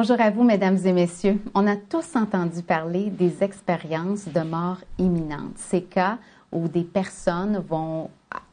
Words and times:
Bonjour 0.00 0.20
à 0.20 0.30
vous, 0.30 0.44
mesdames 0.44 0.78
et 0.84 0.92
messieurs. 0.92 1.40
On 1.56 1.66
a 1.66 1.74
tous 1.74 2.14
entendu 2.14 2.62
parler 2.62 3.10
des 3.10 3.42
expériences 3.42 4.28
de 4.28 4.42
mort 4.42 4.76
imminente. 4.96 5.56
Ces 5.56 5.82
cas 5.82 6.18
où 6.52 6.68
des 6.68 6.84
personnes 6.84 7.60
vont 7.68 8.08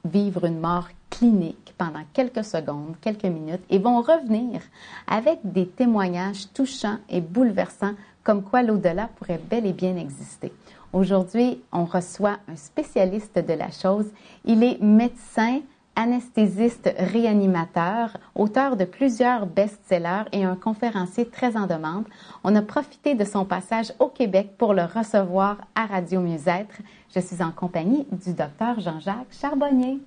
vivre 0.06 0.46
une 0.46 0.60
mort 0.60 0.88
clinique 1.12 1.76
pendant 1.78 2.02
quelques 2.14 2.44
secondes, 2.44 2.96
quelques 3.00 3.26
minutes 3.26 3.62
et 3.70 3.78
vont 3.78 4.02
revenir 4.02 4.60
avec 5.06 5.38
des 5.44 5.68
témoignages 5.68 6.52
touchants 6.52 6.98
et 7.12 7.22
bouleversants 7.22 7.94
comme 8.24 8.42
quoi 8.42 8.64
l'au-delà 8.64 9.08
pourrait 9.16 9.40
bel 9.48 9.68
et 9.68 9.74
bien 9.74 9.98
exister. 9.98 10.52
Aujourd'hui, 10.94 11.62
on 11.72 11.86
reçoit 11.86 12.40
un 12.48 12.56
spécialiste 12.56 13.38
de 13.38 13.54
la 13.54 13.70
chose. 13.70 14.08
Il 14.46 14.64
est 14.64 14.82
médecin, 14.82 15.60
anesthésiste 15.96 16.94
réanimateur, 16.98 18.18
auteur 18.36 18.76
de 18.76 18.86
plusieurs 18.86 19.46
best-sellers 19.46 20.26
et 20.32 20.44
un 20.44 20.56
conférencier 20.56 21.28
très 21.28 21.58
en 21.58 21.68
demande. 21.68 22.06
On 22.44 22.56
a 22.56 22.62
profité 22.62 23.16
de 23.16 23.24
son 23.24 23.46
passage 23.46 23.94
au 24.00 24.08
Québec 24.08 24.52
pour 24.58 24.74
le 24.74 24.84
recevoir 24.84 25.58
à 25.76 25.86
Radio 25.86 26.22
Mieux-être. 26.22 26.76
Je 27.14 27.20
suis 27.20 27.42
en 27.42 27.52
compagnie 27.52 28.06
du 28.12 28.34
docteur 28.34 28.80
Jean-Jacques 28.80 29.32
Charbonnier. 29.32 30.00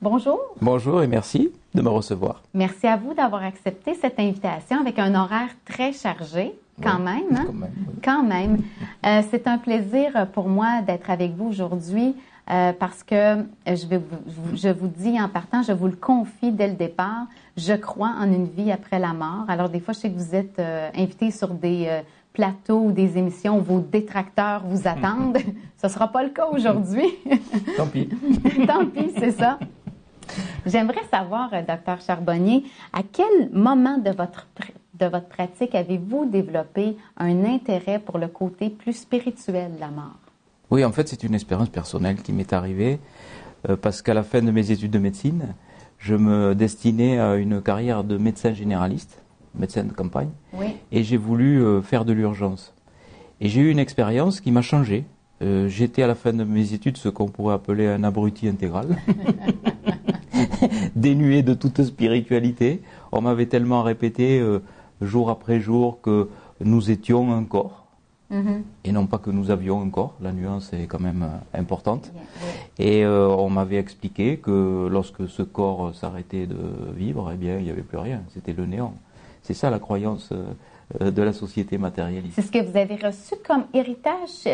Bonjour. 0.00 0.40
Bonjour 0.60 1.02
et 1.02 1.06
merci 1.06 1.52
de 1.74 1.82
me 1.82 1.88
recevoir. 1.88 2.42
Merci 2.54 2.86
à 2.86 2.96
vous 2.96 3.14
d'avoir 3.14 3.42
accepté 3.44 3.94
cette 3.94 4.18
invitation 4.18 4.80
avec 4.80 4.98
un 4.98 5.14
horaire 5.14 5.50
très 5.64 5.92
chargé. 5.92 6.54
Quand 6.82 6.98
même, 6.98 7.36
hein? 7.36 7.44
Quand 7.46 7.52
même. 7.52 7.70
oui. 7.76 7.94
Quand 8.02 8.22
même. 8.22 8.58
Euh, 9.06 9.22
c'est 9.30 9.46
un 9.46 9.58
plaisir 9.58 10.26
pour 10.32 10.48
moi 10.48 10.80
d'être 10.80 11.10
avec 11.10 11.36
vous 11.36 11.46
aujourd'hui 11.46 12.16
euh, 12.50 12.72
parce 12.72 13.02
que 13.02 13.44
je, 13.66 13.86
vais 13.86 13.98
vous, 13.98 14.56
je 14.56 14.68
vous 14.68 14.88
dis 14.88 15.20
en 15.20 15.28
partant, 15.28 15.62
je 15.62 15.72
vous 15.72 15.86
le 15.86 15.96
confie 15.96 16.50
dès 16.50 16.68
le 16.68 16.74
départ, 16.74 17.26
je 17.56 17.74
crois 17.74 18.12
en 18.18 18.24
une 18.24 18.46
vie 18.46 18.72
après 18.72 18.98
la 18.98 19.12
mort. 19.12 19.44
Alors 19.48 19.68
des 19.68 19.80
fois, 19.80 19.94
je 19.94 20.00
sais 20.00 20.10
que 20.10 20.18
vous 20.18 20.34
êtes 20.34 20.58
euh, 20.58 20.90
invité 20.96 21.30
sur 21.30 21.48
des 21.48 21.86
euh, 21.88 22.00
plateaux 22.32 22.80
ou 22.80 22.92
des 22.92 23.18
émissions 23.18 23.58
où 23.58 23.62
vos 23.62 23.80
détracteurs 23.80 24.64
vous 24.64 24.88
attendent. 24.88 25.38
Ce 25.76 25.86
ne 25.86 25.92
sera 25.92 26.08
pas 26.08 26.22
le 26.22 26.30
cas 26.30 26.46
aujourd'hui. 26.46 27.06
Tant 27.76 27.86
pis. 27.86 28.08
Tant 28.66 28.86
pis, 28.86 29.12
c'est 29.18 29.32
ça. 29.32 29.58
J'aimerais 30.64 31.04
savoir, 31.10 31.52
euh, 31.52 31.62
docteur 31.62 32.00
Charbonnier, 32.00 32.64
à 32.92 33.02
quel 33.02 33.50
moment 33.52 33.98
de 33.98 34.10
votre, 34.10 34.46
de 34.94 35.06
votre 35.06 35.28
pratique 35.28 35.74
avez-vous 35.74 36.26
développé 36.26 36.96
un 37.16 37.44
intérêt 37.44 37.98
pour 37.98 38.18
le 38.18 38.28
côté 38.28 38.70
plus 38.70 38.94
spirituel 38.94 39.74
de 39.74 39.80
la 39.80 39.88
mort? 39.88 40.21
Oui, 40.72 40.86
en 40.86 40.90
fait, 40.90 41.06
c'est 41.06 41.22
une 41.22 41.34
expérience 41.34 41.68
personnelle 41.68 42.16
qui 42.22 42.32
m'est 42.32 42.54
arrivée 42.54 42.98
euh, 43.68 43.76
parce 43.76 44.00
qu'à 44.00 44.14
la 44.14 44.22
fin 44.22 44.40
de 44.40 44.50
mes 44.50 44.70
études 44.70 44.90
de 44.90 44.98
médecine, 44.98 45.54
je 45.98 46.14
me 46.14 46.54
destinais 46.54 47.18
à 47.18 47.34
une 47.36 47.60
carrière 47.60 48.04
de 48.04 48.16
médecin 48.16 48.54
généraliste, 48.54 49.20
médecin 49.54 49.84
de 49.84 49.92
campagne, 49.92 50.30
Oui. 50.54 50.68
et 50.90 51.02
j'ai 51.04 51.18
voulu 51.18 51.62
euh, 51.62 51.82
faire 51.82 52.06
de 52.06 52.14
l'urgence. 52.14 52.72
Et 53.42 53.50
j'ai 53.50 53.60
eu 53.60 53.70
une 53.70 53.78
expérience 53.78 54.40
qui 54.40 54.50
m'a 54.50 54.62
changé. 54.62 55.04
Euh, 55.42 55.68
J'étais 55.68 56.02
à 56.04 56.06
la 56.06 56.14
fin 56.14 56.32
de 56.32 56.42
mes 56.42 56.72
études 56.72 56.96
ce 56.96 57.10
qu'on 57.10 57.28
pourrait 57.28 57.54
appeler 57.54 57.86
un 57.86 58.02
abruti 58.02 58.48
intégral, 58.48 58.96
dénué 60.96 61.42
de 61.42 61.52
toute 61.52 61.82
spiritualité. 61.84 62.80
On 63.12 63.20
m'avait 63.20 63.44
tellement 63.44 63.82
répété 63.82 64.40
euh, 64.40 64.60
jour 65.02 65.28
après 65.28 65.60
jour 65.60 66.00
que 66.00 66.30
nous 66.64 66.90
étions 66.90 67.30
un 67.34 67.44
corps. 67.44 67.81
Mhm. 68.32 68.62
et 68.84 68.92
non 68.92 69.06
pas 69.06 69.18
que 69.18 69.30
nous 69.30 69.50
avions 69.50 69.80
un 69.82 69.90
corps. 69.90 70.14
La 70.20 70.32
nuance 70.32 70.72
est 70.72 70.86
quand 70.86 71.00
même 71.00 71.22
euh, 71.22 71.58
importante. 71.60 72.10
Et 72.78 73.04
euh, 73.04 73.28
on 73.28 73.50
m'avait 73.50 73.76
expliqué 73.76 74.38
que 74.38 74.88
lorsque 74.90 75.28
ce 75.28 75.42
corps 75.42 75.94
s'arrêtait 75.94 76.46
de 76.46 76.56
vivre, 76.96 77.30
eh 77.32 77.36
bien, 77.36 77.58
il 77.58 77.64
n'y 77.64 77.70
avait 77.70 77.82
plus 77.82 77.98
rien. 77.98 78.22
C'était 78.34 78.54
le 78.54 78.66
néant. 78.66 78.94
C'est 79.42 79.54
ça 79.54 79.70
la 79.70 79.78
croyance 79.78 80.30
euh, 80.32 81.10
de 81.10 81.22
la 81.22 81.32
société 81.32 81.78
matérialiste. 81.78 82.34
C'est 82.36 82.42
ce 82.42 82.52
que 82.52 82.62
vous 82.64 82.76
avez 82.76 82.96
reçu 82.96 83.34
comme 83.46 83.64
héritage 83.74 84.44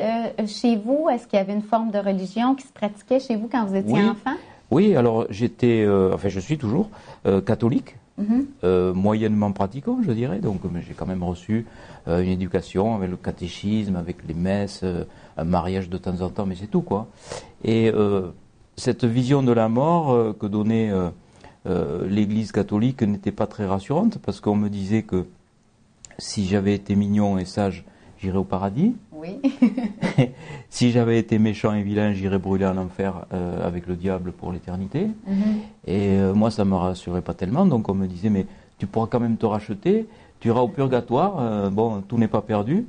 chez 0.47 0.77
vous? 0.77 1.09
Est-ce 1.11 1.27
qu'il 1.27 1.39
y 1.39 1.43
avait 1.43 1.55
une 1.55 1.63
forme 1.63 1.91
de 1.91 1.99
religion 1.99 2.55
qui 2.55 2.67
se 2.67 2.73
pratiquait 2.73 3.21
chez 3.21 3.37
vous 3.37 3.49
quand 3.51 3.65
vous 3.65 3.77
étiez 3.77 3.93
Oui. 3.95 4.09
enfant? 4.09 4.35
Oui, 4.71 4.95
alors 4.97 5.27
j'étais, 5.31 5.83
euh, 5.87 6.13
enfin 6.15 6.29
je 6.29 6.41
suis 6.41 6.59
toujours 6.59 6.91
euh, 7.27 7.41
catholique, 7.41 7.97
Mhm. 8.19 8.47
euh, 8.65 8.93
moyennement 8.93 9.53
pratiquant, 9.53 10.01
je 10.03 10.11
dirais. 10.13 10.41
Donc 10.41 10.61
j'ai 10.87 10.95
quand 10.95 11.07
même 11.07 11.23
reçu 11.23 11.67
euh, 12.09 12.21
une 12.23 12.31
éducation 12.31 12.97
avec 12.97 13.11
le 13.11 13.17
catéchisme, 13.17 13.97
avec 13.97 14.17
les 14.27 14.35
messes, 14.35 14.81
euh, 14.83 15.05
un 15.37 15.45
mariage 15.45 15.89
de 15.89 15.99
temps 15.99 16.21
en 16.21 16.29
temps, 16.29 16.45
mais 16.45 16.57
c'est 16.57 16.67
tout 16.67 16.83
quoi. 16.83 17.07
Et 17.65 17.93
cette 18.77 19.05
vision 19.05 19.43
de 19.43 19.53
la 19.53 19.69
mort 19.69 20.37
que 20.39 20.47
donnait 20.47 20.93
l'Église 21.65 22.53
catholique 22.53 23.03
n'était 23.03 23.33
pas 23.33 23.47
très 23.47 23.67
rassurante 23.67 24.19
parce 24.19 24.41
qu'on 24.41 24.57
me 24.57 24.69
disait 24.69 25.03
que 25.03 25.27
si 26.19 26.47
j'avais 26.47 26.75
été 26.75 26.97
mignon 26.97 27.39
et 27.39 27.45
sage, 27.45 27.85
j'irais 28.21 28.39
au 28.39 28.45
paradis. 28.45 28.95
Oui. 29.19 29.41
si 30.71 30.93
j'avais 30.93 31.19
été 31.19 31.41
méchant 31.41 31.75
et 31.75 31.83
vilain, 31.83 32.13
j'irais 32.13 32.39
brûler 32.39 32.67
en 32.67 32.77
enfer 32.77 33.27
euh, 33.33 33.67
avec 33.67 33.89
le 33.89 33.97
diable 33.97 34.31
pour 34.31 34.53
l'éternité. 34.53 35.09
Mhm. 35.27 35.43
Et 35.87 36.11
euh, 36.11 36.35
moi, 36.35 36.53
ça 36.53 36.65
me 36.65 36.77
rassurait 36.77 37.23
pas 37.23 37.35
tellement. 37.35 37.67
Donc 37.67 37.89
on 37.89 37.95
me 37.95 38.07
disait, 38.07 38.31
mais 38.31 38.47
tu 38.79 38.87
pourras 38.87 39.09
quand 39.09 39.19
même 39.19 39.37
te 39.37 39.47
racheter, 39.47 40.07
tu 40.39 40.49
iras 40.49 40.61
au 40.61 40.69
purgatoire, 40.69 41.37
euh, 41.41 41.69
bon, 41.69 42.01
tout 42.03 42.17
n'est 42.17 42.29
pas 42.29 42.43
perdu. 42.43 42.87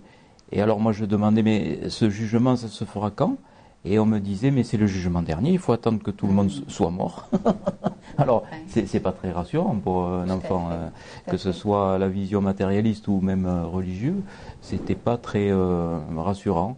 Et 0.52 0.62
alors 0.62 0.80
moi, 0.80 0.92
je 0.92 1.06
demandais, 1.06 1.42
mais 1.42 1.90
ce 1.90 2.12
jugement, 2.12 2.56
ça 2.56 2.68
se 2.68 2.86
fera 2.86 3.10
quand? 3.10 3.38
Et 3.86 3.98
on 3.98 4.06
me 4.06 4.20
disait, 4.20 4.52
mais 4.52 4.64
c'est 4.64 4.76
le 4.78 4.88
jugement 4.88 5.22
dernier, 5.22 5.52
il 5.52 5.60
faut 5.60 5.72
attendre 5.72 6.04
que 6.04 6.12
tout 6.12 6.28
le 6.28 6.34
monde 6.34 6.50
soit 6.68 6.90
mort. 6.90 7.30
alors, 8.18 8.44
c'est 8.68 8.86
c'est 8.88 9.00
pas 9.00 9.14
très 9.14 9.32
rassurant 9.32 9.76
pour 9.76 10.06
un 10.06 10.30
enfant, 10.30 10.68
euh, 10.72 10.90
que 11.32 11.38
ce 11.38 11.54
soit 11.54 11.98
la 11.98 12.10
vision 12.10 12.42
matérialiste 12.42 13.08
ou 13.08 13.22
même 13.22 13.46
euh, 13.46 13.64
religieux, 13.66 14.22
c'était 14.62 14.96
pas 14.96 15.18
très 15.18 15.50
euh, 15.50 15.98
rassurant. 16.18 16.78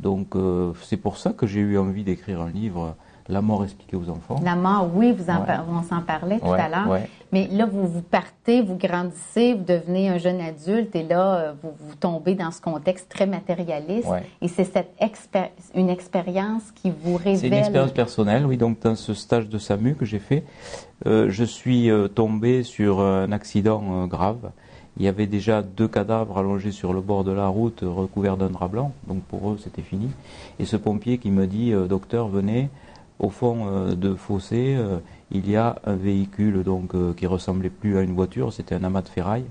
Donc 0.00 0.34
euh, 0.34 0.72
c'est 0.82 0.96
pour 0.96 1.18
ça 1.18 1.32
que 1.32 1.46
j'ai 1.46 1.60
eu 1.60 1.78
envie 1.78 2.02
d'écrire 2.04 2.40
un 2.40 2.50
livre, 2.50 2.96
La 3.28 3.42
mort 3.42 3.62
expliquée 3.62 3.96
aux 3.96 4.08
enfants. 4.10 4.40
La 4.42 4.56
mort, 4.56 4.88
oui, 4.92 5.12
vous 5.12 5.30
en 5.30 5.40
Ouais. 5.40 5.46
par- 5.46 5.64
on 5.70 5.82
s'en 5.84 6.00
parlait 6.00 6.40
tout 6.40 6.46
Ouais, 6.48 6.58
à 6.58 6.68
l'heure. 6.68 6.88
Mais 7.32 7.48
là, 7.48 7.66
vous 7.66 7.86
vous 7.86 8.02
partez, 8.02 8.60
vous 8.60 8.76
grandissez, 8.76 9.54
vous 9.54 9.64
devenez 9.64 10.08
un 10.08 10.18
jeune 10.18 10.40
adulte 10.40 10.94
et 10.96 11.02
là, 11.02 11.36
euh, 11.36 11.52
vous, 11.62 11.72
vous 11.78 11.94
tombez 11.94 12.34
dans 12.34 12.50
ce 12.50 12.60
contexte 12.60 13.08
très 13.08 13.26
matérialiste. 13.26 14.08
Ouais. 14.08 14.24
Et 14.42 14.48
c'est 14.48 14.64
cette 14.64 14.90
une 15.74 15.90
expérience 15.90 16.72
qui 16.72 16.90
vous 16.90 17.16
révèle. 17.16 17.38
C'est 17.38 17.46
une 17.46 17.54
expérience 17.54 17.92
personnelle, 17.92 18.46
oui. 18.46 18.56
Donc 18.56 18.80
dans 18.80 18.96
ce 18.96 19.14
stage 19.14 19.48
de 19.48 19.58
SAMU 19.58 19.94
que 19.94 20.04
j'ai 20.04 20.18
fait, 20.18 20.44
euh, 21.06 21.26
je 21.30 21.44
suis 21.44 21.90
euh, 21.90 22.08
tombé 22.08 22.62
sur 22.62 23.00
un 23.00 23.32
accident 23.32 23.82
euh, 23.90 24.06
grave. 24.06 24.50
Il 24.96 25.04
y 25.04 25.08
avait 25.08 25.26
déjà 25.26 25.62
deux 25.62 25.88
cadavres 25.88 26.36
allongés 26.38 26.72
sur 26.72 26.92
le 26.92 27.00
bord 27.00 27.24
de 27.24 27.32
la 27.32 27.46
route, 27.46 27.82
euh, 27.82 27.88
recouverts 27.88 28.36
d'un 28.36 28.50
drap 28.50 28.68
blanc. 28.68 28.92
Donc 29.06 29.22
pour 29.22 29.50
eux, 29.50 29.58
c'était 29.62 29.82
fini. 29.82 30.10
Et 30.58 30.64
ce 30.64 30.76
pompier 30.76 31.18
qui 31.18 31.30
me 31.30 31.46
dit, 31.46 31.72
euh, 31.72 31.86
docteur, 31.86 32.28
venez. 32.28 32.68
Au 33.20 33.28
fond 33.28 33.66
euh, 33.68 33.94
de 33.94 34.14
fossé, 34.14 34.74
euh, 34.78 34.98
il 35.30 35.48
y 35.48 35.54
a 35.54 35.76
un 35.84 35.94
véhicule 35.94 36.64
donc 36.64 36.94
euh, 36.94 37.12
qui 37.12 37.26
ressemblait 37.26 37.68
plus 37.68 37.98
à 37.98 38.00
une 38.00 38.14
voiture, 38.14 38.50
c'était 38.50 38.74
un 38.74 38.82
amas 38.82 39.02
de 39.02 39.10
ferraille. 39.10 39.44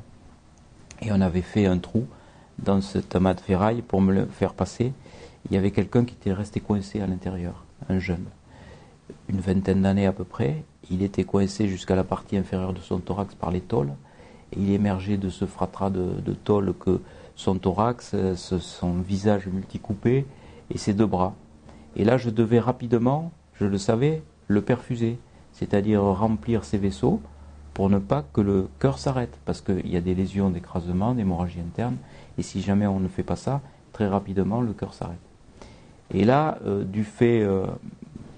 Et 1.04 1.12
on 1.12 1.22
avait 1.22 1.44
fait 1.44 1.68
un 1.68 1.78
trou 1.78 2.08
dans 2.58 2.82
cet 2.82 3.16
amas 3.16 3.36
de 3.36 3.42
ferraille 3.42 3.84
pour 3.84 4.02
me 4.02 4.12
le 4.12 4.26
faire 4.26 4.56
passer. 4.56 4.92
Il 5.46 5.54
y 5.54 5.58
avait 5.58 5.70
quelqu'un 5.70 6.04
qui 6.04 6.16
était 6.16 6.34
resté 6.34 6.60
coincé 6.60 7.00
à 7.00 7.06
l'intérieur, 7.06 7.64
un 7.90 8.00
jeune, 8.00 8.26
une 9.30 9.40
vingtaine 9.40 9.84
d'années 9.84 10.08
à 10.08 10.14
peu 10.14 10.24
près. 10.24 10.64
Il 10.90 11.04
était 11.04 11.24
coincé 11.24 11.68
jusqu'à 11.68 11.96
la 11.96 12.04
partie 12.04 12.38
inférieure 12.38 12.74
de 12.74 12.80
son 12.80 12.98
thorax 12.98 13.36
par 13.36 13.52
les 13.52 13.62
tôles. 13.62 13.94
Et 14.52 14.62
il 14.62 14.72
émergeait 14.72 15.18
de 15.18 15.30
ce 15.30 15.46
fratras 15.46 15.92
de, 15.92 16.34
tôles 16.44 16.74
que 16.74 17.02
son 17.36 17.60
thorax, 17.60 18.16
son 18.36 18.94
visage 18.94 19.46
multicoupé 19.46 20.26
et 20.72 20.78
ses 20.80 20.96
deux 20.96 21.06
bras. 21.06 21.36
Et 21.96 22.04
là, 22.04 22.18
je 22.18 22.32
devais 22.32 22.60
rapidement, 22.60 23.32
je 23.60 23.66
le 23.66 23.78
savais, 23.78 24.24
le 24.48 24.62
perfuser, 24.62 25.20
c'est-à-dire 25.54 26.02
remplir 26.02 26.64
ses 26.64 26.78
vaisseaux 26.78 27.22
pour 27.74 27.90
ne 27.90 28.00
pas 28.00 28.24
que 28.34 28.42
le 28.42 28.68
cœur 28.80 28.98
s'arrête, 28.98 29.38
parce 29.46 29.62
qu'il 29.62 29.90
y 29.90 29.98
a 29.98 30.02
des 30.02 30.16
lésions 30.16 30.50
d'écrasement, 30.50 31.14
d'hémorragie 31.14 31.60
interne, 31.60 31.98
et 32.38 32.42
si 32.42 32.62
jamais 32.62 32.88
on 32.88 33.00
ne 33.00 33.08
fait 33.08 33.24
pas 33.24 33.36
ça, 33.36 33.62
très 33.94 34.08
rapidement, 34.08 34.62
le 34.62 34.74
cœur 34.74 34.94
s'arrête. 34.94 35.18
Et 36.14 36.26
là, 36.26 36.58
euh, 36.66 36.84
du 36.84 37.04
fait 37.04 37.42
euh, 37.42 37.66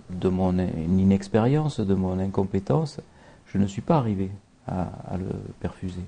de 0.09 0.29
mon 0.29 0.59
in- 0.59 0.67
inexpérience, 0.97 1.79
de 1.79 1.93
mon 1.93 2.19
incompétence, 2.19 2.99
je 3.47 3.57
ne 3.57 3.65
suis 3.65 3.81
pas 3.81 3.97
arrivé 3.97 4.29
à, 4.67 5.17
le 5.17 5.25
perfuser. 5.59 6.03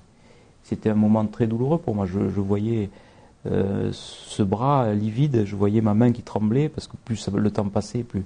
C'était 0.63 0.89
un 0.89 0.95
moment 0.95 1.25
très 1.25 1.47
douloureux 1.47 1.77
pour 1.77 1.95
moi. 1.95 2.05
Je, 2.05 2.19
voyais 2.19 2.89
euh, 3.45 3.89
ce 3.91 4.43
bras 4.43 4.93
livide, 4.93 5.43
je 5.45 5.55
voyais 5.55 5.81
ma 5.81 5.93
main 5.93 6.11
qui 6.13 6.21
tremblait 6.21 6.69
parce 6.69 6.87
que 6.87 6.95
plus 7.03 7.27
le 7.29 7.51
temps 7.51 7.67
passait, 7.67 8.03
plus 8.03 8.23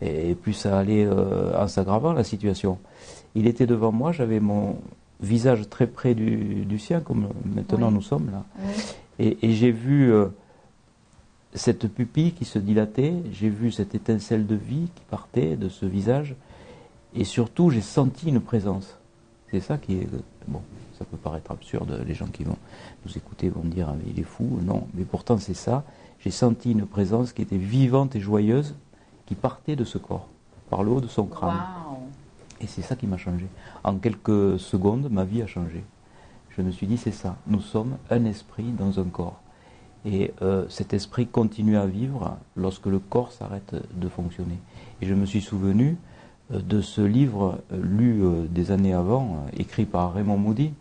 et 0.00 0.34
plus 0.34 0.52
ça 0.52 0.78
allait 0.78 1.04
euh, 1.06 1.58
en 1.60 1.68
s'aggravant 1.68 2.12
la 2.12 2.24
situation. 2.24 2.78
Il 3.34 3.46
était 3.46 3.66
devant 3.66 3.92
moi, 3.92 4.12
j'avais 4.12 4.40
mon 4.40 4.76
visage 5.20 5.68
très 5.68 5.86
près 5.86 6.14
du, 6.14 6.64
du 6.64 6.78
sien, 6.78 7.00
comme 7.00 7.28
maintenant 7.44 7.88
Oui. 7.88 7.94
nous 7.94 8.02
sommes 8.02 8.30
là. 8.30 8.44
Oui. 8.60 8.72
Et, 9.18 9.38
et 9.42 9.52
j'ai 9.52 9.72
vu 9.72 10.12
euh, 10.12 10.26
cette 11.54 11.88
pupille 11.88 12.32
qui 12.32 12.44
se 12.44 12.58
dilatait, 12.58 13.14
j'ai 13.32 13.48
vu 13.48 13.72
cette 13.72 13.94
étincelle 13.94 14.46
de 14.46 14.54
vie 14.54 14.88
qui 14.94 15.02
partait 15.10 15.56
de 15.56 15.68
ce 15.68 15.86
visage, 15.86 16.36
et 17.14 17.24
surtout 17.24 17.70
j'ai 17.70 17.80
senti 17.80 18.28
une 18.28 18.40
présence. 18.40 18.96
C'est 19.50 19.60
ça 19.60 19.78
qui 19.78 19.94
est 19.94 20.08
bon. 20.46 20.60
Ça 20.98 21.04
peut 21.04 21.16
paraître 21.16 21.50
absurde, 21.50 22.02
les 22.06 22.14
gens 22.14 22.26
qui 22.26 22.44
vont 22.44 22.56
nous 23.06 23.16
écouter 23.16 23.48
vont 23.48 23.64
dire 23.64 23.88
ah, 23.90 23.96
il 24.06 24.20
est 24.20 24.24
fou. 24.24 24.58
Non, 24.62 24.86
mais 24.94 25.04
pourtant 25.04 25.38
c'est 25.38 25.54
ça. 25.54 25.84
J'ai 26.20 26.30
senti 26.30 26.72
une 26.72 26.86
présence 26.86 27.32
qui 27.32 27.42
était 27.42 27.56
vivante 27.56 28.14
et 28.16 28.20
joyeuse, 28.20 28.74
qui 29.28 29.34
partait 29.34 29.76
de 29.76 29.84
ce 29.84 29.98
corps, 29.98 30.26
par 30.70 30.82
le 30.82 30.90
haut 30.90 31.02
de 31.02 31.06
son 31.06 31.26
crâne. 31.26 31.60
Et 32.62 32.66
c'est 32.66 32.80
ça 32.80 32.96
qui 32.96 33.06
m'a 33.06 33.18
changé. 33.18 33.46
En 33.84 33.96
quelques 33.96 34.58
secondes, 34.58 35.08
ma 35.10 35.24
vie 35.24 35.42
a 35.42 35.46
changé. 35.46 35.84
Je 36.56 36.62
me 36.62 36.70
suis 36.70 36.86
dit 36.86 36.96
c'est 36.96 37.12
ça. 37.12 37.36
Nous 37.46 37.60
sommes 37.60 37.98
un 38.10 38.24
esprit 38.24 38.72
dans 38.72 38.98
un 38.98 39.04
corps. 39.04 39.38
Et 40.06 40.32
euh, 40.40 40.64
cet 40.70 40.94
esprit 40.94 41.26
continue 41.26 41.76
à 41.76 41.84
vivre 41.84 42.38
lorsque 42.56 42.86
le 42.86 42.98
corps 42.98 43.32
s'arrête 43.32 43.74
de 43.94 44.08
fonctionner. 44.08 44.58
Et 45.02 45.06
je 45.06 45.12
me 45.12 45.26
suis 45.26 45.42
souvenu 45.42 45.98
euh, 46.50 46.60
de 46.62 46.80
ce 46.80 47.02
livre 47.02 47.58
euh, 47.70 47.82
lu 47.82 48.48
des 48.48 48.70
années 48.70 48.94
avant, 48.94 49.44
écrit 49.58 49.84
par 49.84 50.14
Raymond 50.14 50.38
Moody, 50.38 50.72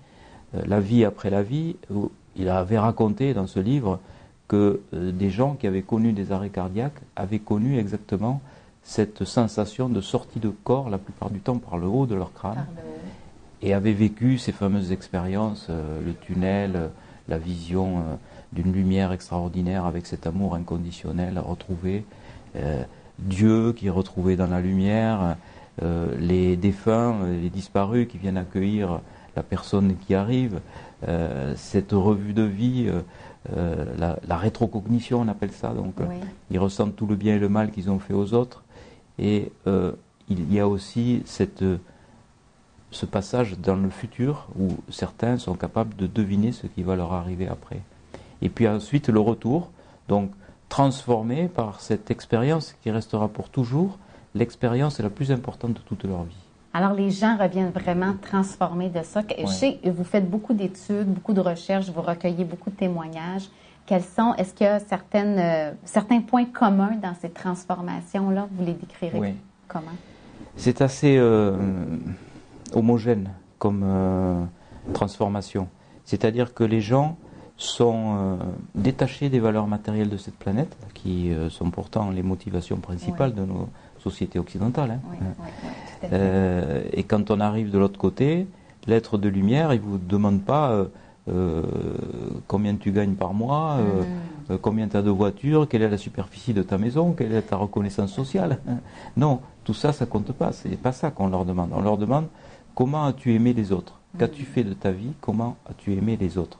La 0.53 0.79
vie 0.79 1.03
après 1.03 1.29
la 1.29 1.43
vie, 1.43 1.75
où 1.91 2.11
il 2.37 2.47
avait 2.47 2.79
raconté 2.79 3.33
dans 3.33 3.47
ce 3.47 3.59
livre 3.59 3.99
que 4.47 4.81
des 4.93 5.29
gens 5.29 5.55
qui 5.55 5.67
avaient 5.67 5.81
connu 5.81 6.13
des 6.13 6.31
arrêts 6.31 6.49
cardiaques 6.49 7.01
avaient 7.15 7.39
connu 7.39 7.77
exactement 7.77 8.41
cette 8.83 9.25
sensation 9.25 9.89
de 9.89 9.99
sortie 9.99 10.39
de 10.39 10.49
corps, 10.49 10.89
la 10.89 10.97
plupart 10.97 11.29
du 11.29 11.39
temps 11.39 11.57
par 11.57 11.77
le 11.77 11.87
haut 11.87 12.05
de 12.05 12.15
leur 12.15 12.33
crâne, 12.33 12.65
et 13.61 13.73
avaient 13.73 13.93
vécu 13.93 14.37
ces 14.37 14.53
fameuses 14.53 14.93
expériences, 14.93 15.67
le 15.69 16.13
tunnel, 16.13 16.91
la 17.27 17.37
vision 17.37 18.03
d'une 18.53 18.71
lumière 18.71 19.11
extraordinaire 19.11 19.85
avec 19.85 20.05
cet 20.05 20.27
amour 20.27 20.55
inconditionnel 20.55 21.39
retrouvé, 21.39 22.05
euh, 22.55 22.83
Dieu 23.19 23.73
qui 23.73 23.87
est 23.87 23.91
retrouvé 23.91 24.35
dans 24.35 24.47
la 24.47 24.61
lumière, 24.61 25.37
euh, 25.81 26.15
les 26.19 26.55
défunts, 26.55 27.15
les 27.41 27.49
disparus 27.49 28.07
qui 28.07 28.17
viennent 28.17 28.37
accueillir 28.37 29.01
la 29.35 29.43
personne 29.43 29.95
qui 29.97 30.15
arrive, 30.15 30.59
euh, 31.07 31.53
cette 31.55 31.91
revue 31.91 32.33
de 32.33 32.43
vie, 32.43 32.89
la, 33.55 34.37
rétrocognition 34.37 35.21
on 35.21 35.27
appelle 35.27 35.51
ça, 35.51 35.69
donc 35.69 35.95
ils 36.51 36.59
ressentent 36.59 36.95
tout 36.95 37.07
le 37.07 37.15
bien 37.15 37.35
et 37.35 37.39
le 37.39 37.49
mal 37.49 37.71
qu'ils 37.71 37.89
ont 37.89 37.99
fait 37.99 38.13
aux 38.13 38.33
autres, 38.33 38.63
et 39.19 39.51
il 40.29 40.53
y 40.53 40.59
a 40.59 40.67
aussi 40.67 41.23
cette 41.25 41.63
ce 42.91 43.05
passage 43.05 43.57
dans 43.59 43.75
le 43.75 43.89
futur 43.89 44.47
où 44.57 44.69
certains 44.89 45.37
sont 45.37 45.55
capables 45.55 45.95
de 45.95 46.07
deviner 46.07 46.51
ce 46.51 46.67
qui 46.67 46.83
va 46.83 46.95
leur 46.95 47.13
arriver 47.13 47.47
après. 47.47 47.81
Et 48.41 48.49
puis 48.49 48.67
ensuite 48.67 49.09
le 49.09 49.19
retour, 49.19 49.71
donc 50.07 50.31
transformé 50.69 51.47
par 51.47 51.81
cette 51.81 52.11
expérience 52.11 52.75
qui 52.81 52.91
restera 52.91 53.27
pour 53.27 53.49
toujours 53.49 53.97
l'expérience 54.35 54.99
la 54.99 55.09
plus 55.09 55.31
importante 55.31 55.73
de 55.73 55.79
toute 55.79 56.03
leur 56.03 56.23
vie. 56.23 56.46
Alors 56.77 56.93
les 56.93 57.09
gens 57.09 57.37
reviennent 57.37 57.71
vraiment 57.71 58.13
transformés 58.21 58.89
de 58.89 59.01
ça. 59.01 59.23
Je 59.35 59.47
sais, 59.47 59.79
vous 59.83 60.03
faites 60.03 60.29
beaucoup 60.29 60.53
d'études, 60.53 61.07
beaucoup 61.07 61.33
de 61.33 61.41
recherches, 61.41 61.89
vous 61.89 62.03
recueillez 62.03 62.45
beaucoup 62.45 62.69
de 62.69 62.75
témoignages. 62.75 63.49
Quels 63.87 64.03
sont, 64.03 64.35
est-ce 64.35 64.53
qu'il 64.53 64.67
y 64.67 64.69
a 64.69 64.79
certaines, 64.79 65.39
euh, 65.39 65.71
certains 65.85 66.21
points 66.21 66.45
communs 66.45 66.95
dans 67.01 67.15
ces 67.19 67.31
transformations-là? 67.31 68.47
Vous 68.51 68.63
les 68.63 68.73
décrirez 68.73 69.33
comment? 69.67 69.87
C'est 70.55 70.81
assez 70.81 71.17
euh, 71.17 71.57
homogène 72.73 73.31
comme 73.57 73.81
euh, 73.83 74.43
transformation. 74.93 75.69
C'est-à-dire 76.05 76.53
que 76.53 76.63
les 76.63 76.81
gens 76.81 77.17
sont 77.55 78.37
détachés 78.75 79.29
des 79.29 79.39
valeurs 79.39 79.65
matérielles 79.65 80.09
de 80.09 80.17
cette 80.17 80.37
planète, 80.37 80.77
qui 80.93 81.31
sont 81.49 81.71
pourtant 81.71 82.11
les 82.11 82.21
motivations 82.21 82.77
principales 82.77 83.33
de 83.33 83.45
nos 83.45 83.67
sociétés 84.09 84.39
occidentales. 84.39 84.99
Hein. 84.99 85.25
Euh, 86.13 86.83
et 86.93 87.03
quand 87.03 87.31
on 87.31 87.39
arrive 87.39 87.71
de 87.71 87.77
l'autre 87.77 87.99
côté, 87.99 88.47
l'être 88.85 89.17
de 89.17 89.29
lumière, 89.29 89.73
il 89.73 89.81
ne 89.81 89.85
vous 89.85 89.97
demande 89.97 90.41
pas 90.41 90.85
combien 92.47 92.75
tu 92.75 92.93
gagnes 92.93 93.15
par 93.15 93.33
mois, 93.33 93.79
mm. 94.49 94.57
combien 94.61 94.87
tu 94.87 94.95
as 94.95 95.01
de 95.01 95.09
voitures, 95.09 95.67
quelle 95.67 95.81
est 95.81 95.89
la 95.89 95.97
superficie 95.97 96.53
de 96.53 96.63
ta 96.63 96.77
maison, 96.77 97.11
quelle 97.11 97.33
est 97.33 97.41
ta 97.41 97.57
reconnaissance 97.57 98.13
sociale. 98.13 98.59
non, 99.17 99.41
tout 99.65 99.73
ça, 99.73 99.91
ça 99.91 100.05
compte 100.05 100.31
pas. 100.31 100.53
Ce 100.53 100.69
n'est 100.69 100.77
pas 100.77 100.93
ça 100.93 101.11
qu'on 101.11 101.27
leur 101.27 101.43
demande. 101.43 101.71
On 101.73 101.81
leur 101.81 101.97
demande 101.97 102.27
comment 102.75 103.05
as-tu 103.05 103.33
aimé 103.33 103.51
les 103.51 103.73
autres? 103.73 103.99
Qu'as-tu 104.17 104.43
mm. 104.43 104.45
fait 104.45 104.63
de 104.63 104.73
ta 104.73 104.91
vie? 104.91 105.11
Comment 105.19 105.57
as-tu 105.69 105.93
aimé 105.93 106.17
les 106.17 106.37
autres? 106.37 106.59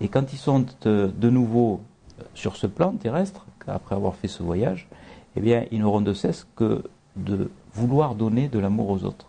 Et 0.00 0.08
quand 0.08 0.32
ils 0.32 0.38
sont 0.38 0.66
de 0.84 1.30
nouveau 1.30 1.80
sur 2.34 2.56
ce 2.56 2.66
plan 2.66 2.92
terrestre, 2.92 3.46
après 3.66 3.94
avoir 3.94 4.14
fait 4.14 4.28
ce 4.28 4.42
voyage, 4.42 4.88
eh 5.36 5.40
bien, 5.40 5.64
ils 5.70 5.80
n'auront 5.80 6.00
de 6.00 6.12
cesse 6.12 6.46
que 6.56 6.82
de 7.16 7.50
vouloir 7.74 8.14
donner 8.14 8.48
de 8.48 8.58
l'amour 8.58 8.90
aux 8.90 9.04
autres. 9.04 9.26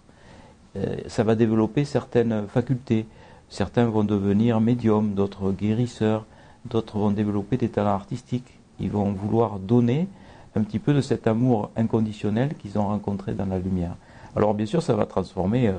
Euh, 0.76 0.98
ça 1.08 1.24
va 1.24 1.36
développer 1.36 1.86
certaines 1.86 2.48
facultés. 2.48 3.06
Certains 3.50 3.86
vont 3.86 4.04
devenir 4.04 4.60
médiums, 4.60 5.14
d'autres 5.14 5.52
guérisseurs, 5.52 6.26
d'autres 6.66 6.98
vont 6.98 7.12
développer 7.12 7.58
des 7.58 7.70
talents 7.70 7.94
artistiques. 7.94 8.60
Ils 8.80 8.90
vont 8.90 9.12
vouloir 9.12 9.60
donner 9.60 10.08
un 10.56 10.64
petit 10.64 10.80
peu 10.80 10.94
de 10.94 11.02
cet 11.02 11.28
amour 11.28 11.72
inconditionnel 11.76 12.56
qu'ils 12.56 12.78
ont 12.78 12.88
rencontré 12.88 13.34
dans 13.34 13.46
la 13.46 13.60
lumière. 13.60 13.96
Alors 14.36 14.54
bien 14.54 14.66
sûr, 14.66 14.82
ça 14.82 14.96
va 14.96 15.06
transformer 15.06 15.68
euh, 15.68 15.74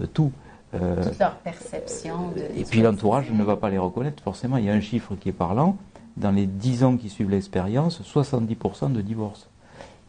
euh, 0.00 0.06
tout. 0.06 0.32
Euh, 0.74 1.02
Toute 1.02 1.18
leur 1.18 1.36
perception. 1.36 2.32
et 2.54 2.64
puis 2.64 2.82
l'entourage 2.82 3.30
ne 3.30 3.42
va 3.42 3.56
pas 3.56 3.70
les 3.70 3.78
reconnaître 3.78 4.22
forcément. 4.22 4.58
Il 4.58 4.64
y 4.64 4.70
a 4.70 4.74
un 4.74 4.80
chiffre 4.80 5.14
qui 5.14 5.30
est 5.30 5.32
parlant. 5.32 5.76
Dans 6.16 6.32
les 6.32 6.46
10 6.46 6.84
ans 6.84 6.96
qui 6.96 7.10
suivent 7.10 7.30
l'expérience, 7.30 8.02
70% 8.02 8.92
de 8.92 9.00
divorce. 9.00 9.48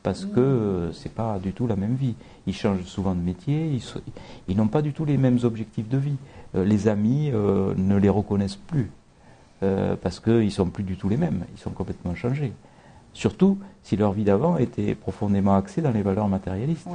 Parce 0.03 0.25
que 0.25 0.39
euh, 0.39 0.93
c'est 0.93 1.13
pas 1.13 1.39
du 1.39 1.51
tout 1.51 1.67
la 1.67 1.75
même 1.75 1.95
vie. 1.95 2.15
Ils 2.47 2.53
changent 2.53 2.83
souvent 2.83 3.15
de 3.15 3.21
métier, 3.21 3.79
ils, 4.47 4.57
n'ont 4.57 4.67
pas 4.67 4.81
du 4.81 4.93
tout 4.93 5.05
les 5.05 5.17
mêmes 5.17 5.39
objectifs 5.43 5.89
de 5.89 5.97
vie. 5.97 6.17
Euh, 6.55 6.63
les 6.63 6.87
amis 6.87 7.31
ne 7.31 7.97
les 7.97 8.09
reconnaissent 8.09 8.55
plus. 8.55 8.91
parce 10.01 10.19
qu'ils 10.19 10.51
sont 10.51 10.69
plus 10.69 10.83
du 10.83 10.95
tout 10.95 11.09
les 11.09 11.17
mêmes. 11.17 11.45
Ils 11.53 11.59
sont 11.59 11.71
complètement 11.71 12.15
changés. 12.15 12.53
Surtout 13.13 13.57
si 13.83 13.97
leur 13.97 14.13
vie 14.13 14.23
d'avant 14.23 14.57
était 14.57 14.95
profondément 14.95 15.55
axée 15.55 15.81
dans 15.81 15.91
les 15.91 16.01
valeurs 16.01 16.27
matérialistes. 16.27 16.87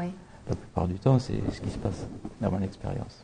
La 0.48 0.56
plupart 0.56 0.86
du 0.86 0.94
temps, 0.94 1.18
c'est 1.18 1.40
ce 1.52 1.60
qui 1.60 1.70
se 1.70 1.78
passe 1.78 2.06
dans 2.40 2.50
mon 2.50 2.60
expérience 2.60 3.23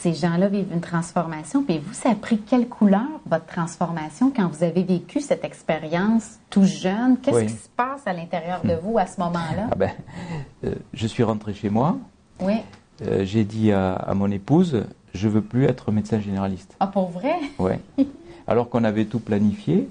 ces 0.00 0.14
gens-là 0.14 0.48
vivent 0.48 0.72
une 0.72 0.80
transformation. 0.80 1.62
Puis 1.62 1.78
vous, 1.78 1.92
ça 1.92 2.10
a 2.10 2.14
pris 2.14 2.38
quelle 2.38 2.68
couleur, 2.68 3.06
votre 3.26 3.46
transformation, 3.46 4.32
quand 4.34 4.48
vous 4.48 4.64
avez 4.64 4.82
vécu 4.82 5.20
cette 5.20 5.44
expérience 5.44 6.38
tout 6.50 6.64
jeune? 6.64 7.18
Qu'est-ce 7.18 7.44
qui 7.44 7.52
se 7.52 7.68
passe 7.76 8.06
à 8.06 8.12
l'intérieur 8.12 8.62
de 8.64 8.74
vous 8.74 8.98
à 8.98 9.06
ce 9.06 9.20
moment-là? 9.20 9.68
Ah 9.70 9.74
ben, 9.74 9.90
euh, 10.64 10.74
je 10.92 11.06
suis 11.06 11.22
rentré 11.22 11.54
chez 11.54 11.70
moi. 11.70 11.96
Oui. 12.40 12.54
Euh, 13.06 13.24
j'ai 13.24 13.44
dit 13.44 13.72
à, 13.72 14.12
mon 14.14 14.30
épouse, 14.30 14.84
je 15.14 15.28
veux 15.28 15.42
plus 15.42 15.64
être 15.64 15.92
médecin 15.92 16.20
généraliste. 16.20 16.76
Ah, 16.80 16.86
pour 16.86 17.10
vrai? 17.10 17.36
Oui. 17.58 17.72
Alors 18.46 18.68
qu'on 18.68 18.84
avait 18.84 19.04
tout 19.04 19.20
planifié. 19.20 19.88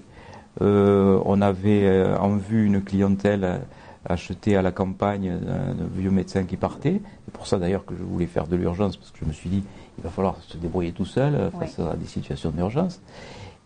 Euh, 0.62 1.20
on 1.26 1.42
avait 1.42 2.06
en 2.20 2.36
vue 2.36 2.66
une 2.66 2.84
clientèle 2.84 3.62
acheté 4.06 4.58
à 4.58 4.62
la 4.62 4.72
campagne 4.72 5.38
d'un 5.40 5.76
vieux 5.96 6.12
médecin 6.12 6.44
qui 6.44 6.58
partait. 6.58 7.02
C'est 7.26 7.34
pour 7.34 7.48
ça 7.48 7.58
d'ailleurs 7.58 7.86
que 7.86 7.96
je 7.96 8.04
voulais 8.04 8.26
faire 8.26 8.48
de 8.48 8.56
l'urgence, 8.56 8.98
parce 8.98 9.12
que 9.12 9.20
je 9.22 9.26
me 9.26 9.34
suis 9.34 9.50
dit, 9.50 9.64
il 9.98 10.04
va 10.04 10.10
falloir 10.10 10.38
se 10.42 10.58
débrouiller 10.58 10.92
tout 10.92 11.06
seul 11.06 11.36
euh, 11.36 11.52
face 11.52 11.80
à 11.80 11.96
des 11.96 12.08
situations 12.08 12.52
d'urgence. 12.52 13.02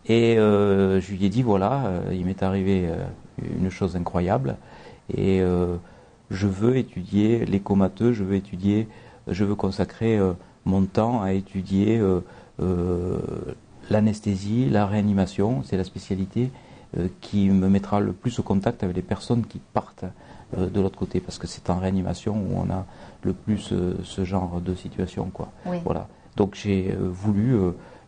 Et 0.08 0.38
euh, 0.38 1.00
je 1.00 1.12
lui 1.12 1.24
ai 1.24 1.28
dit, 1.28 1.42
voilà, 1.42 1.86
euh, 1.86 2.12
il 2.12 2.24
m'est 2.26 2.42
arrivé 2.42 2.88
une 3.58 3.70
chose 3.70 3.96
incroyable, 3.96 4.56
et 5.16 5.40
je 6.30 6.46
veux 6.46 6.76
étudier 6.76 7.44
les 7.44 7.60
comateux, 7.60 8.12
je 8.12 8.24
veux 8.24 8.34
étudier, 8.34 8.88
je 9.28 9.44
veux 9.44 9.54
consacrer 9.54 10.18
mon 10.64 10.84
temps 10.84 11.22
à 11.22 11.32
étudier 11.32 12.00
l'anesthésie, 13.90 14.70
la 14.70 14.86
réanimation, 14.86 15.62
c'est 15.64 15.76
la 15.76 15.84
spécialité 15.84 16.50
qui 17.20 17.50
me 17.50 17.68
mettra 17.68 18.00
le 18.00 18.12
plus 18.12 18.38
au 18.38 18.42
contact 18.42 18.82
avec 18.82 18.96
les 18.96 19.02
personnes 19.02 19.44
qui 19.44 19.60
partent 19.74 20.06
de 20.56 20.80
l'autre 20.80 20.98
côté, 20.98 21.20
parce 21.20 21.38
que 21.38 21.46
c'est 21.46 21.68
en 21.68 21.78
réanimation 21.78 22.34
où 22.34 22.56
on 22.56 22.70
a 22.70 22.86
le 23.22 23.34
plus 23.34 23.74
ce 24.02 24.24
genre 24.24 24.62
de 24.62 24.74
situation. 24.74 25.30
Quoi. 25.32 25.52
Voilà. 25.84 26.08
Donc 26.36 26.54
j'ai 26.54 26.92
euh, 26.92 27.08
voulu 27.10 27.56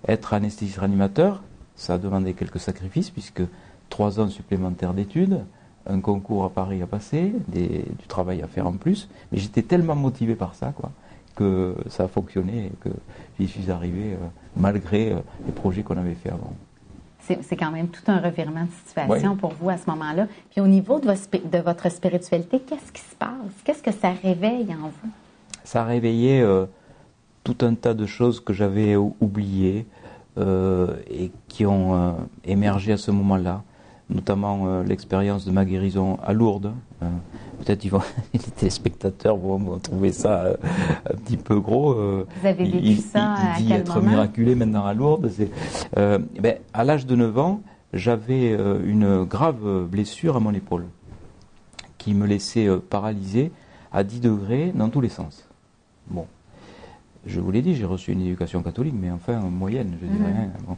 être 0.06 0.34
anesthésiste 0.34 0.78
réanimateur. 0.78 1.42
Ça 1.76 1.94
a 1.94 1.98
demandé 1.98 2.34
quelques 2.34 2.60
sacrifices, 2.60 3.10
puisque 3.10 3.42
trois 3.88 4.20
ans 4.20 4.28
supplémentaires 4.28 4.94
d'études, 4.94 5.44
un 5.86 6.00
concours 6.00 6.44
à 6.44 6.50
Paris 6.50 6.82
à 6.82 6.86
passer, 6.86 7.32
du 7.48 8.06
travail 8.08 8.42
à 8.42 8.46
faire 8.46 8.66
en 8.66 8.72
plus. 8.72 9.08
Mais 9.32 9.38
j'étais 9.38 9.62
tellement 9.62 9.94
motivé 9.94 10.34
par 10.34 10.54
ça, 10.54 10.72
quoi, 10.76 10.90
que 11.36 11.74
ça 11.88 12.04
a 12.04 12.08
fonctionné 12.08 12.66
et 12.66 12.72
que 12.80 12.90
j'y 13.38 13.46
suis 13.46 13.70
arrivé 13.70 14.16
malgré 14.56 15.16
les 15.46 15.52
projets 15.52 15.82
qu'on 15.82 15.96
avait 15.96 16.14
fait 16.14 16.30
avant 16.30 16.52
c'est 17.42 17.56
quand 17.56 17.70
même 17.70 17.88
tout 17.88 18.02
un 18.06 18.20
revirement 18.20 18.64
de 18.64 18.70
situation 18.86 19.36
pour 19.36 19.52
vous 19.54 19.68
à 19.70 19.76
ce 19.76 19.88
moment-là. 19.90 20.26
Puis 20.50 20.60
au 20.60 20.66
niveau 20.66 21.00
de, 21.00 21.58
votre 21.58 21.90
spiritualité, 21.90 22.60
qu'est-ce 22.60 22.92
qui 22.92 23.02
se 23.02 23.14
passe? 23.16 23.30
Qu'est-ce 23.64 23.82
que 23.82 23.92
ça 23.92 24.10
réveille 24.10 24.68
en 24.70 24.88
vous? 24.88 25.10
Ça 25.64 25.82
a 25.82 25.84
réveillé 25.84 26.40
euh, 26.40 26.66
tout 27.48 27.64
un 27.64 27.74
tas 27.74 27.94
de 27.94 28.04
choses 28.04 28.40
que 28.40 28.52
j'avais 28.52 28.94
oubliées 28.96 29.86
euh, 30.36 30.96
et 31.10 31.30
qui 31.48 31.64
ont 31.64 31.94
euh, 31.94 32.12
émergé 32.44 32.92
à 32.92 32.98
ce 32.98 33.10
moment-là, 33.10 33.62
notamment 34.10 34.82
l'expérience 34.82 35.46
de 35.46 35.50
ma 35.50 35.64
guérison 35.64 36.18
à 36.22 36.34
Lourdes. 36.34 36.72
peut-être 37.60 37.84
les 38.34 38.38
téléspectateurs 38.38 39.36
vont, 39.36 39.78
trouver 39.78 40.12
ça 40.12 40.40
euh, 40.40 40.56
un 41.10 41.16
petit 41.16 41.38
peu 41.38 41.58
gros. 41.58 41.94
Vous 41.94 42.46
avez 42.46 42.64
vécu 42.64 42.78
il, 42.82 43.00
ça 43.00 43.34
il, 43.58 43.66
dit 43.66 43.72
être 43.72 44.00
miraculé 44.02 44.54
maintenant 44.54 44.84
à 44.84 44.92
Lourdes. 44.92 45.30
ben, 45.96 46.56
à 46.74 46.84
l'âge 46.84 47.06
de 47.06 47.16
9 47.16 47.38
ans, 47.38 47.62
j'avais 47.94 48.50
une 48.84 49.24
grave 49.24 49.86
blessure 49.86 50.36
à 50.36 50.40
mon 50.40 50.52
épaule 50.52 50.84
qui 51.96 52.12
me 52.12 52.26
laissait 52.26 52.68
paralysé 52.90 53.52
à 53.90 54.04
10 54.04 54.20
degrés 54.20 54.72
dans 54.74 54.90
tous 54.90 55.00
les 55.00 55.08
sens. 55.08 55.48
Bon. 56.08 56.26
Je 57.26 57.40
vous 57.40 57.50
l'ai 57.50 57.62
dit, 57.62 57.74
j'ai 57.74 57.84
reçu 57.84 58.12
une 58.12 58.20
éducation 58.20 58.62
catholique, 58.62 58.94
mais 58.98 59.10
enfin 59.10 59.40
moyenne, 59.40 59.98
je 60.00 60.06
dirais. 60.06 60.30
Mhm. 60.30 60.50
Hein, 60.70 60.76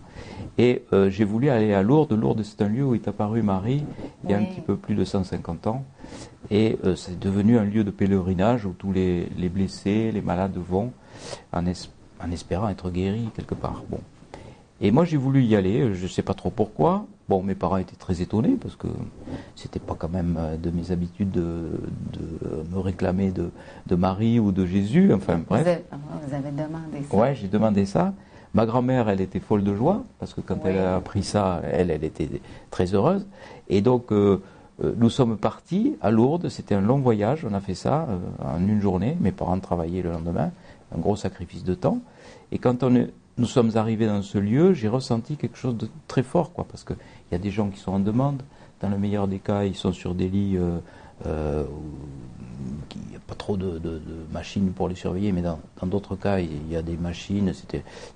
Et 0.59 0.85
euh, 0.93 1.11
j'ai 1.11 1.25
voulu 1.25 1.51
aller 1.51 1.73
à 1.75 1.83
Lourdes. 1.83 2.13
Lourdes, 2.13 2.43
c'est 2.43 2.63
un 2.63 2.69
lieu 2.69 2.85
où 2.85 2.95
est 2.95 3.07
apparue 3.09 3.43
Marie 3.43 3.85
il 4.25 4.31
y 4.31 4.35
a 4.35 4.39
un 4.39 4.45
petit 4.45 4.61
peu 4.61 4.77
plus 4.77 4.95
de 4.95 5.05
150 5.05 5.67
ans. 5.67 5.85
Et 6.51 6.79
euh, 6.85 6.97
c'est 6.97 7.19
devenu 7.19 7.59
un 7.59 7.65
lieu 7.65 7.85
de 7.85 7.91
pèlerinage 7.91 8.67
où 8.67 8.73
tous 8.73 8.93
les, 8.93 9.29
blessés, 9.53 10.11
les 10.13 10.23
malades 10.23 10.57
vont 10.57 10.93
en, 11.53 11.65
en 11.65 12.31
espérant 12.31 12.69
être 12.69 12.91
guéris 12.91 13.29
quelque 13.35 13.55
part. 13.55 13.85
Bon. 13.89 14.01
Et 14.81 14.91
moi, 14.91 15.05
j'ai 15.05 15.19
voulu 15.19 15.43
y 15.43 15.55
aller, 15.57 15.95
je 15.95 16.03
ne 16.03 16.09
sais 16.09 16.23
pas 16.23 16.35
trop 16.35 16.51
pourquoi. 16.51 17.07
Bon, 17.31 17.45
mes 17.45 17.55
parents 17.55 17.77
étaient 17.77 17.95
très 17.95 18.23
étonnés 18.23 18.57
parce 18.61 18.75
que 18.75 18.89
c'était 19.55 19.79
pas 19.79 19.95
quand 19.97 20.09
même 20.09 20.37
euh, 20.37 20.57
de 20.57 20.71
mes 20.71 20.91
habitudes 20.91 21.31
de, 21.31 21.71
me 22.73 22.81
réclamer 22.81 23.31
de, 23.31 23.95
Marie 23.95 24.41
ou 24.41 24.51
de 24.51 24.67
Jésus. 24.67 25.13
Enfin, 25.15 25.41
bref. 25.49 25.63
Vous 25.63 26.35
avez, 26.35 26.51
demandé 26.51 27.05
ça. 27.09 27.17
Ouais, 27.17 27.37
j'ai 27.37 27.47
demandé 27.47 27.87
ça. 27.87 28.15
Ma 28.53 28.67
grand-mère, 28.67 29.09
elle 29.09 29.21
était 29.21 29.39
folle 29.39 29.63
de 29.63 29.77
joie 29.77 30.03
parce 30.19 30.35
que 30.35 30.41
quand 30.41 30.59
elle 30.65 30.79
a 30.79 30.97
appris 30.97 31.23
ça, 31.23 31.63
elle, 31.71 31.93
elle 31.93 32.03
était 32.03 32.29
très 32.73 32.95
heureuse. 32.97 33.25
Et 33.69 33.81
donc, 33.81 34.11
euh, 34.11 34.43
euh, 34.83 34.93
nous 34.97 35.09
sommes 35.09 35.37
partis 35.37 35.95
à 36.03 36.11
Lourdes. 36.11 36.49
C'était 36.49 36.75
un 36.75 36.81
long 36.81 36.99
voyage. 36.99 37.47
On 37.49 37.55
a 37.55 37.61
fait 37.61 37.75
ça 37.75 38.09
en 38.45 38.59
une 38.59 38.81
journée. 38.81 39.17
Mes 39.21 39.31
parents 39.31 39.61
travaillaient 39.61 40.03
le 40.03 40.11
lendemain. 40.11 40.51
Un 40.93 40.99
gros 40.99 41.15
sacrifice 41.15 41.63
de 41.63 41.75
temps. 41.75 42.01
Et 42.51 42.59
quand 42.59 42.83
on 42.83 42.97
est, 42.97 43.13
nous 43.41 43.47
sommes 43.47 43.71
arrivés 43.77 44.07
dans 44.07 44.23
ce 44.23 44.39
lieu, 44.39 44.75
j'ai 44.75 44.89
ressenti 44.89 45.37
quelque 45.37 45.57
chose 45.57 45.77
de 45.77 45.89
très 46.09 46.23
fort, 46.23 46.53
quoi, 46.53 46.67
parce 46.71 46.85
qu'il 47.31 47.39
y 47.39 47.41
a 47.41 47.43
des 47.43 47.51
gens 47.51 47.69
qui 47.69 47.79
sont 47.79 47.93
en 47.93 48.01
demande. 48.01 48.43
Dans 48.81 48.89
le 48.89 48.99
meilleur 48.99 49.29
des 49.29 49.39
cas, 49.39 49.65
ils 49.65 49.77
sont 49.77 49.93
sur 49.93 50.15
des 50.15 50.29
lits 50.29 50.57
euh, 50.57 50.79
euh, 51.27 51.65
où 51.65 52.97
il 52.97 53.11
n'y 53.11 53.17
a 53.17 53.21
pas 53.21 53.37
trop 53.37 53.57
de, 53.57 53.81
machines 54.33 54.73
pour 54.73 54.89
les 54.89 54.97
surveiller, 54.97 55.31
mais 55.31 55.43
dans 55.43 55.59
d'autres 55.85 56.17
cas, 56.17 56.41
il 56.41 56.69
y 56.71 56.77
a 56.77 56.83
des 56.83 56.97
machines. 56.97 57.53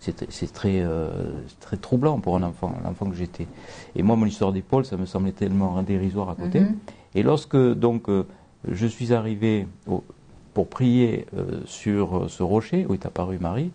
c'est 0.01 0.53
très, 0.53 0.81
euh, 0.81 1.11
très 1.61 1.77
troublant 1.77 2.19
pour 2.19 2.37
un 2.37 2.43
enfant, 2.43 2.75
l'enfant 2.83 3.09
que 3.09 3.15
j'étais. 3.15 3.47
Et 3.95 4.03
moi, 4.03 4.17
mon 4.17 4.27
histoire 4.27 4.53
d'épaule, 4.53 4.85
ça 4.85 4.97
me 4.97 5.07
semblait 5.07 5.33
tellement 5.33 5.81
dérisoire 5.83 6.31
à 6.31 6.35
côté. 6.35 6.61
Mm-hmm. 6.61 6.75
Et 7.15 7.23
lorsque 7.23 7.57
donc 7.57 8.09
je 8.69 8.87
suis 8.87 9.15
arrivé 9.15 9.69
pour 10.53 10.69
prier 10.69 11.27
sur 11.65 12.29
ce 12.29 12.43
rocher 12.43 12.87
où 12.89 12.95
est 12.95 13.07
apparue 13.07 13.39
Marie, 13.39 13.71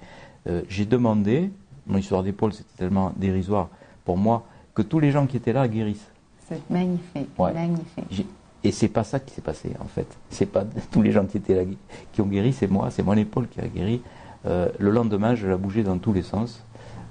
j'ai 0.67 0.85
demandé, 0.85 1.49
mon 1.87 1.97
histoire 1.97 2.23
d'épaule 2.23 2.51
c'était 2.51 2.77
tellement 2.77 3.13
dérisoire 3.15 3.69
pour 4.03 4.17
moi, 4.17 4.43
que 4.79 4.83
tous 4.83 4.99
les 4.99 5.11
gens 5.11 5.27
qui 5.27 5.35
étaient 5.35 5.51
là 5.51 5.67
guérissent. 5.67 6.09
C'est 6.47 6.61
magnifique, 6.69 7.27
magnifique. 7.37 8.27
Et 8.63 8.71
c'est 8.71 8.87
pas 8.87 9.03
ça 9.03 9.19
qui 9.19 9.33
s'est 9.33 9.41
passé 9.41 9.71
en 9.81 9.85
fait. 9.85 10.07
C'est 10.29 10.45
pas 10.45 10.63
tous 10.91 11.01
les 11.01 11.11
gens 11.11 11.25
qui 11.25 11.35
étaient 11.35 11.55
là 11.55 11.69
qui 12.13 12.21
ont 12.21 12.25
guéri, 12.25 12.53
c'est 12.53 12.67
moi, 12.67 12.89
c'est 12.89 13.03
mon 13.03 13.13
épaule 13.13 13.49
qui 13.49 13.59
a 13.59 13.67
guéri. 13.67 14.01
Euh, 14.45 14.69
le 14.79 14.91
lendemain, 14.91 15.35
je 15.35 15.47
la 15.47 15.57
bougeais 15.57 15.83
dans 15.83 15.97
tous 15.97 16.13
les 16.13 16.21
sens. 16.21 16.63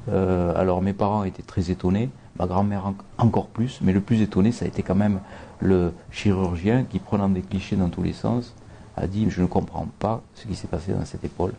Euh, 0.09 0.55
alors 0.57 0.81
mes 0.81 0.95
parents 0.95 1.25
étaient 1.25 1.43
très 1.43 1.71
étonnés, 1.71 2.09
ma 2.39 2.47
grand-mère 2.47 2.95
encore 3.19 3.49
plus, 3.49 3.81
mais 3.83 3.93
le 3.93 4.01
plus 4.01 4.23
étonné, 4.23 4.51
ça 4.51 4.65
a 4.65 4.69
été 4.69 4.83
quand 4.83 4.95
même 4.95 5.21
le 5.61 5.93
chirurgien 6.11 6.85
qui, 6.85 6.99
prenant 7.01 7.29
des 7.29 7.43
clichés 7.43 7.77
dans 7.77 7.91
tous 7.91 8.03
les 8.03 8.15
sens, 8.15 8.55
a 8.97 9.07
dit 9.07 9.29
Je 9.29 9.43
ne 9.43 9.47
comprends 9.47 9.89
pas 9.99 10.23
ce 10.35 10.47
qui 10.47 10.55
s'est 10.55 10.69
passé 10.69 10.93
dans 10.93 11.05
cette 11.05 11.25
épaule. 11.25 11.53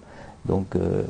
Donc 0.50 0.76
euh, 0.76 1.04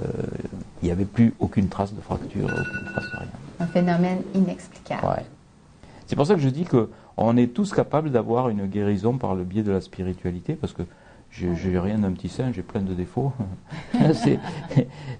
il 0.83 0.87
n'y 0.87 0.91
avait 0.91 1.05
plus 1.05 1.33
aucune 1.39 1.69
trace 1.69 1.93
de 1.93 2.01
fracture, 2.01 2.43
aucune 2.43 2.85
trace 2.91 3.05
de 3.05 3.17
rien. 3.19 3.29
Un 3.61 3.67
phénomène 3.67 4.21
inexplicable. 4.35 5.07
Ouais. 5.07 5.25
C'est 6.07 6.17
pour 6.17 6.27
ça 6.27 6.35
que 6.35 6.41
je 6.41 6.49
dis 6.49 6.65
qu'on 6.65 7.37
est 7.37 7.53
tous 7.53 7.71
capables 7.71 8.11
d'avoir 8.11 8.49
une 8.49 8.65
guérison 8.65 9.17
par 9.17 9.35
le 9.35 9.45
biais 9.45 9.63
de 9.63 9.71
la 9.71 9.79
spiritualité, 9.79 10.55
parce 10.55 10.73
que 10.73 10.83
j'ai 11.31 11.79
rien 11.79 11.99
d'un 11.99 12.11
petit 12.11 12.27
saint, 12.27 12.51
j'ai 12.51 12.63
plein 12.63 12.81
de 12.81 12.93
défauts. 12.93 13.31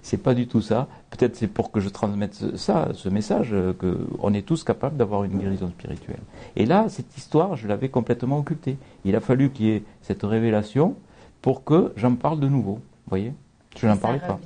c'est 0.02 0.16
pas 0.18 0.34
du 0.34 0.46
tout 0.46 0.60
ça. 0.60 0.86
Peut-être 1.08 1.36
c'est 1.36 1.46
pour 1.46 1.70
que 1.70 1.80
je 1.80 1.88
transmette 1.88 2.56
ça, 2.56 2.88
ce 2.92 3.08
message, 3.08 3.54
qu'on 3.78 4.34
est 4.34 4.42
tous 4.42 4.64
capables 4.64 4.98
d'avoir 4.98 5.24
une 5.24 5.38
guérison 5.38 5.68
spirituelle. 5.68 6.20
Et 6.56 6.66
là, 6.66 6.86
cette 6.88 7.16
histoire, 7.16 7.56
je 7.56 7.68
l'avais 7.68 7.88
complètement 7.88 8.38
occultée. 8.38 8.76
Il 9.06 9.16
a 9.16 9.20
fallu 9.20 9.50
qu'il 9.50 9.66
y 9.66 9.70
ait 9.70 9.84
cette 10.02 10.24
révélation 10.24 10.96
pour 11.40 11.64
que 11.64 11.92
j'en 11.96 12.16
parle 12.16 12.40
de 12.40 12.48
nouveau. 12.48 12.74
Vous 12.74 13.10
voyez 13.10 13.32
je 13.80 13.86
n'en 13.86 13.96
parlais 13.96 14.18
pas. 14.18 14.38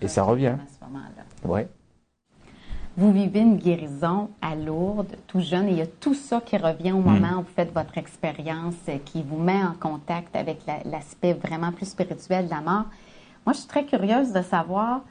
Et 0.00 0.08
ça 0.08 0.22
revient. 0.22 0.46
À 0.46 0.58
ce 0.68 0.84
moment-là. 0.84 1.24
Ouais. 1.44 1.68
Vous 2.96 3.12
vivez 3.12 3.40
une 3.40 3.58
guérison 3.58 4.30
à 4.42 4.56
Lourdes, 4.56 5.16
tout 5.28 5.40
jeune, 5.40 5.68
et 5.68 5.70
il 5.70 5.78
y 5.78 5.82
a 5.82 5.86
tout 5.86 6.14
ça 6.14 6.40
qui 6.40 6.56
revient 6.56 6.92
au 6.92 7.00
moment 7.00 7.28
hmm. 7.28 7.38
où 7.38 7.42
vous 7.42 7.54
faites 7.54 7.72
votre 7.72 7.96
expérience, 7.96 8.74
euh, 8.88 8.98
qui 9.04 9.22
vous 9.22 9.38
met 9.38 9.62
en 9.62 9.74
contact 9.78 10.34
avec 10.34 10.58
l'aspect 10.84 11.32
vraiment 11.32 11.70
plus 11.70 11.86
spirituel 11.86 12.46
de 12.46 12.50
la 12.50 12.60
mort. 12.60 12.86
Moi, 13.46 13.52
je 13.52 13.58
suis 13.58 13.68
très 13.68 13.84
curieuse 13.84 14.32
de 14.32 14.42
savoir 14.42 15.02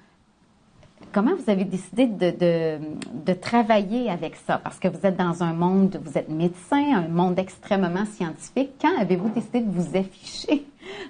comment 1.12 1.32
vous 1.36 1.50
avez 1.50 1.66
décidé 1.66 2.08
de, 2.08 3.34
travailler 3.34 4.10
avec 4.10 4.36
ça? 4.36 4.60
Parce 4.64 4.80
que 4.80 4.88
vous 4.88 5.06
êtes 5.06 5.18
dans 5.18 5.44
un 5.44 5.54
monde, 5.54 6.00
vous 6.04 6.18
êtes 6.18 6.30
médecin, 6.30 6.84
un 6.96 7.08
monde 7.08 7.40
extrêmement 7.40 8.06
scientifique. 8.06 8.72
Quand 8.82 8.96
avez-vous 9.00 9.30
décidé 9.30 9.62
de 9.62 9.72
vous 9.72 9.98
afficher 9.98 10.66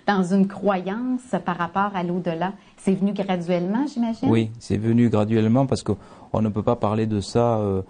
dans 0.08 0.24
une 0.24 0.48
croyance 0.48 1.36
par 1.46 1.58
rapport 1.58 1.92
à 1.96 2.04
l'au-delà? 2.04 2.54
C'est 2.78 2.94
venu 2.94 3.14
graduellement, 3.14 3.86
j'imagine? 3.88 4.30
Oui, 4.30 4.52
c'est 4.60 4.78
venu 4.78 5.10
graduellement 5.10 5.66
parce 5.66 5.84
qu'on 5.84 6.42
ne 6.42 6.50
peut 6.50 6.64
pas 6.64 6.76
parler 6.76 7.06
de 7.06 7.20
ça 7.20 7.58
euh, 7.58 7.82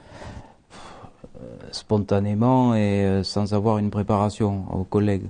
spontanément 1.72 2.74
et 2.74 3.06
euh, 3.06 3.24
sans 3.24 3.54
avoir 3.54 3.78
une 3.78 3.92
préparation 3.92 4.66
aux 4.74 4.84
collègues. 4.84 5.30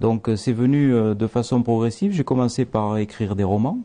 Donc 0.00 0.28
euh, 0.28 0.36
c'est 0.36 0.52
venu 0.52 0.92
de 0.92 1.26
façon 1.26 1.62
progressive. 1.62 2.12
J'ai 2.12 2.24
commencé 2.24 2.64
par 2.64 2.98
écrire 2.98 3.34
des 3.34 3.44
romans 3.44 3.78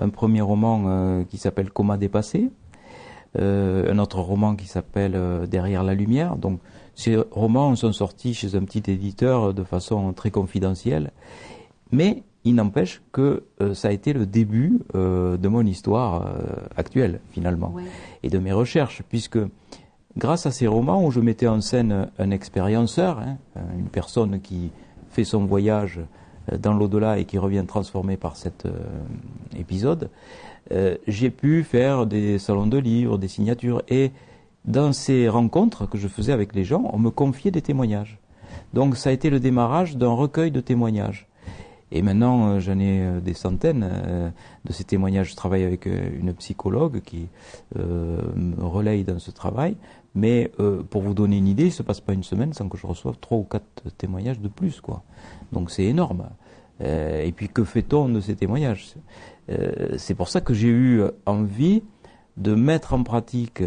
un 0.00 0.08
premier 0.08 0.40
roman 0.40 0.84
euh, 0.86 1.24
qui 1.24 1.38
s'appelle 1.38 1.70
Coma 1.70 1.96
dépassé, 1.96 2.50
euh, 3.38 3.92
un 3.92 3.98
autre 3.98 4.20
roman 4.20 4.56
qui 4.56 4.66
s'appelle 4.66 5.12
euh, 5.14 5.46
Derrière 5.46 5.84
la 5.84 5.94
lumière. 5.94 6.36
Donc 6.36 6.60
ces 6.94 7.16
romans 7.30 7.76
sont 7.76 7.92
sortis 7.92 8.34
chez 8.34 8.56
un 8.56 8.64
petit 8.64 8.90
éditeur 8.90 9.54
de 9.54 9.62
façon 9.62 10.12
très 10.12 10.30
confidentielle, 10.30 11.12
mais 11.92 12.22
il 12.44 12.54
n'empêche 12.54 13.02
que 13.12 13.44
ça 13.74 13.88
a 13.88 13.90
été 13.90 14.14
le 14.14 14.24
début 14.24 14.80
de 14.94 15.48
mon 15.48 15.64
histoire 15.66 16.26
actuelle 16.74 17.20
finalement 17.32 17.74
et 18.22 18.30
de 18.30 18.38
mes 18.38 18.52
recherches, 18.52 19.02
puisque 19.10 19.38
grâce 20.16 20.46
à 20.46 20.50
ces 20.50 20.66
romans 20.66 21.04
où 21.04 21.10
je 21.10 21.20
mettais 21.20 21.46
en 21.46 21.60
scène 21.60 22.10
un 22.18 22.30
expérienceur, 22.30 23.18
hein, 23.18 23.36
une 23.78 23.88
personne 23.88 24.40
qui 24.40 24.70
fait 25.10 25.24
son 25.24 25.44
voyage 25.44 26.00
dans 26.58 26.74
l'au-delà 26.74 27.18
et 27.18 27.24
qui 27.24 27.38
revient 27.38 27.64
transformé 27.66 28.16
par 28.16 28.36
cet 28.36 28.66
euh, 28.66 28.72
épisode, 29.58 30.10
euh, 30.72 30.96
j'ai 31.06 31.30
pu 31.30 31.64
faire 31.64 32.06
des 32.06 32.38
salons 32.38 32.66
de 32.66 32.78
livres, 32.78 33.18
des 33.18 33.28
signatures. 33.28 33.82
Et 33.88 34.12
dans 34.64 34.92
ces 34.92 35.28
rencontres 35.28 35.86
que 35.86 35.98
je 35.98 36.08
faisais 36.08 36.32
avec 36.32 36.54
les 36.54 36.64
gens, 36.64 36.90
on 36.92 36.98
me 36.98 37.10
confiait 37.10 37.50
des 37.50 37.62
témoignages. 37.62 38.18
Donc 38.74 38.96
ça 38.96 39.10
a 39.10 39.12
été 39.12 39.30
le 39.30 39.40
démarrage 39.40 39.96
d'un 39.96 40.12
recueil 40.12 40.50
de 40.50 40.60
témoignages. 40.60 41.26
Et 41.92 42.02
maintenant, 42.02 42.60
j'en 42.60 42.78
ai 42.78 43.20
des 43.20 43.34
centaines 43.34 44.32
de 44.64 44.72
ces 44.72 44.84
témoignages. 44.84 45.30
Je 45.30 45.34
travaille 45.34 45.64
avec 45.64 45.86
une 45.86 46.32
psychologue 46.34 47.00
qui 47.00 47.26
me 47.74 48.64
relaye 48.64 49.02
dans 49.02 49.18
ce 49.18 49.32
travail. 49.32 49.74
Mais 50.14 50.50
pour 50.90 51.02
vous 51.02 51.14
donner 51.14 51.38
une 51.38 51.46
idée, 51.46 51.64
il 51.64 51.66
ne 51.66 51.72
se 51.72 51.82
passe 51.84 52.00
pas 52.00 52.12
une 52.12 52.24
semaine 52.24 52.52
sans 52.52 52.68
que 52.68 52.76
je 52.76 52.86
reçoive 52.86 53.16
trois 53.20 53.38
ou 53.38 53.44
quatre 53.44 53.64
témoignages 53.96 54.40
de 54.40 54.48
plus. 54.48 54.80
quoi. 54.80 55.04
Donc 55.52 55.70
c'est 55.70 55.84
énorme. 55.84 56.28
Euh, 56.80 57.22
et 57.22 57.32
puis 57.32 57.48
que 57.48 57.64
fait-on 57.64 58.08
de 58.08 58.20
ces 58.20 58.34
témoignages? 58.34 58.94
Euh, 59.50 59.96
C'est 59.98 60.14
pour 60.14 60.28
ça 60.28 60.40
que 60.40 60.54
j'ai 60.54 60.68
eu 60.68 61.02
envie 61.26 61.82
de 62.36 62.54
mettre 62.54 62.94
en 62.94 63.02
pratique 63.02 63.62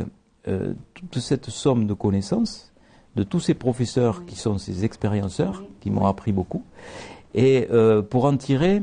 euh, 0.47 0.73
toute 0.93 1.19
cette 1.19 1.49
somme 1.49 1.85
de 1.85 1.93
connaissances 1.93 2.71
de 3.15 3.21
tous 3.21 3.39
ces 3.39 3.53
professeurs 3.53 4.25
qui 4.25 4.35
sont 4.35 4.57
ces 4.57 4.85
expérienceurs, 4.85 5.63
qui 5.81 5.91
m'ont 5.91 6.07
appris 6.07 6.31
beaucoup, 6.31 6.63
et 7.35 7.67
pour 8.09 8.25
en 8.25 8.35
tirer 8.37 8.81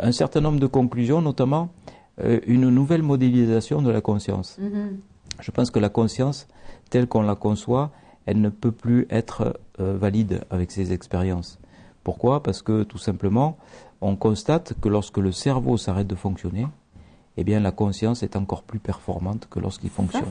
un 0.00 0.10
certain 0.10 0.40
nombre 0.40 0.58
de 0.58 0.66
conclusions, 0.66 1.22
notamment 1.22 1.70
une 2.18 2.70
nouvelle 2.70 3.02
modélisation 3.02 3.80
de 3.80 3.88
la 3.90 4.00
conscience. 4.00 4.58
Mm-hmm. 4.60 5.11
Je 5.40 5.50
pense 5.50 5.70
que 5.70 5.78
la 5.78 5.88
conscience, 5.88 6.46
telle 6.90 7.06
qu'on 7.06 7.22
la 7.22 7.34
conçoit, 7.34 7.90
elle 8.26 8.40
ne 8.40 8.50
peut 8.50 8.72
plus 8.72 9.06
être 9.10 9.58
valide 9.78 10.42
avec 10.50 10.70
ces 10.70 10.92
expériences. 10.92 11.58
Pourquoi? 12.04 12.42
Parce 12.42 12.62
que 12.62 12.82
tout 12.82 12.98
simplement, 12.98 13.56
on 14.00 14.16
constate 14.16 14.74
que 14.80 14.88
lorsque 14.88 15.18
le 15.18 15.32
cerveau 15.32 15.76
s'arrête 15.76 16.06
de 16.06 16.14
fonctionner, 16.14 16.66
eh 17.36 17.44
bien 17.44 17.60
la 17.60 17.70
conscience 17.72 18.22
est 18.22 18.36
encore 18.36 18.62
plus 18.62 18.78
performante 18.78 19.48
que 19.48 19.58
lorsqu'il 19.58 19.88
fonctionne. 19.90 20.24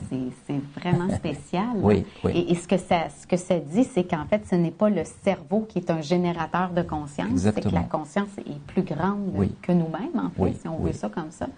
C'est 0.46 0.60
vraiment 0.80 1.08
spécial. 1.16 1.70
oui, 1.76 2.04
Et, 2.32 2.54
ce, 2.54 2.68
que 2.68 2.76
ça, 2.76 3.08
ce 3.08 3.26
que 3.26 3.36
ça 3.36 3.58
dit, 3.58 3.84
c'est 3.84 4.04
qu'en 4.04 4.24
fait, 4.26 4.46
ce 4.48 4.54
n'est 4.54 4.70
pas 4.70 4.88
le 4.88 5.02
cerveau 5.24 5.66
qui 5.68 5.78
est 5.78 5.90
un 5.90 6.00
générateur 6.00 6.70
de 6.70 6.82
conscience, 6.82 7.40
c'est 7.40 7.60
que 7.60 7.68
la 7.70 7.82
conscience 7.82 8.28
est 8.38 8.60
plus 8.66 8.82
grande 8.82 9.32
que 9.62 9.72
nous-mêmes, 9.72 10.18
en 10.18 10.30
fait, 10.30 10.54
si 10.60 10.68
on 10.68 10.78
veut 10.78 10.92
ça 10.92 11.08
comme 11.08 11.30
ça. 11.30 11.48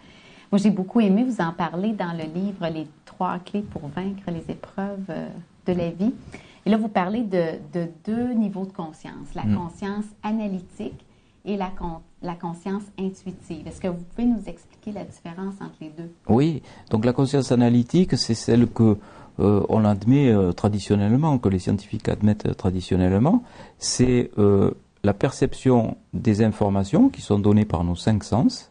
Moi, 0.54 0.61
j'ai 0.61 0.70
beaucoup 0.70 1.00
aimé 1.00 1.25
vous 1.25 1.40
en 1.40 1.50
parler 1.52 1.94
dans 1.94 2.12
le 2.16 2.32
livre 2.32 2.68
Les 2.73 2.87
trois 3.06 3.40
clés 3.40 3.62
pour 3.62 3.88
vaincre 3.88 4.23
les 4.28 4.52
épreuves 4.52 5.04
euh, 5.08 5.26
de 5.66 5.73
la 5.73 5.90
vie. 5.90 6.14
Et 6.64 6.70
là, 6.70 6.76
vous 6.76 6.87
parlez 6.87 7.23
de, 7.23 7.88
deux 8.06 8.32
niveaux 8.34 8.64
de 8.64 8.70
conscience, 8.70 9.34
la 9.34 9.42
mm. 9.42 9.56
conscience 9.56 10.04
analytique 10.23 11.04
et 11.44 11.56
la, 11.56 11.73
la 12.23 12.34
conscience 12.37 12.84
intuitive. 12.96 13.66
Est-ce 13.66 13.80
que 13.80 13.88
vous 13.88 14.04
pouvez 14.14 14.28
nous 14.28 14.44
expliquer 14.46 14.92
la 14.92 15.02
différence 15.02 15.54
entre 15.61 15.75
les 15.80 15.88
deux? 15.88 16.12
Oui, 16.28 16.62
donc 16.88 17.04
la 17.04 17.12
conscience 17.12 17.50
analytique, 17.50 18.16
c'est 18.16 18.34
celle 18.34 18.68
que 18.68 18.96
euh, 19.40 19.66
on 19.68 19.84
admet 19.84 20.30
euh, 20.30 20.52
traditionnellement, 20.52 21.38
que 21.38 21.49
les 21.49 21.58
scientifiques 21.58 22.08
admettent 22.08 22.56
traditionnellement, 22.56 23.42
c'est 23.78 24.30
la 24.37 25.14
perception 25.14 25.96
des 26.12 26.44
informations 26.44 27.08
qui 27.08 27.23
sont 27.23 27.40
données 27.40 27.64
par 27.64 27.82
nos 27.82 27.96
cinq 27.96 28.23
sens, 28.23 28.70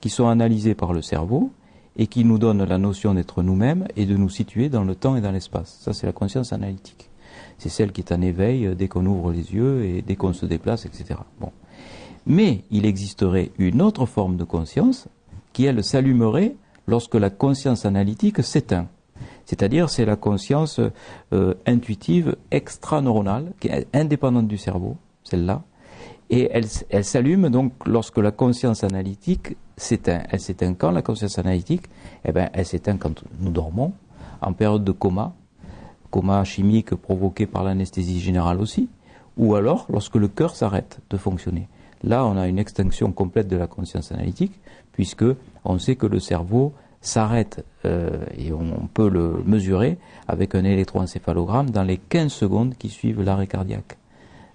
qui 0.00 0.10
sont 0.10 0.28
analysées 0.28 0.74
par 0.74 0.92
le 0.92 1.02
cerveau 1.02 1.50
et 1.96 2.06
qui 2.06 2.24
nous 2.24 2.38
donnent 2.38 2.64
la 2.64 2.78
notion 2.78 3.14
d'être 3.14 3.42
nous-mêmes 3.42 3.86
et 3.96 4.06
de 4.06 4.16
nous 4.16 4.28
situer 4.28 4.68
dans 4.68 4.84
le 4.84 4.94
temps 4.94 5.16
et 5.16 5.20
dans 5.20 5.32
l'espace. 5.32 5.78
Ça, 5.80 5.92
c'est 5.92 6.06
la 6.06 6.12
conscience 6.12 6.52
analytique. 6.52 7.10
C'est 7.58 7.68
celle 7.68 7.92
qui 7.92 8.00
est 8.00 8.12
en 8.12 8.20
éveil 8.20 8.66
euh, 8.66 8.74
dès 8.74 8.88
qu'on 8.88 9.04
ouvre 9.06 9.32
les 9.32 9.52
yeux 9.52 9.84
et 9.84 10.02
dès 10.02 10.16
qu'on 10.16 10.32
se 10.32 10.46
déplace, 10.46 10.86
etc. 10.86 11.20
Bon. 11.40 11.52
Mais 12.26 12.62
il 12.70 12.86
existerait 12.86 13.50
une 13.58 13.82
autre 13.82 14.06
forme 14.06 14.36
de 14.36 14.44
conscience 14.44 15.08
qui, 15.52 15.64
elle, 15.64 15.82
s'allumerait 15.82 16.54
lorsque 16.86 17.14
la 17.14 17.30
conscience 17.30 17.84
analytique 17.84 18.42
s'éteint. 18.42 18.86
C'est-à-dire, 19.44 19.90
c'est 19.90 20.04
la 20.04 20.16
conscience 20.16 20.80
euh, 21.32 21.54
intuitive 21.66 22.36
extraneuronale, 22.50 23.52
qui 23.60 23.68
est 23.68 23.88
indépendante 23.94 24.46
du 24.46 24.58
cerveau, 24.58 24.96
celle-là, 25.24 25.62
et 26.30 26.50
elle, 26.52 27.04
s'allume 27.04 27.48
donc 27.48 27.72
lorsque 27.86 28.18
la 28.18 28.30
conscience 28.30 28.84
analytique 28.84 29.56
s'éteint. 29.76 30.22
Elle 30.30 30.40
s'éteint 30.40 30.74
quand 30.74 30.90
la 30.90 31.02
conscience 31.02 31.38
analytique 31.38 31.86
Eh 32.24 32.32
bien, 32.32 32.50
elle 32.52 32.66
s'éteint 32.66 32.96
quand 32.96 33.24
nous 33.40 33.50
dormons, 33.50 33.92
en 34.42 34.52
période 34.52 34.84
de 34.84 34.92
coma, 34.92 35.34
coma 36.10 36.44
chimique 36.44 36.94
provoqué 36.94 37.46
par 37.46 37.64
l'anesthésie 37.64 38.20
générale 38.20 38.60
aussi, 38.60 38.88
ou 39.36 39.54
alors 39.54 39.86
lorsque 39.88 40.16
le 40.16 40.28
cœur 40.28 40.54
s'arrête 40.54 41.00
de 41.10 41.16
fonctionner. 41.16 41.68
Là, 42.02 42.24
on 42.24 42.36
a 42.36 42.46
une 42.46 42.58
extinction 42.58 43.10
complète 43.12 43.48
de 43.48 43.56
la 43.56 43.66
conscience 43.66 44.12
analytique, 44.12 44.60
puisque 44.92 45.24
on 45.64 45.78
sait 45.78 45.96
que 45.96 46.06
le 46.06 46.20
cerveau 46.20 46.74
s'arrête, 47.00 47.64
euh, 47.84 48.24
et 48.36 48.52
on, 48.52 48.88
peut 48.92 49.08
le 49.08 49.42
mesurer 49.44 49.98
avec 50.26 50.54
un 50.54 50.64
électroencéphalogramme 50.64 51.70
dans 51.70 51.84
les 51.84 51.96
15 51.96 52.32
secondes 52.32 52.74
qui 52.76 52.88
suivent 52.88 53.22
l'arrêt 53.22 53.46
cardiaque. 53.46 53.98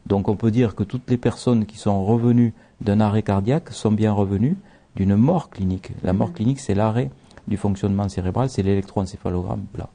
Donc 0.08 0.28
on 0.28 0.36
peut 0.36 0.52
dire 0.52 0.76
que 0.76 0.84
toutes 0.84 1.10
les 1.10 1.18
personnes 1.18 1.66
qui 1.66 1.78
sont 1.78 2.06
revenues 2.06 2.54
d'un 2.82 3.00
arrêt 3.00 3.24
cardiaque 3.24 3.70
sont 3.70 3.92
bien 3.92 4.12
revenues 4.12 4.58
d'une 4.96 5.16
mort 5.16 5.50
clinique. 5.50 5.92
La 6.04 6.14
mort 6.14 6.30
mm. 6.30 6.34
clinique, 6.34 6.60
c'est 6.60 6.76
l'arrêt 6.76 7.10
du 7.48 7.58
fonctionnement 7.58 8.08
cérébral, 8.10 8.50
c'est 8.50 8.64
l'électroencéphalogramme 8.64 9.66
là. 9.78 9.90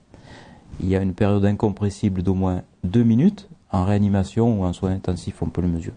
Il 0.81 0.88
y 0.88 0.97
a 0.97 1.03
une 1.03 1.15
période 1.15 1.45
incompressible 1.45 2.23
d'au 2.23 2.35
moins 2.35 2.62
deux 2.85 3.03
minutes 3.03 3.49
en 3.73 3.85
réanimation 3.85 4.61
ou 4.61 4.65
en 4.65 4.73
soins 4.73 4.93
intensifs, 4.93 5.43
on 5.43 5.47
peut 5.47 5.61
le 5.61 5.69
mesurer. 5.69 5.97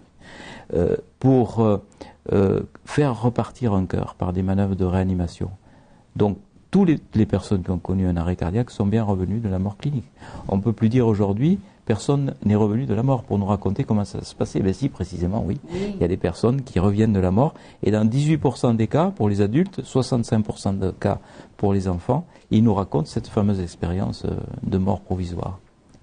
Euh, 0.74 0.96
pour 1.20 1.60
euh, 1.60 1.78
euh, 2.32 2.62
faire 2.86 3.22
repartir 3.22 3.74
un 3.74 3.86
cœur 3.86 4.16
par 4.16 4.34
des 4.34 4.42
manœuvres 4.42 4.76
de 4.76 4.86
réanimation. 4.86 5.52
Donc, 6.16 6.38
toutes 6.72 6.88
les, 6.88 7.00
les, 7.16 7.26
personnes 7.26 7.64
qui 7.64 7.72
ont 7.72 7.80
connu 7.80 8.08
un 8.08 8.16
arrêt 8.16 8.38
cardiaque 8.38 8.72
sont 8.72 8.86
bien 8.86 9.04
revenues 9.04 9.40
de 9.40 9.50
la 9.50 9.60
mort 9.60 9.78
clinique. 9.78 10.06
On 10.48 10.58
ne 10.58 10.62
peut 10.62 10.72
plus 10.72 10.88
dire 10.88 11.08
aujourd'hui 11.08 11.60
personne 11.92 12.36
n'est 12.46 12.56
revenu 12.56 12.86
de 12.86 12.94
la 12.94 13.04
mort 13.04 13.24
pour 13.24 13.38
nous 13.38 13.46
raconter 13.46 13.84
comment 13.84 14.06
ça 14.06 14.24
se 14.24 14.34
passait. 14.34 14.62
Ben 14.62 14.72
si, 14.72 14.88
précisément, 14.88 15.44
oui. 15.46 15.60
Il 15.74 15.98
y 16.00 16.06
a 16.06 16.08
des 16.08 16.16
personnes 16.16 16.62
qui 16.62 16.80
reviennent 16.80 17.12
de 17.12 17.20
la 17.20 17.32
mort. 17.32 17.54
Et 17.84 17.92
dans 17.92 18.06
18% 18.06 18.78
des 18.78 18.88
cas, 18.88 19.12
pour 19.14 19.28
les 19.28 19.42
adultes, 19.42 19.82
65% 19.82 20.80
des 20.80 20.94
cas 20.98 21.20
pour 21.58 21.74
les 21.74 21.90
enfants, 21.90 22.26
ils 22.50 22.64
nous 22.64 22.74
racontent 22.74 23.08
cette 23.08 23.28
fameuse 23.28 23.60
expérience 23.60 24.24
euh, 24.24 24.30
de 24.64 24.78
mort 24.78 25.02
provisoire. 25.02 25.60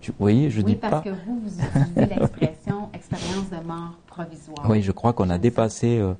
vous 0.07 0.15
voyez, 0.19 0.51
je 0.51 0.61
dis 0.61 0.75
pas... 0.75 0.91
parce 0.91 1.05
que 1.05 1.09
vous, 1.09 1.41
vous 1.43 1.55
utilisez 1.59 2.15
l'expression 2.15 2.91
expérience 2.93 3.49
de 3.49 3.67
mort 3.67 3.95
provisoire. 4.07 4.67
Oui, 4.69 4.83
je 4.83 4.93
crois 4.93 5.15
qu'on 5.15 5.31
a 5.31 5.39
dépassé 5.39 5.99
euh, 5.99 6.13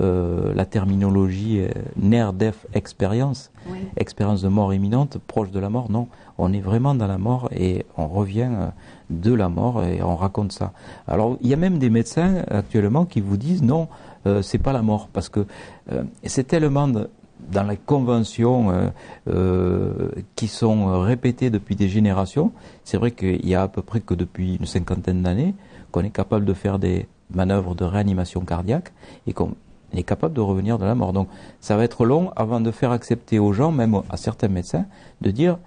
euh, 0.00 0.52
la 0.52 0.66
terminologie 0.66 1.60
near 1.94 2.32
death 2.32 2.66
experience, 2.74 3.52
expérience 3.96 4.42
de 4.42 4.48
mort 4.48 4.74
imminente, 4.74 5.18
proche 5.28 5.52
de 5.52 5.60
la 5.60 5.68
mort. 5.70 5.92
Non, 5.92 6.08
on 6.38 6.52
est 6.52 6.60
vraiment 6.60 6.96
dans 6.96 7.06
la 7.06 7.18
mort 7.18 7.48
et 7.52 7.86
on 7.96 8.08
revient 8.08 8.72
de 9.20 9.34
la 9.34 9.48
mort 9.48 9.84
et 9.84 10.02
on 10.02 10.16
raconte 10.16 10.52
ça. 10.52 10.72
Alors 11.06 11.36
il 11.40 11.48
y 11.48 11.54
a 11.54 11.56
même 11.56 11.78
des 11.78 11.90
médecins 11.90 12.44
actuellement 12.50 13.04
qui 13.04 13.20
vous 13.20 13.36
disent 13.36 13.62
non, 13.62 13.88
euh, 14.26 14.42
c'est 14.42 14.58
pas 14.58 14.72
la 14.72 14.82
mort 14.82 15.08
parce 15.12 15.28
que 15.28 15.46
euh, 15.92 16.04
c'est 16.24 16.46
tellement 16.46 16.88
dans 16.88 17.64
les 17.68 17.76
conventions 17.76 18.90
euh, 19.28 20.10
qui 20.36 20.46
sont 20.48 21.00
répétées 21.00 21.50
depuis 21.50 21.74
des 21.74 21.88
générations. 21.88 22.52
C'est 22.84 22.96
vrai 22.96 23.10
qu'il 23.10 23.46
y 23.46 23.54
a 23.54 23.62
à 23.62 23.68
peu 23.68 23.82
près 23.82 24.00
que 24.00 24.14
depuis 24.14 24.56
une 24.56 24.66
cinquantaine 24.66 25.22
d'années 25.22 25.54
qu'on 25.90 26.02
est 26.02 26.10
capable 26.10 26.44
de 26.44 26.54
faire 26.54 26.78
des 26.78 27.06
manœuvres 27.34 27.74
de 27.74 27.84
réanimation 27.84 28.40
cardiaque 28.42 28.92
et 29.26 29.32
qu'on 29.32 29.54
est 29.92 30.02
capable 30.02 30.34
de 30.34 30.40
revenir 30.40 30.78
de 30.78 30.84
la 30.84 30.94
mort. 30.94 31.12
Donc 31.12 31.28
ça 31.60 31.76
va 31.76 31.84
être 31.84 32.04
long 32.04 32.30
avant 32.36 32.60
de 32.60 32.70
faire 32.70 32.92
accepter 32.92 33.38
aux 33.38 33.52
gens, 33.52 33.72
même 33.72 34.00
à 34.08 34.16
certains 34.16 34.48
médecins, 34.48 34.86
de 35.20 35.30
dire 35.30 35.58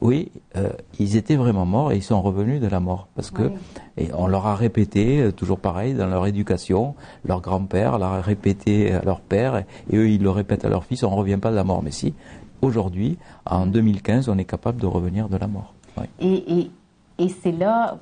oui, 0.00 0.32
euh, 0.56 0.70
ils 0.98 1.16
étaient 1.16 1.36
vraiment 1.36 1.66
morts 1.66 1.92
et 1.92 1.96
ils 1.96 2.02
sont 2.02 2.20
revenus 2.22 2.60
de 2.60 2.66
la 2.66 2.80
mort. 2.80 3.08
Parce 3.14 3.30
que 3.30 3.50
et 3.96 4.08
on 4.14 4.26
leur 4.26 4.46
a 4.46 4.56
répété, 4.56 5.20
euh, 5.20 5.32
toujours 5.32 5.58
pareil, 5.58 5.94
dans 5.94 6.06
leur 6.06 6.26
éducation, 6.26 6.94
leur 7.24 7.40
grand-père 7.40 7.98
leur 7.98 8.12
a 8.12 8.20
répété 8.20 8.92
à 8.92 9.02
leur 9.02 9.20
père, 9.20 9.56
et, 9.90 9.96
eux 9.96 10.08
ils 10.08 10.22
le 10.22 10.30
répètent 10.30 10.64
à 10.64 10.68
leur 10.68 10.84
fils, 10.84 11.02
on 11.02 11.10
ne 11.10 11.16
revient 11.16 11.36
pas 11.36 11.50
de 11.50 11.56
la 11.56 11.64
mort. 11.64 11.82
Mais 11.82 11.90
si, 11.90 12.14
aujourd'hui, 12.62 13.18
en 13.44 13.66
2015, 13.66 14.28
on 14.28 14.38
est 14.38 14.44
capable 14.44 14.80
de 14.80 14.86
revenir 14.86 15.28
de 15.28 15.36
la 15.36 15.46
mort. 15.46 15.74
Et, 16.20 16.70
et, 17.18 17.28
c'est 17.28 17.52
là, 17.52 17.98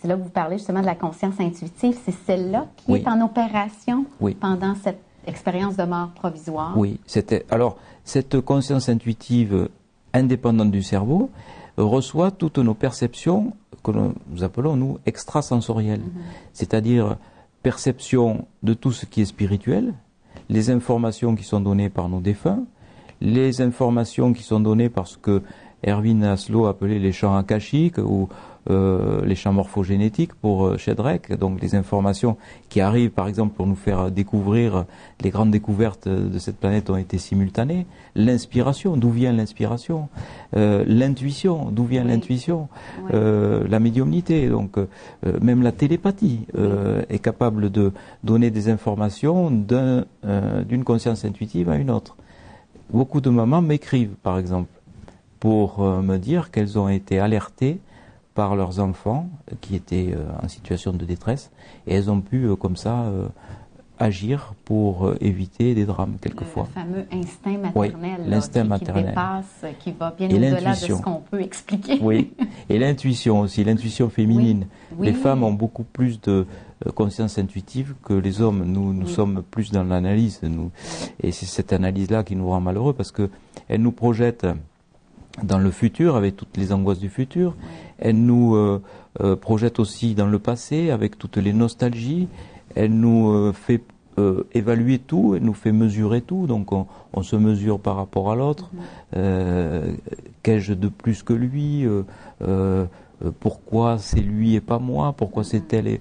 c'est 0.00 0.08
là 0.08 0.16
que 0.16 0.22
vous 0.22 0.30
parlez 0.30 0.56
justement 0.56 0.80
de 0.80 0.86
la 0.86 0.94
conscience 0.94 1.38
intuitive, 1.40 1.98
c'est 2.04 2.14
celle-là 2.26 2.66
qui 2.76 2.94
est 2.94 3.08
en 3.08 3.20
opération 3.20 4.06
pendant 4.40 4.74
cette 4.76 5.00
expérience 5.26 5.76
de 5.76 5.84
mort 5.84 6.10
provisoire? 6.14 6.76
Oui, 6.76 7.00
c'était. 7.06 7.44
Alors, 7.50 7.76
cette 8.04 8.40
conscience 8.40 8.88
intuitive 8.88 9.68
indépendante 10.14 10.70
du 10.70 10.82
cerveau, 10.82 11.30
reçoit 11.76 12.30
toutes 12.30 12.58
nos 12.58 12.74
perceptions 12.74 13.54
que 13.82 13.90
nous 13.90 14.44
appelons, 14.44 14.76
nous, 14.76 14.98
extrasensorielles. 15.06 16.00
Mm-hmm. 16.00 16.50
C'est-à-dire 16.52 17.16
perception 17.62 18.46
de 18.62 18.74
tout 18.74 18.92
ce 18.92 19.06
qui 19.06 19.22
est 19.22 19.26
spirituel, 19.26 19.94
les 20.48 20.70
informations 20.70 21.34
qui 21.34 21.44
sont 21.44 21.60
données 21.60 21.88
par 21.88 22.08
nos 22.08 22.20
défunts, 22.20 22.64
les 23.20 23.60
informations 23.60 24.32
qui 24.32 24.42
sont 24.42 24.60
données 24.60 24.88
par 24.88 25.06
ce 25.06 25.16
que 25.16 25.42
Erwin 25.84 26.22
Aslo 26.24 26.66
appelait 26.66 26.98
les 26.98 27.12
champs 27.12 27.36
akashiques 27.36 27.98
ou 27.98 28.28
euh, 28.70 29.24
les 29.24 29.34
champs 29.34 29.52
morphogénétiques 29.52 30.34
pour 30.34 30.66
euh, 30.66 30.76
donc 31.38 31.60
les 31.60 31.74
informations 31.74 32.36
qui 32.68 32.80
arrivent 32.80 33.10
par 33.10 33.26
exemple 33.26 33.54
pour 33.54 33.66
nous 33.66 33.74
faire 33.74 34.10
découvrir 34.10 34.84
les 35.20 35.30
grandes 35.30 35.50
découvertes 35.50 36.06
de 36.08 36.38
cette 36.38 36.58
planète 36.58 36.88
ont 36.90 36.96
été 36.96 37.18
simultanées, 37.18 37.86
l'inspiration, 38.14 38.96
d'où 38.96 39.10
vient 39.10 39.32
l'inspiration, 39.32 40.08
euh, 40.56 40.84
l'intuition, 40.86 41.70
d'où 41.70 41.84
vient 41.84 42.04
l'intuition, 42.04 42.68
euh, 43.12 43.66
la 43.68 43.80
médiumnité, 43.80 44.48
donc 44.48 44.76
même 45.40 45.62
la 45.62 45.72
télépathie 45.72 46.46
est 47.08 47.18
capable 47.18 47.70
de 47.70 47.92
donner 48.22 48.50
des 48.50 48.68
informations 48.68 49.50
d'une 49.50 50.84
conscience 50.84 51.24
intuitive 51.24 51.68
à 51.68 51.76
une 51.76 51.90
autre. 51.90 52.16
Beaucoup 52.90 53.20
de 53.20 53.30
mamans 53.30 53.62
m'écrivent 53.62 54.16
par 54.22 54.38
exemple 54.38 54.70
pour 55.40 55.80
me 55.80 56.16
dire 56.18 56.50
qu'elles 56.50 56.78
ont 56.78 56.88
été 56.88 57.18
alertées 57.18 57.80
par 58.34 58.56
leurs 58.56 58.80
enfants 58.80 59.28
qui 59.60 59.76
étaient 59.76 60.12
euh, 60.14 60.24
en 60.42 60.48
situation 60.48 60.92
de 60.92 61.04
détresse 61.04 61.50
et 61.86 61.94
elles 61.94 62.10
ont 62.10 62.20
pu 62.20 62.44
euh, 62.44 62.56
comme 62.56 62.76
ça 62.76 63.02
euh, 63.02 63.28
agir 63.98 64.54
pour 64.64 65.12
éviter 65.20 65.74
des 65.74 65.84
drames 65.84 66.16
quelquefois. 66.20 66.66
Le 66.74 66.80
fameux 66.80 67.06
instinct 67.12 67.58
maternel, 67.58 68.20
oui, 68.20 68.30
l'instinct 68.30 68.64
maternel. 68.64 69.04
qui 69.04 69.08
dépasse, 69.10 69.64
qui 69.78 69.92
va 69.92 70.10
bien 70.10 70.28
au-delà 70.28 70.72
de 70.72 70.76
ce 70.76 70.92
qu'on 70.94 71.20
peut 71.30 71.40
expliquer. 71.40 72.00
Oui, 72.02 72.32
et 72.68 72.78
l'intuition 72.78 73.40
aussi, 73.40 73.62
l'intuition 73.62 74.08
féminine. 74.10 74.66
Les 74.98 75.12
femmes 75.12 75.44
ont 75.44 75.52
beaucoup 75.52 75.84
plus 75.84 76.20
de 76.20 76.46
conscience 76.96 77.38
intuitive 77.38 77.94
que 78.02 78.14
les 78.14 78.40
hommes. 78.40 78.64
Nous, 78.64 78.92
nous 78.92 79.06
sommes 79.06 79.44
plus 79.48 79.70
dans 79.70 79.84
l'analyse, 79.84 80.40
nous, 80.42 80.72
et 81.22 81.30
c'est 81.30 81.46
cette 81.46 81.72
analyse-là 81.72 82.24
qui 82.24 82.34
nous 82.34 82.48
rend 82.48 82.60
malheureux 82.60 82.94
parce 82.94 83.12
que 83.12 83.30
elle 83.68 83.82
nous 83.82 83.92
projette 83.92 84.46
dans 85.42 85.58
le 85.58 85.70
futur, 85.70 86.16
avec 86.16 86.36
toutes 86.36 86.56
les 86.56 86.72
angoisses 86.72 86.98
du 86.98 87.08
futur. 87.08 87.54
Elle 87.98 88.24
nous 88.24 88.54
euh, 88.54 88.82
euh, 89.20 89.36
projette 89.36 89.78
aussi 89.78 90.14
dans 90.14 90.26
le 90.26 90.38
passé, 90.38 90.90
avec 90.90 91.18
toutes 91.18 91.36
les 91.36 91.52
nostalgies. 91.52 92.28
Elle 92.74 92.98
nous 92.98 93.30
euh, 93.30 93.52
fait 93.52 93.82
évaluer 94.52 94.98
tout, 94.98 95.34
elle 95.34 95.42
nous 95.42 95.54
fait 95.54 95.72
mesurer 95.72 96.20
tout, 96.20 96.46
donc 96.46 96.70
on, 96.70 97.22
se 97.22 97.34
mesure 97.34 97.80
par 97.80 97.96
rapport 97.96 98.30
à 98.30 98.36
l'autre. 98.36 98.70
Mhm. 98.72 98.80
Euh, 99.16 99.92
qu'ai-je 100.42 100.74
de 100.74 100.88
plus 100.88 101.22
que 101.22 101.32
lui? 101.32 101.86
Pourquoi 103.40 103.98
c'est 103.98 104.20
lui 104.20 104.54
et 104.54 104.60
pas 104.60 104.78
moi? 104.78 105.14
Pourquoi 105.16 105.44
c'est 105.44 105.72
elle 105.72 105.88
et 105.88 106.00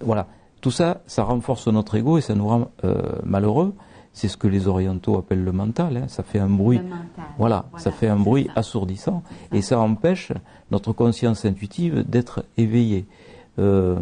voilà. 0.00 0.26
Tout 0.60 0.72
ça, 0.72 1.02
ça 1.06 1.22
renforce 1.22 1.68
notre 1.68 1.94
ego 1.94 2.18
et 2.18 2.20
ça 2.20 2.34
nous 2.34 2.48
rend 2.48 2.70
malheureux. 3.24 3.74
C'est 4.12 4.28
ce 4.28 4.36
que 4.36 4.46
les 4.46 4.68
orientaux 4.68 5.16
appellent 5.16 5.44
le 5.44 5.52
mental. 5.52 5.96
Hein. 5.96 6.08
Ça 6.08 6.22
fait 6.22 6.38
un 6.38 6.48
bruit. 6.48 6.80
Voilà, 7.38 7.64
ça 7.76 7.90
fait 7.90 8.08
un 8.08 8.18
bruit 8.18 8.48
assourdissant 8.54 9.22
et 9.52 9.62
ça 9.62 9.78
empêche 9.78 10.32
notre 10.70 10.92
conscience 10.92 11.44
intuitive 11.44 12.04
d'être 12.08 12.44
éveillée. 12.56 13.06
Euh, 13.58 13.98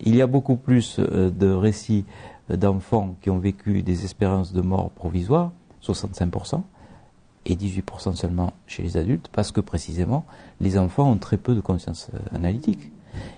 il 0.00 0.16
y 0.16 0.22
a 0.22 0.26
beaucoup 0.26 0.56
plus 0.56 0.98
euh, 0.98 1.30
de 1.30 1.48
récits 1.48 2.04
d'enfants 2.48 3.16
qui 3.20 3.30
ont 3.30 3.38
vécu 3.38 3.82
des 3.82 4.04
expériences 4.04 4.52
de 4.52 4.60
mort 4.60 4.90
provisoire, 4.90 5.52
65%, 5.82 6.62
et 7.46 7.54
18% 7.54 8.14
seulement 8.14 8.52
chez 8.66 8.82
les 8.82 8.96
adultes, 8.96 9.28
parce 9.32 9.52
que 9.52 9.60
précisément, 9.60 10.24
les 10.60 10.78
enfants 10.78 11.10
ont 11.10 11.18
très 11.18 11.36
peu 11.36 11.54
de 11.54 11.60
conscience 11.60 12.10
euh, 12.14 12.36
analytique. 12.36 12.90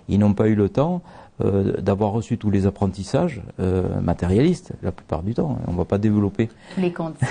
Ils 0.09 0.19
n'ont 0.19 0.35
pas 0.35 0.49
eu 0.49 0.55
le 0.55 0.69
temps 0.69 1.03
euh, 1.43 1.81
d'avoir 1.81 2.13
reçu 2.13 2.39
tous 2.39 2.51
les 2.51 2.67
apprentissages 2.67 3.43
euh, 3.61 4.01
matérialistes 4.01 4.73
la 4.83 4.93
plupart 4.93 5.23
du 5.23 5.35
temps. 5.35 5.59
On 5.67 5.73
ne 5.73 5.77
va 5.77 5.85
pas 5.85 5.99
développer 5.99 6.49
les 6.77 6.93
conditions. 6.93 7.29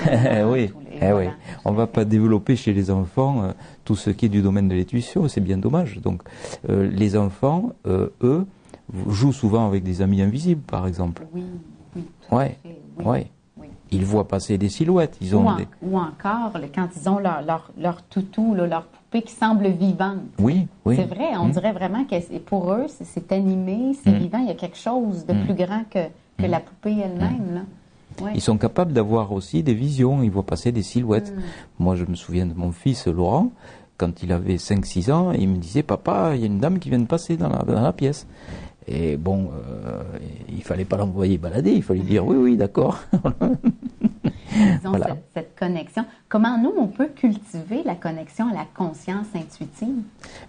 oui, 0.52 0.72
eh 1.02 1.12
oui. 1.14 1.26
On 1.66 1.72
va 1.72 1.88
pas 1.88 2.06
développer 2.06 2.56
chez 2.56 2.74
les 2.74 2.92
enfants 2.92 3.44
euh, 3.44 3.52
tout 3.86 3.96
ce 3.96 4.10
qui 4.10 4.26
est 4.26 4.30
du 4.30 4.42
domaine 4.42 4.68
de 4.68 4.76
l'intuition. 4.76 5.28
C'est 5.28 5.42
bien 5.42 5.58
dommage. 5.58 6.00
Donc 6.02 6.24
les 6.68 7.16
enfants, 7.16 7.74
eux, 7.86 8.46
jouent 9.08 9.34
souvent 9.34 9.68
avec 9.68 9.84
des 9.84 10.02
amis 10.02 10.22
invisibles, 10.22 10.62
par 10.62 10.88
exemple. 10.88 11.26
Oui, 11.34 11.44
oui. 11.96 12.04
Ouais, 12.32 12.58
oui. 13.04 13.26
Ils 13.92 14.06
voient 14.06 14.28
passer 14.28 14.58
des 14.58 14.70
silhouettes. 14.70 15.18
Ils 15.22 15.36
ont 15.36 15.46
ou, 15.82 15.98
encore, 15.98 16.54
quand 16.74 16.88
ils 16.96 17.10
ont 17.10 17.20
leur, 17.20 17.42
leur, 17.42 17.72
leur 17.78 18.02
toutou, 18.04 18.54
leur 18.54 18.86
qui 19.12 19.34
semble 19.34 19.68
vivante. 19.70 20.20
Oui, 20.38 20.68
oui. 20.86 20.96
C'est 20.96 21.06
vrai, 21.06 21.36
on 21.38 21.46
mm. 21.46 21.52
dirait 21.52 21.74
vraiment 21.74 22.06
que 22.06 22.38
pour 22.40 22.72
eux, 22.72 22.86
c'est 22.88 23.32
animé, 23.32 23.96
c'est 24.04 24.12
mm. 24.12 24.18
vivant, 24.18 24.38
il 24.40 24.48
y 24.48 24.52
a 24.52 24.56
quelque 24.56 24.78
chose 24.78 25.26
de 25.26 25.34
mm. 25.34 25.46
plus 25.46 25.54
grand 25.56 25.84
que, 25.90 26.06
que 26.38 26.46
la 26.46 26.60
poupée 26.60 26.98
elle-même. 27.04 27.66
Ils 28.36 28.42
sont 28.42 28.58
capables 28.58 28.92
d'avoir 28.92 29.32
aussi 29.32 29.64
des 29.64 29.74
visions, 29.74 30.22
ils 30.22 30.30
voient 30.30 30.46
passer 30.46 30.72
des 30.72 30.84
silhouettes. 30.84 31.34
Moi, 31.80 31.96
je 31.96 32.06
me 32.06 32.16
souviens 32.16 32.46
de 32.46 32.54
mon 32.54 32.72
fils 32.72 33.08
Laurent, 33.08 33.52
quand 33.98 34.24
il 34.24 34.32
avait 34.32 34.56
5-6 34.56 35.12
ans, 35.12 35.32
il 35.32 35.48
me 35.48 35.58
disait 35.58 35.84
Papa, 35.84 36.32
il 36.36 36.42
y 36.42 36.44
a 36.44 36.48
une 36.48 36.60
dame 36.60 36.80
qui 36.80 36.90
vient 36.90 37.00
de 37.00 37.06
passer 37.06 37.38
dans 37.38 37.50
la, 37.50 37.60
dans 37.60 37.82
la 37.82 37.94
pièce. 37.94 38.28
Et 38.92 39.18
bon, 39.18 39.52
euh, 39.54 40.02
il 40.52 40.64
fallait 40.64 40.84
pas 40.84 40.98
l'envoyer 40.98 41.38
balader, 41.38 41.72
il 41.74 41.84
fallait 41.84 42.00
dire 42.00 42.26
oui, 42.26 42.38
oui, 42.38 42.58
d'accord. 42.58 43.00
Ils 44.52 44.88
ont 44.88 44.94
cette, 45.36 45.56
connexion. 45.56 46.06
Comment 46.28 46.58
nous, 46.58 46.74
on 46.76 46.88
peut 46.88 47.10
cultiver 47.16 47.84
la 47.86 47.94
connexion 47.94 48.50
à 48.50 48.54
la 48.54 48.66
conscience 48.76 49.28
intuitive? 49.36 50.02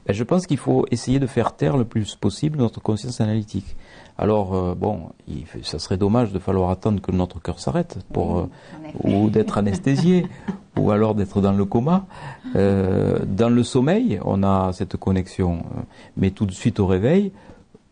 Ben, 0.07 0.15
je 0.15 0.25
pense 0.25 0.47
qu'il 0.47 0.57
faut 0.57 0.87
essayer 0.91 1.19
de 1.19 1.27
faire 1.27 1.55
taire 1.55 1.77
le 1.77 1.85
plus 1.85 2.17
possible 2.17 2.59
notre 2.59 2.81
conscience 2.81 3.21
analytique. 3.21 3.77
Alors, 4.17 4.55
euh, 4.55 4.75
bon, 4.75 5.11
il, 5.29 5.45
ça 5.63 5.79
serait 5.79 5.99
dommage 5.99 6.33
de 6.33 6.39
falloir 6.39 6.71
attendre 6.71 7.03
que 7.03 7.13
notre 7.13 7.43
cœur 7.43 7.61
s'arrête 7.61 7.99
pour, 8.11 8.39
euh, 8.39 8.49
ou 9.05 9.29
d'être 9.29 9.59
anesthésié, 9.59 10.27
ou 10.79 10.91
alors 10.91 11.15
d'être 11.15 11.43
dans 11.43 11.53
le 11.53 11.67
coma. 11.67 12.07
dans 12.55 13.55
le 13.55 13.63
sommeil, 13.63 14.19
on 14.25 14.43
a 14.43 14.73
cette 14.73 14.97
connexion, 14.97 15.63
mais 16.17 16.31
tout 16.31 16.47
de 16.47 16.53
suite 16.53 16.81
au 16.81 16.87
réveil, 16.87 17.33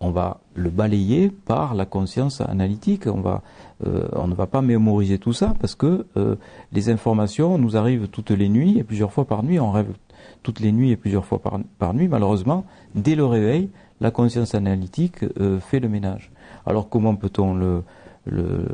on 0.00 0.10
va 0.10 0.40
le 0.54 0.70
balayer 0.70 1.30
par 1.30 1.74
la 1.74 1.84
conscience 1.84 2.40
analytique. 2.40 3.06
On, 3.06 3.20
va, 3.20 3.42
euh, 3.86 4.08
on 4.12 4.28
ne 4.28 4.34
va 4.34 4.46
pas 4.46 4.62
mémoriser 4.62 5.18
tout 5.18 5.32
ça 5.32 5.54
parce 5.60 5.74
que 5.74 6.06
euh, 6.16 6.36
les 6.72 6.90
informations 6.90 7.58
nous 7.58 7.76
arrivent 7.76 8.08
toutes 8.08 8.30
les 8.30 8.48
nuits 8.48 8.78
et 8.78 8.84
plusieurs 8.84 9.12
fois 9.12 9.24
par 9.24 9.42
nuit. 9.42 9.58
On 9.58 9.72
rêve 9.72 9.92
toutes 10.42 10.60
les 10.60 10.72
nuits 10.72 10.90
et 10.90 10.96
plusieurs 10.96 11.24
fois 11.24 11.40
par, 11.78 11.94
nuit. 11.94 12.08
Malheureusement, 12.08 12.64
dès 12.94 13.16
le 13.16 13.24
réveil, 13.24 13.70
la 14.00 14.10
conscience 14.10 14.54
analytique 14.54 15.24
euh, 15.40 15.58
fait 15.58 15.80
le 15.80 15.88
ménage. 15.88 16.30
Alors 16.64 16.88
comment 16.88 17.16
peut-on 17.16 17.54
le, 17.54 17.82
le, 18.24 18.64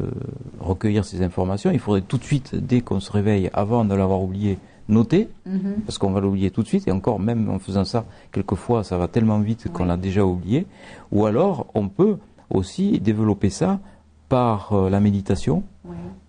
recueillir 0.60 1.04
ces 1.04 1.22
informations? 1.22 1.70
Il 1.70 1.78
faudrait 1.78 2.02
tout 2.02 2.18
de 2.18 2.24
suite, 2.24 2.54
dès 2.54 2.82
qu'on 2.82 3.00
se 3.00 3.10
réveille, 3.10 3.48
avant 3.54 3.84
de 3.84 3.94
l'avoir 3.94 4.22
oublié, 4.22 4.58
noter, 4.88 5.29
mhm. 5.47 5.83
parce 5.87 5.99
qu'on 5.99 6.11
va 6.11 6.20
l'oublier 6.20 6.51
tout 6.51 6.62
de 6.62 6.68
suite, 6.68 6.87
et 6.88 6.92
encore 6.92 7.18
même 7.20 7.49
en 7.49 7.59
faisant 7.59 7.85
ça, 7.85 8.05
quelquefois 8.33 8.85
ça 8.85 8.99
va 8.99 9.09
tellement 9.09 9.38
vite 9.40 9.73
qu'on 9.73 9.85
l'a 9.85 9.97
déjà 9.97 10.25
oublié, 10.25 10.66
ou 11.12 11.27
alors 11.27 11.66
on 11.75 11.88
peut 11.88 12.18
aussi 12.51 13.01
développer 13.01 13.51
ça 13.51 13.81
par 14.29 14.73
euh, 14.73 14.90
la 14.90 15.01
méditation, 15.01 15.62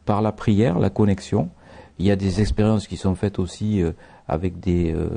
par 0.06 0.22
la 0.22 0.32
prière, 0.32 0.80
la 0.80 0.90
connexion. 0.90 1.50
Il 1.98 2.06
y 2.06 2.12
a 2.12 2.16
des 2.16 2.42
expériences 2.42 2.88
qui 2.88 2.98
sont 2.98 3.16
faites 3.16 3.40
aussi 3.40 3.82
euh, 3.82 3.92
avec 4.28 4.60
des 4.60 4.94
euh, 4.94 5.10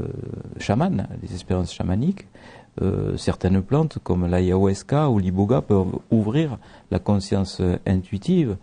chamans, 0.59 1.07
des 1.23 1.33
expériences 1.33 1.73
chamaniques. 1.73 2.27
certaines 3.17 3.61
plantes 3.61 3.99
comme 4.05 4.27
l'ayahuasca 4.31 5.11
ou 5.11 5.19
l'iboga 5.19 5.61
peuvent 5.61 5.99
ouvrir 6.13 6.59
la 6.93 7.01
conscience 7.01 7.61
intuitive. 7.87 8.57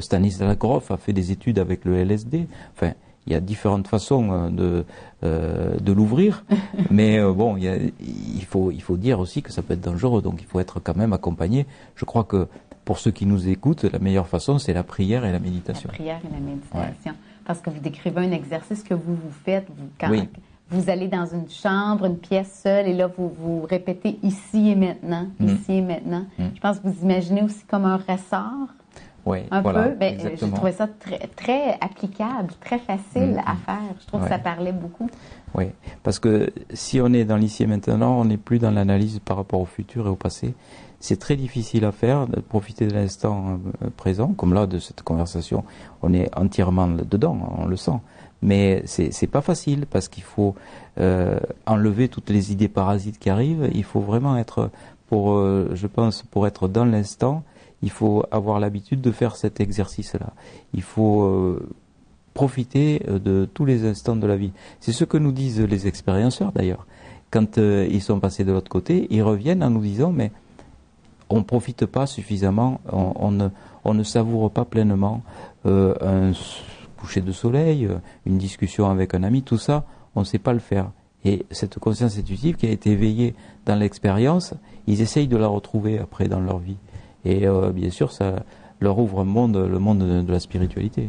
Stanislas 0.00 0.56
Grof 0.56 0.90
a 0.90 0.96
fait 0.96 1.12
des 1.12 1.32
études 1.32 1.58
avec 1.58 1.84
le 1.84 1.98
LSD. 1.98 2.48
Enfin, 2.74 2.94
il 3.26 3.32
y 3.32 3.36
a 3.36 3.40
différentes 3.40 3.88
façons 3.88 4.30
euh, 4.30 4.50
de, 4.50 4.84
euh, 5.24 5.76
de 5.78 5.92
l'ouvrir, 5.92 6.44
mais 6.90 7.18
euh, 7.18 7.32
bon, 7.32 7.56
il, 7.56 8.44
faut, 8.44 8.70
il 8.70 8.82
faut 8.82 8.96
dire 8.96 9.20
aussi 9.20 9.42
que 9.42 9.52
ça 9.52 9.62
peut 9.62 9.74
être 9.74 9.80
dangereux, 9.80 10.22
donc 10.22 10.40
il 10.40 10.46
faut 10.46 10.60
être 10.60 10.80
quand 10.80 10.96
même 10.96 11.12
accompagné. 11.12 11.66
Je 11.96 12.04
crois 12.04 12.24
que 12.24 12.48
pour 12.84 12.98
ceux 12.98 13.10
qui 13.10 13.26
nous 13.26 13.48
écoutent, 13.48 13.84
la 13.84 13.98
meilleure 13.98 14.28
façon, 14.28 14.58
c'est 14.58 14.72
la 14.72 14.84
prière 14.84 15.24
et 15.24 15.32
la 15.32 15.40
méditation. 15.40 15.88
La 15.90 15.94
prière 15.94 16.20
et 16.24 16.32
la 16.32 16.40
méditation. 16.40 17.14
Parce 17.44 17.60
que 17.60 17.70
vous 17.70 17.80
décrivez 17.80 18.20
un 18.20 18.32
exercice 18.32 18.82
que 18.82 18.94
vous 18.94 19.14
vous 19.14 19.32
faites 19.44 19.66
vous, 19.76 19.88
quand 19.98 20.10
vous 20.68 20.90
allez 20.90 21.06
dans 21.06 21.26
une 21.26 21.48
chambre, 21.48 22.06
une 22.06 22.18
pièce 22.18 22.60
seule, 22.62 22.88
et 22.88 22.92
là, 22.92 23.06
vous 23.06 23.28
vous 23.28 23.62
répétez 23.62 24.18
ici 24.22 24.70
et 24.70 24.74
maintenant, 24.74 25.28
mm. 25.38 25.48
ici 25.48 25.72
et 25.74 25.80
maintenant. 25.80 26.26
Mm. 26.38 26.44
Je 26.54 26.60
pense 26.60 26.80
que 26.80 26.88
vous 26.88 27.02
imaginez 27.02 27.42
aussi 27.42 27.64
comme 27.68 27.84
un 27.84 27.96
ressort. 27.96 28.68
Oui, 29.26 29.40
un 29.50 29.60
peu. 29.60 29.90
Ben, 29.98 30.16
je 30.20 30.46
trouvais 30.46 30.72
ça 30.72 30.86
très, 30.86 31.18
très 31.36 31.72
applicable, 31.80 32.52
très 32.60 32.78
facile 32.78 33.34
mm-hmm. 33.34 33.40
à 33.40 33.56
faire. 33.56 33.94
Je 34.00 34.06
trouve 34.06 34.22
que 34.22 34.28
ça 34.28 34.38
parlait 34.38 34.72
beaucoup. 34.72 35.10
Oui, 35.54 35.66
parce 36.02 36.18
que 36.18 36.52
si 36.72 37.00
on 37.00 37.12
est 37.12 37.24
dans 37.24 37.36
l'ici 37.36 37.64
et 37.64 37.66
maintenant, 37.66 38.20
on 38.20 38.24
n'est 38.24 38.36
plus 38.36 38.58
dans 38.58 38.70
l'analyse 38.70 39.18
par 39.24 39.36
rapport 39.36 39.60
au 39.60 39.64
futur 39.64 40.06
et 40.06 40.10
au 40.10 40.16
passé. 40.16 40.54
C'est 41.00 41.18
très 41.18 41.36
difficile 41.36 41.84
à 41.84 41.92
faire, 41.92 42.26
de 42.26 42.40
profiter 42.40 42.86
de 42.86 42.94
l'instant 42.94 43.58
euh, 43.82 43.90
présent, 43.96 44.28
comme 44.28 44.54
là 44.54 44.66
de 44.66 44.78
cette 44.78 45.02
conversation. 45.02 45.64
On 46.02 46.14
est 46.14 46.30
entièrement 46.36 46.88
dedans, 46.88 47.38
on 47.58 47.66
le 47.66 47.76
sent. 47.76 48.00
Mais 48.42 48.82
c'est 48.86 49.26
pas 49.26 49.40
facile 49.40 49.86
parce 49.86 50.08
qu'il 50.08 50.22
faut 50.22 50.54
euh, 50.98 51.38
enlever 51.66 52.08
toutes 52.08 52.30
les 52.30 52.52
idées 52.52 52.68
parasites 52.68 53.18
qui 53.18 53.30
arrivent. 53.30 53.70
Il 53.74 53.84
faut 53.84 54.00
vraiment 54.00 54.36
être, 54.36 54.70
pour, 55.08 55.32
euh, 55.32 55.70
je 55.74 55.86
pense, 55.86 56.22
pour 56.22 56.46
être 56.46 56.68
dans 56.68 56.84
l'instant, 56.84 57.42
il 57.82 57.90
faut 57.90 58.24
avoir 58.30 58.60
l'habitude 58.60 59.00
de 59.00 59.12
faire 59.12 59.36
cet 59.36 59.60
exercice-là. 59.60 60.32
Il 60.74 60.82
faut 60.82 61.22
euh, 61.22 61.68
profiter 62.34 63.02
euh, 63.08 63.18
de 63.18 63.48
tous 63.52 63.64
les 63.64 63.84
instants 63.86 64.16
de 64.16 64.26
la 64.26 64.36
vie. 64.36 64.52
C'est 64.80 64.92
ce 64.92 65.04
que 65.04 65.16
nous 65.16 65.32
disent 65.32 65.60
les 65.60 65.86
expérienceurs 65.86 66.52
d'ailleurs. 66.52 66.86
Quand 67.30 67.58
euh, 67.58 67.86
ils 67.90 68.02
sont 68.02 68.20
passés 68.20 68.44
de 68.44 68.52
l'autre 68.52 68.70
côté, 68.70 69.06
ils 69.10 69.22
reviennent 69.22 69.62
en 69.62 69.70
nous 69.70 69.82
disant 69.82 70.12
mais 70.12 70.32
on 71.28 71.38
ne 71.38 71.44
profite 71.44 71.86
pas 71.86 72.06
suffisamment, 72.06 72.80
on, 72.92 73.32
ne, 73.32 74.02
savoure 74.04 74.48
pas 74.52 74.64
pleinement 74.64 75.24
un 75.64 76.30
coucher 76.96 77.20
de 77.20 77.32
soleil, 77.32 77.88
une 78.26 78.38
discussion 78.38 78.88
avec 78.88 79.12
un 79.12 79.24
ami, 79.24 79.42
tout 79.42 79.58
ça, 79.58 79.86
on 80.14 80.20
ne 80.20 80.24
sait 80.24 80.38
pas 80.38 80.52
le 80.52 80.60
faire. 80.60 80.92
Et 81.24 81.44
cette 81.50 81.80
conscience 81.80 82.16
intuitive 82.16 82.54
qui 82.54 82.66
a 82.66 82.70
été 82.70 82.92
éveillée 82.92 83.34
dans 83.64 83.74
l'expérience, 83.74 84.54
ils 84.86 85.00
essayent 85.00 85.26
de 85.26 85.36
la 85.36 85.48
retrouver 85.48 85.98
après 85.98 86.28
dans 86.28 86.38
leur 86.38 86.58
vie. 86.58 86.76
Et 87.26 87.46
euh, 87.46 87.72
bien 87.72 87.90
sûr, 87.90 88.12
ça 88.12 88.44
leur 88.80 88.98
ouvre 88.98 89.24
monde, 89.24 89.56
le 89.56 89.78
monde 89.80 90.24
de, 90.24 90.32
la 90.32 90.38
spiritualité. 90.38 91.08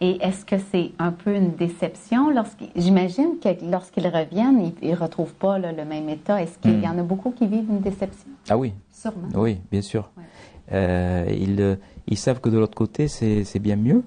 Et 0.00 0.16
est-ce 0.22 0.44
que 0.44 0.56
c'est 0.72 0.92
un 0.98 1.12
peu 1.12 1.34
une 1.34 1.54
déception 1.54 2.30
J'imagine 2.74 3.38
que 3.42 3.48
lorsqu'ils 3.70 4.06
reviennent, 4.06 4.72
ils 4.82 4.90
ne 4.90 4.96
retrouvent 4.96 5.34
pas 5.34 5.58
le 5.58 5.84
même 5.84 6.08
état. 6.08 6.42
Est-ce 6.42 6.58
qu'il 6.58 6.80
y 6.82 6.86
hmm. 6.86 6.92
en 6.92 6.98
a 6.98 7.02
beaucoup 7.02 7.30
qui 7.30 7.46
vivent 7.46 7.68
une 7.68 7.80
déception? 7.80 8.30
Ah 8.48 8.56
oui. 8.56 8.72
Sûrement. 8.90 9.28
Oui, 9.34 9.60
bien 9.70 9.82
sûr. 9.82 10.10
Euh, 10.72 11.26
ils, 11.28 11.78
ils, 12.06 12.16
savent 12.16 12.40
que 12.40 12.48
de 12.48 12.58
l'autre 12.58 12.74
côté, 12.74 13.06
c'est 13.08 13.58
bien 13.58 13.76
mieux. 13.76 14.02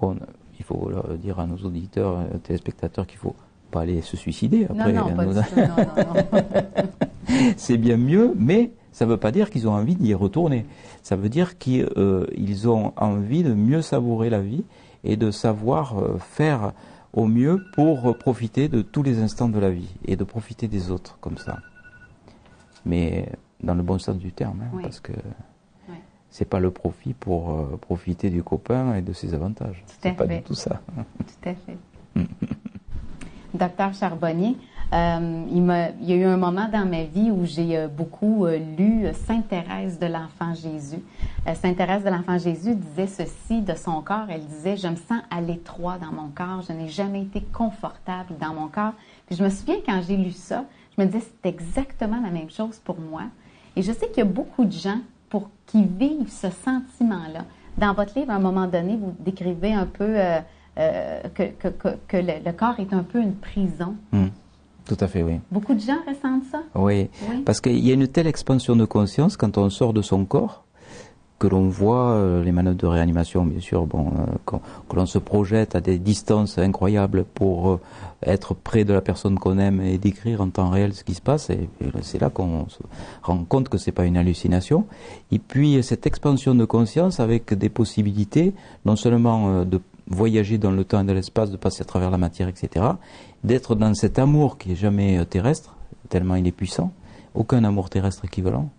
Bon, 0.00 0.16
il 0.58 0.64
faut 0.64 0.90
dire 1.22 1.38
à 1.38 1.46
nos 1.46 1.56
auditeurs, 1.58 2.18
euh, 2.18 2.38
téléspectateurs 2.42 3.06
qu'il 3.06 3.18
ne 3.18 3.22
faut 3.22 3.36
pas 3.70 3.82
aller 3.82 4.02
se 4.02 4.16
suicider 4.16 4.64
après. 4.64 4.92
Non, 4.92 5.08
non, 5.08 5.14
pas 5.14 5.26
du 5.26 5.34
tout. 5.34 5.56
Non, 5.56 5.68
non, 5.68 6.14
non. 6.14 6.42
c'est 7.56 7.78
bien 7.78 7.96
mieux, 7.96 8.34
mais 8.36 8.72
ça 8.94 9.06
ne 9.06 9.10
veut 9.10 9.16
pas 9.16 9.32
dire 9.32 9.50
qu'ils 9.50 9.66
ont 9.66 9.72
envie 9.72 9.96
d'y 9.96 10.14
retourner. 10.14 10.66
Ça 11.02 11.16
veut 11.16 11.28
dire 11.28 11.58
qu'ils 11.58 11.88
euh, 11.96 12.26
ont 12.66 12.92
envie 12.96 13.42
de 13.42 13.52
mieux 13.52 13.82
savourer 13.82 14.30
la 14.30 14.40
vie 14.40 14.64
et 15.02 15.16
de 15.16 15.32
savoir 15.32 15.98
euh, 15.98 16.16
faire 16.18 16.72
au 17.12 17.26
mieux 17.26 17.60
pour 17.74 18.16
profiter 18.16 18.68
de 18.68 18.82
tous 18.82 19.02
les 19.02 19.18
instants 19.18 19.48
de 19.48 19.58
la 19.58 19.70
vie 19.70 19.92
et 20.04 20.14
de 20.14 20.22
profiter 20.22 20.68
des 20.68 20.92
autres 20.92 21.18
comme 21.20 21.38
ça. 21.38 21.58
Mais 22.86 23.28
dans 23.60 23.74
le 23.74 23.82
bon 23.82 23.98
sens 23.98 24.16
du 24.16 24.30
terme, 24.30 24.62
hein, 24.62 24.78
parce 24.80 25.00
que 25.00 25.12
c'est 26.30 26.44
pas 26.44 26.60
le 26.60 26.70
profit 26.70 27.14
pour 27.14 27.50
euh, 27.50 27.76
profiter 27.76 28.30
du 28.30 28.44
copain 28.44 28.94
et 28.94 29.02
de 29.02 29.12
ses 29.12 29.34
avantages. 29.34 29.84
C'est 30.00 30.12
pas 30.12 30.26
fait. 30.26 30.36
du 30.36 30.42
tout 30.44 30.54
ça. 30.54 30.80
Tout 30.94 31.48
à 31.48 31.54
fait. 31.54 31.78
Docteur 33.54 33.92
Charbonnier, 33.92 34.56
euh, 34.94 35.44
il, 35.50 36.08
y 36.08 36.12
a 36.12 36.16
eu 36.16 36.24
un 36.24 36.36
moment 36.36 36.68
dans 36.72 36.88
ma 36.88 37.02
vie 37.02 37.32
où 37.32 37.44
j'ai 37.44 37.76
euh, 37.76 37.88
beaucoup 37.88 38.46
euh, 38.46 38.58
lu 38.78 39.08
Sainte 39.26 39.48
Thérèse 39.48 39.98
de 39.98 40.06
l'Enfant 40.06 40.54
Jésus. 40.54 41.02
Sainte 41.54 41.76
Thérèse 41.76 42.04
de 42.04 42.10
l'Enfant 42.10 42.38
Jésus 42.38 42.76
disait 42.76 43.08
ceci 43.08 43.60
de 43.60 43.74
son 43.74 44.02
corps. 44.02 44.26
Elle 44.28 44.44
disait 44.46 44.76
Je 44.76 44.86
me 44.86 44.94
sens 44.94 45.20
à 45.32 45.40
l'étroit 45.40 45.98
dans 45.98 46.12
mon 46.12 46.28
corps. 46.28 46.62
Je 46.68 46.72
n'ai 46.72 46.88
jamais 46.88 47.22
été 47.22 47.40
confortable 47.40 48.36
dans 48.40 48.54
mon 48.54 48.68
corps. 48.68 48.92
Puis 49.26 49.34
je 49.34 49.42
me 49.42 49.50
souviens 49.50 49.78
quand 49.84 50.00
j'ai 50.06 50.16
lu 50.16 50.30
ça, 50.30 50.64
je 50.96 51.02
me 51.02 51.08
disais 51.08 51.26
c'est 51.42 51.48
exactement 51.48 52.20
la 52.22 52.30
même 52.30 52.50
chose 52.50 52.78
pour 52.84 53.00
moi. 53.00 53.22
Et 53.74 53.82
je 53.82 53.90
sais 53.90 54.06
qu'il 54.08 54.18
y 54.18 54.22
a 54.22 54.30
beaucoup 54.30 54.64
de 54.64 54.72
gens 54.72 55.00
pour 55.28 55.50
qui 55.66 55.82
vivent 55.84 56.30
ce 56.30 56.50
sentiment-là. 56.50 57.44
Dans 57.78 57.94
votre 57.94 58.16
livre, 58.16 58.30
à 58.30 58.36
un 58.36 58.40
moment 58.40 58.68
donné, 58.68 58.96
vous 58.96 59.12
décrivez 59.18 59.72
un 59.72 59.86
peu 59.86 60.16
que, 60.76 62.16
le 62.16 62.52
corps 62.52 62.78
est 62.78 62.92
un 62.92 63.02
peu 63.02 63.20
une 63.20 63.34
prison. 63.34 63.96
Hmm. 64.12 64.28
Tout 64.86 64.96
à 65.00 65.06
fait, 65.08 65.22
oui. 65.22 65.40
Beaucoup 65.50 65.74
de 65.74 65.80
gens 65.80 65.96
ressentent 66.06 66.44
ça? 66.50 66.60
Oui, 66.74 67.08
Oui. 67.30 67.42
parce 67.44 67.60
qu'il 67.60 67.78
y 67.78 67.90
a 67.90 67.94
une 67.94 68.06
telle 68.08 68.26
expansion 68.26 68.76
de 68.76 68.84
conscience 68.84 69.36
quand 69.36 69.56
on 69.58 69.70
sort 69.70 69.92
de 69.94 70.02
son 70.02 70.24
corps 70.24 70.64
que 71.40 71.48
l'on 71.48 71.68
voit 71.68 72.12
euh, 72.12 72.44
les 72.44 72.52
manœuvres 72.52 72.76
de 72.76 72.86
réanimation, 72.86 73.44
bien 73.44 73.60
sûr, 73.60 73.86
bon, 73.86 74.12
euh, 74.52 74.58
que 74.88 74.96
l'on 74.96 75.04
se 75.04 75.18
projette 75.18 75.74
à 75.74 75.80
des 75.80 75.98
distances 75.98 76.58
incroyables 76.58 77.24
pour 77.24 77.70
euh, 77.72 77.80
être 78.24 78.54
près 78.54 78.84
de 78.84 78.92
la 78.94 79.00
personne 79.00 79.38
qu'on 79.38 79.58
aime 79.58 79.80
et 79.80 79.98
décrire 79.98 80.40
en 80.40 80.48
temps 80.48 80.70
réel 80.70 80.94
ce 80.94 81.02
qui 81.02 81.12
se 81.14 81.20
passe. 81.20 81.50
Et, 81.50 81.68
et 81.80 81.88
c'est 82.02 82.20
là 82.20 82.30
qu'on 82.30 82.68
se 82.68 82.78
rend 83.22 83.38
compte 83.44 83.68
que 83.68 83.78
c'est 83.78 83.90
pas 83.92 84.04
une 84.04 84.16
hallucination. 84.16 84.86
Et 85.32 85.38
puis 85.40 85.82
cette 85.82 86.06
expansion 86.06 86.54
de 86.54 86.64
conscience 86.64 87.18
avec 87.20 87.52
des 87.52 87.68
possibilités, 87.68 88.54
non 88.84 88.96
seulement 88.96 89.64
de 89.64 89.80
voyager 90.06 90.58
dans 90.58 90.70
le 90.70 90.84
temps 90.84 91.00
et 91.00 91.04
dans 91.04 91.14
l'espace, 91.14 91.50
de 91.50 91.56
passer 91.56 91.82
à 91.82 91.84
travers 91.84 92.10
la 92.10 92.18
matière, 92.18 92.48
etc., 92.48 92.84
d'être 93.42 93.74
dans 93.74 93.94
cet 93.94 94.18
amour 94.18 94.58
qui 94.58 94.72
est 94.72 94.76
jamais 94.76 95.18
euh, 95.18 95.24
terrestre, 95.24 95.74
tellement 96.08 96.34
il 96.36 96.46
est 96.46 96.52
puissant. 96.52 96.92
Aucun 97.34 97.64
amour 97.64 97.90
terrestre 97.90 98.24
équivalent. 98.24 98.70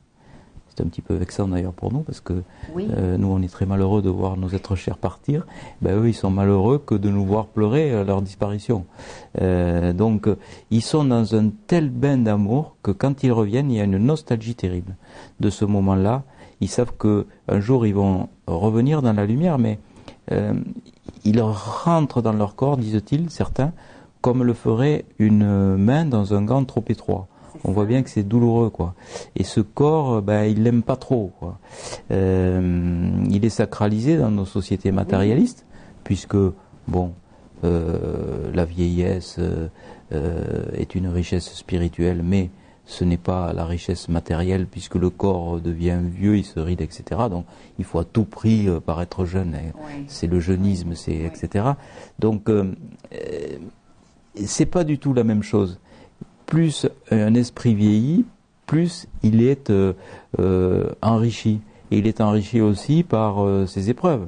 C'est 0.69 0.83
un 0.83 0.87
petit 0.87 1.01
peu 1.01 1.13
vexant 1.13 1.47
d'ailleurs 1.47 1.71
pour 1.71 1.93
nous 1.93 2.01
parce 2.01 2.19
que 2.19 2.43
Oui. 2.75 2.85
euh, 2.91 3.15
nous 3.17 3.27
on 3.27 3.41
est 3.41 3.47
très 3.47 3.65
malheureux 3.65 4.01
de 4.01 4.09
voir 4.09 4.35
nos 4.35 4.49
êtres 4.49 4.75
chers 4.75 4.97
partir. 4.97 5.47
Ben 5.81 5.97
eux 5.97 6.09
ils 6.09 6.13
sont 6.13 6.29
malheureux 6.29 6.79
que 6.79 6.95
de 6.95 7.09
nous 7.09 7.25
voir 7.25 7.45
pleurer 7.47 7.93
à 7.93 8.03
leur 8.03 8.21
disparition. 8.21 8.85
Euh, 9.41 9.93
donc 9.93 10.27
ils 10.71 10.81
sont 10.81 11.05
dans 11.05 11.33
un 11.33 11.49
tel 11.67 11.89
bain 11.89 12.17
d'amour 12.17 12.75
que 12.83 12.91
quand 12.91 13.23
ils 13.23 13.31
reviennent 13.31 13.71
il 13.71 13.77
y 13.77 13.81
a 13.81 13.85
une 13.85 13.97
nostalgie 13.99 14.55
terrible 14.55 14.97
de 15.39 15.49
ce 15.49 15.63
moment-là. 15.63 16.23
Ils 16.59 16.69
savent 16.69 16.93
que 16.97 17.25
un 17.47 17.61
jour 17.61 17.85
ils 17.87 17.95
vont 17.95 18.27
revenir 18.47 19.01
dans 19.01 19.13
la 19.13 19.25
lumière, 19.25 19.57
mais 19.57 19.79
euh, 20.33 20.53
ils 21.25 21.41
rentrent 21.41 22.21
dans 22.21 22.33
leur 22.33 22.55
corps, 22.55 22.77
disent-ils 22.77 23.29
certains, 23.29 23.73
comme 24.21 24.43
le 24.43 24.53
ferait 24.53 25.05
une 25.19 25.75
main 25.75 26.05
dans 26.05 26.33
un 26.33 26.43
gant 26.43 26.63
trop 26.63 26.83
étroit. 26.87 27.27
On 27.63 27.71
voit 27.71 27.85
bien 27.85 28.03
que 28.03 28.09
c'est 28.09 28.23
douloureux, 28.23 28.69
quoi. 28.69 28.93
Et 29.35 29.43
ce 29.43 29.59
corps, 29.59 30.21
ben, 30.21 30.43
il 30.43 30.63
l'aime 30.63 30.83
pas 30.83 30.95
trop, 30.95 31.31
quoi. 31.39 31.57
Euh, 32.11 33.09
il 33.29 33.43
est 33.43 33.49
sacralisé 33.49 34.17
dans 34.17 34.31
nos 34.31 34.45
sociétés 34.45 34.91
matérialistes, 34.91 35.65
puisque, 36.03 36.37
bon, 36.87 37.13
euh, 37.63 38.51
la 38.53 38.65
vieillesse 38.65 39.37
euh, 39.39 39.67
euh, 40.13 40.65
est 40.73 40.93
une 40.95 41.07
richesse 41.07 41.53
spirituelle, 41.53 42.21
mais 42.23 42.49
ce 42.85 43.03
n'est 43.03 43.17
pas 43.17 43.51
la 43.53 43.65
richesse 43.65 44.09
matérielle, 44.09 44.67
puisque 44.67 44.95
le 44.95 45.09
corps 45.09 45.59
devient 45.59 45.99
vieux, 46.03 46.37
il 46.37 46.45
se 46.45 46.59
ride, 46.59 46.81
etc. 46.81 47.03
Donc, 47.29 47.45
il 47.79 47.85
faut 47.85 47.99
à 47.99 48.05
tout 48.05 48.25
prix 48.25 48.67
euh, 48.69 48.79
paraître 48.79 49.25
jeune. 49.25 49.55
Oui. 49.75 50.03
c'est 50.07 50.27
le 50.27 50.39
jeunisme, 50.39 50.93
c'est 50.95 51.17
Oui. 51.19 51.25
etc. 51.25 51.65
Donc 52.19 52.49
euh, 52.49 52.71
euh, 53.13 53.57
c'est 54.45 54.65
pas 54.67 54.83
du 54.83 54.99
tout 54.99 55.13
la 55.13 55.23
même 55.23 55.41
chose. 55.43 55.79
Plus 56.45 56.87
un 57.09 57.33
esprit 57.33 57.73
vieillit, 57.73 58.25
plus 58.67 59.07
il 59.23 59.41
est 59.41 59.69
euh, 59.71 59.93
enrichi. 61.01 61.61
Et 61.91 61.99
il 61.99 62.07
est 62.07 62.19
enrichi 62.21 62.61
aussi 62.61 63.03
par 63.03 63.35
ses 63.67 63.89
épreuves. 63.89 64.27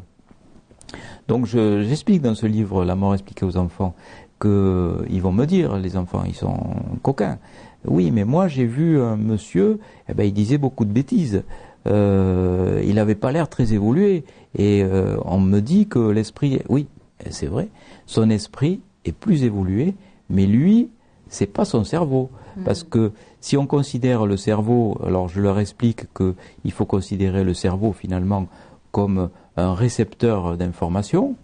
Donc 1.27 1.45
je- 1.45 1.83
j'explique 1.83 2.21
dans 2.21 2.35
ce 2.35 2.45
livre 2.45 2.85
La 2.85 2.95
mort 2.95 3.13
expliquée 3.13 3.45
aux 3.45 3.57
enfants 3.57 3.93
que 4.39 5.03
ils 5.09 5.21
vont 5.21 5.31
me 5.31 5.45
dire 5.45 5.77
les 5.77 5.97
enfants 5.97 6.23
ils 6.25 6.35
sont 6.35 6.57
coquins. 7.01 7.39
Oui, 7.88 8.12
mais 8.12 8.23
moi 8.23 8.47
j'ai 8.47 8.65
vu 8.65 9.02
un 9.02 9.15
monsieur, 9.15 9.80
eh 10.10 10.13
ben 10.13 10.23
il 10.23 10.34
disait 10.34 10.58
beaucoup 10.58 10.86
de 10.86 10.91
bêtises. 10.91 11.43
Euh, 11.88 12.84
il 12.86 12.95
n'avait 12.95 13.15
pas 13.15 13.32
l'air 13.32 13.47
très 13.47 13.73
évolué 13.73 14.26
et 14.56 14.84
euh, 14.84 15.17
on 15.23 15.39
me 15.39 15.62
dit 15.62 15.88
que 15.88 16.00
l'esprit, 16.00 16.60
oui, 16.69 16.88
c'est 17.30 17.47
vrai, 17.47 17.69
son 18.06 18.30
esprit 18.30 18.82
est 19.06 19.13
plus 19.13 19.43
évolué, 19.43 19.95
mais 20.30 20.45
lui, 20.45 20.89
c'est 21.30 21.45
pas 21.45 21.65
son 21.65 21.84
cerveau, 21.84 22.30
parce 22.65 22.84
que 22.84 23.12
si 23.41 23.58
on 23.58 23.67
considère 23.67 24.26
le 24.26 24.38
cerveau, 24.38 24.97
alors 25.06 25.28
je 25.28 25.41
leur 25.41 25.60
explique 25.60 26.12
que 26.13 26.36
il 26.63 26.71
faut 26.71 26.86
considérer 26.86 27.43
le 27.43 27.54
cerveau 27.54 27.93
finalement 27.93 28.47
comme 28.91 29.30
un 29.58 29.73
récepteur 29.73 30.58
d'informations, 30.58 31.36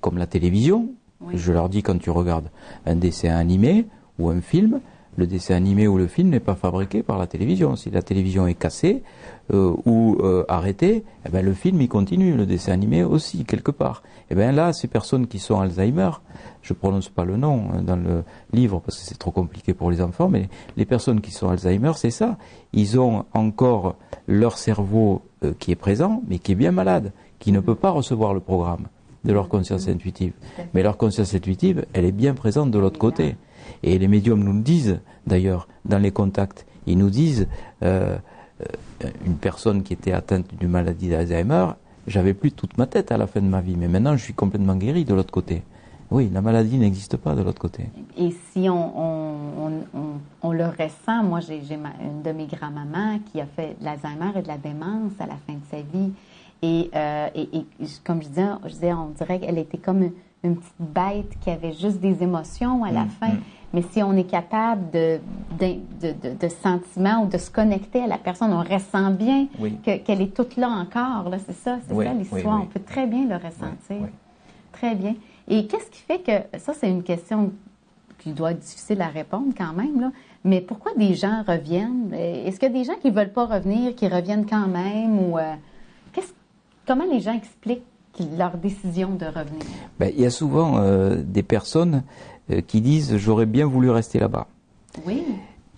comme 0.00 0.18
la 0.18 0.26
télévision. 0.26 0.88
Oui. 1.20 1.34
Je 1.36 1.52
leur 1.52 1.68
dis 1.68 1.82
quand 1.82 1.98
tu 1.98 2.10
regardes 2.10 2.50
un 2.86 2.96
dessin 2.96 3.30
animé 3.30 3.86
ou 4.18 4.28
un 4.30 4.40
film, 4.40 4.80
le 5.16 5.26
dessin 5.26 5.54
animé 5.54 5.86
ou 5.86 5.96
le 5.96 6.06
film 6.06 6.30
n'est 6.30 6.40
pas 6.40 6.54
fabriqué 6.54 7.02
par 7.02 7.18
la 7.18 7.26
télévision. 7.26 7.76
Si 7.76 7.90
la 7.90 8.02
télévision 8.02 8.46
est 8.46 8.54
cassée 8.54 9.02
euh, 9.52 9.74
ou 9.84 10.18
euh, 10.20 10.44
arrêtée, 10.48 11.04
eh 11.26 11.28
ben, 11.28 11.44
le 11.44 11.52
film 11.52 11.80
il 11.80 11.88
continue, 11.88 12.34
le 12.34 12.46
dessin 12.46 12.72
animé 12.72 13.04
aussi 13.04 13.44
quelque 13.44 13.70
part. 13.70 14.02
Et 14.30 14.34
bien 14.34 14.52
là, 14.52 14.72
ces 14.72 14.88
personnes 14.88 15.26
qui 15.26 15.38
sont 15.38 15.60
Alzheimer, 15.60 16.10
je 16.62 16.72
prononce 16.72 17.08
pas 17.08 17.24
le 17.24 17.36
nom 17.36 17.64
hein, 17.72 17.82
dans 17.82 17.96
le 17.96 18.24
livre 18.52 18.80
parce 18.80 18.98
que 18.98 19.04
c'est 19.04 19.18
trop 19.18 19.30
compliqué 19.30 19.74
pour 19.74 19.90
les 19.90 20.00
enfants, 20.00 20.28
mais 20.28 20.48
les 20.76 20.86
personnes 20.86 21.20
qui 21.20 21.30
sont 21.30 21.48
Alzheimer, 21.48 21.92
c'est 21.96 22.10
ça. 22.10 22.38
Ils 22.72 22.98
ont 22.98 23.24
encore 23.32 23.96
leur 24.26 24.58
cerveau 24.58 25.22
euh, 25.44 25.52
qui 25.58 25.70
est 25.70 25.76
présent, 25.76 26.22
mais 26.28 26.38
qui 26.38 26.52
est 26.52 26.56
bien 26.56 26.72
malade, 26.72 27.12
qui 27.38 27.52
ne 27.52 27.60
peut 27.60 27.74
pas 27.74 27.90
recevoir 27.90 28.34
le 28.34 28.40
programme 28.40 28.86
de 29.24 29.32
leur 29.32 29.48
conscience 29.48 29.88
intuitive. 29.88 30.32
Mais 30.74 30.82
leur 30.82 30.96
conscience 30.96 31.34
intuitive, 31.34 31.86
elle 31.92 32.04
est 32.04 32.12
bien 32.12 32.34
présente 32.34 32.70
de 32.70 32.78
l'autre 32.78 32.98
côté. 32.98 33.36
Et 33.82 33.98
les 33.98 34.08
médiums 34.08 34.42
nous 34.42 34.52
le 34.52 34.60
disent, 34.60 35.00
d'ailleurs, 35.26 35.68
dans 35.84 35.98
les 35.98 36.10
contacts. 36.10 36.66
Ils 36.86 36.98
nous 36.98 37.10
disent, 37.10 37.48
euh, 37.82 38.16
euh, 38.62 39.10
une 39.26 39.36
personne 39.36 39.82
qui 39.82 39.92
était 39.92 40.12
atteinte 40.12 40.54
d'une 40.58 40.70
maladie 40.70 41.08
d'Alzheimer, 41.08 41.68
j'avais 42.06 42.34
plus 42.34 42.52
toute 42.52 42.76
ma 42.78 42.86
tête 42.86 43.12
à 43.12 43.16
la 43.16 43.26
fin 43.26 43.40
de 43.40 43.46
ma 43.46 43.60
vie, 43.60 43.76
mais 43.76 43.88
maintenant 43.88 44.16
je 44.16 44.22
suis 44.22 44.34
complètement 44.34 44.76
guéri 44.76 45.04
de 45.04 45.14
l'autre 45.14 45.32
côté. 45.32 45.62
Oui, 46.10 46.30
la 46.32 46.42
maladie 46.42 46.76
n'existe 46.76 47.16
pas 47.16 47.34
de 47.34 47.42
l'autre 47.42 47.58
côté. 47.58 47.86
Et 48.16 48.30
si 48.52 48.68
on, 48.68 50.52
le 50.52 50.66
ressent, 50.66 51.24
moi 51.24 51.40
j'ai 51.40 51.56
une 51.58 52.22
de 52.22 52.30
mes 52.30 52.46
grand-mamans 52.46 53.18
qui 53.32 53.40
a 53.40 53.46
fait 53.46 53.76
de 53.80 53.84
l'Alzheimer 53.84 54.38
et 54.38 54.42
de 54.42 54.48
la 54.48 54.58
démence 54.58 55.12
à 55.18 55.26
la 55.26 55.36
fin 55.46 55.54
de 55.54 55.64
sa 55.70 55.78
vie. 55.78 56.12
Et, 56.62 56.90
euh, 56.94 57.28
comme 58.04 58.22
je 58.22 58.28
disais, 58.28 58.46
je 58.64 58.70
disais, 58.70 58.92
on 58.92 59.08
dirait 59.08 59.40
qu'elle 59.40 59.58
était 59.58 59.78
comme 59.78 60.10
une, 60.44 60.56
petite 60.56 60.74
bête 60.78 61.38
qui 61.40 61.50
avait 61.50 61.72
juste 61.72 62.00
des 62.00 62.22
émotions 62.22 62.84
à 62.84 62.90
la 62.92 63.06
fin. 63.06 63.32
Mais 63.72 63.82
si 63.90 64.02
on 64.02 64.12
est 64.16 64.24
capable 64.30 64.90
de, 64.92 65.18
de, 65.58 66.36
de, 66.40 66.48
sentiments 66.48 67.24
ou 67.24 67.26
de 67.26 67.38
se 67.38 67.50
connecter 67.50 68.02
à 68.02 68.06
la 68.06 68.18
personne, 68.18 68.52
on 68.52 68.62
ressent 68.62 69.10
bien 69.10 69.48
Oui. 69.58 69.76
que- 69.84 69.96
qu'elle 69.98 70.20
est 70.20 70.32
toute 70.34 70.56
là 70.56 70.68
encore. 70.68 71.28
Là, 71.28 71.38
c'est 71.44 71.56
ça, 71.56 71.78
c'est 71.86 71.92
Oui, 71.94 72.04
ça 72.04 72.12
l'histoire. 72.14 72.60
oui. 72.60 72.62
On 72.62 72.66
peut 72.66 72.80
très 72.86 73.06
bien 73.06 73.26
le 73.26 73.34
ressentir. 73.34 74.08
Très 74.72 74.94
bien. 74.94 75.14
Et 75.48 75.66
qu'est-ce 75.66 75.90
qui 75.90 76.00
fait 76.02 76.20
que, 76.20 76.58
ça 76.58 76.72
c'est 76.72 76.88
une 76.88 77.02
question 77.02 77.52
qui 78.18 78.30
doit 78.32 78.52
être 78.52 78.60
difficile 78.60 79.02
à 79.02 79.08
répondre 79.08 79.52
quand 79.56 79.72
même, 79.72 80.00
là, 80.00 80.12
mais 80.44 80.60
pourquoi 80.60 80.92
des 80.96 81.14
gens 81.14 81.42
reviennent? 81.46 82.12
Est-ce 82.14 82.60
qu'il 82.60 82.68
y 82.72 82.74
a 82.76 82.78
des 82.78 82.84
gens 82.84 82.94
qui 83.00 83.10
ne 83.10 83.14
veulent 83.16 83.32
pas 83.32 83.46
revenir, 83.46 83.94
qui 83.96 84.06
reviennent 84.08 84.46
quand 84.46 84.68
même? 84.68 85.18
Ou 85.18 85.38
euh, 85.38 85.54
comment 86.86 87.04
les 87.10 87.20
gens 87.20 87.32
expliquent 87.34 87.82
leur 88.36 88.56
décision 88.56 89.10
de 89.14 89.26
revenir? 89.26 89.64
Ben, 89.98 90.12
il 90.16 90.22
y 90.22 90.26
a 90.26 90.30
souvent 90.30 90.78
euh, 90.78 91.16
des 91.24 91.42
personnes 91.42 92.02
euh, 92.50 92.60
qui 92.60 92.80
disent 92.80 93.16
j'aurais 93.16 93.46
bien 93.46 93.66
voulu 93.66 93.90
rester 93.90 94.18
là-bas. 94.18 94.46
Oui, 95.06 95.22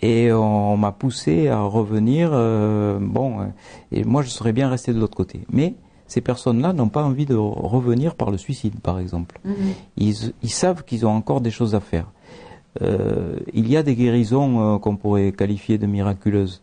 Et 0.03 0.31
on 0.33 0.77
m'a 0.77 0.93
poussé 0.93 1.49
à 1.49 1.61
revenir. 1.63 2.31
euh, 2.33 2.99
bon, 3.01 3.39
et 3.93 4.05
moi 4.05 4.23
je 4.23 4.29
serais 4.31 4.53
bien 4.53 4.69
resté 4.69 4.93
de 4.93 4.99
l'autre 5.01 5.17
côté. 5.17 5.41
Mais 5.51 5.75
ces 6.07 6.21
personnes-là 6.21 6.73
n'ont 6.73 6.89
pas 6.91 7.03
envie 7.03 7.25
de 7.27 7.35
revenir 7.35 8.15
par 8.15 8.31
le 8.31 8.37
suicide, 8.39 8.79
par 8.81 8.99
exemple. 9.01 9.41
Ils, 9.97 10.33
ils 10.43 10.51
savent 10.51 10.85
qu'ils 10.85 11.07
ont 11.07 11.11
encore 11.17 11.41
des 11.41 11.51
choses 11.51 11.75
à 11.75 11.81
faire. 11.81 12.07
Il 13.55 13.69
y 13.69 13.77
a 13.77 13.83
des 13.83 13.97
guérisons 13.97 14.79
qu'on 14.79 14.97
pourrait 14.97 15.33
qualifier 15.33 15.79
de 15.79 15.87
miraculeuses. 15.87 16.63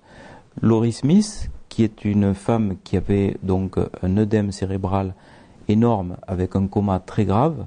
Laurie 0.62 0.94
Smith, 0.94 1.50
qui 1.70 1.84
est 1.84 2.06
une 2.06 2.34
femme 2.36 2.76
qui 2.84 2.96
avait 2.98 3.36
donc 3.42 3.78
un 4.04 4.18
œdème 4.18 4.52
cérébral 4.52 5.16
énorme 5.68 6.18
avec 6.28 6.56
un 6.56 6.68
coma 6.68 7.00
très 7.00 7.26
grave, 7.26 7.66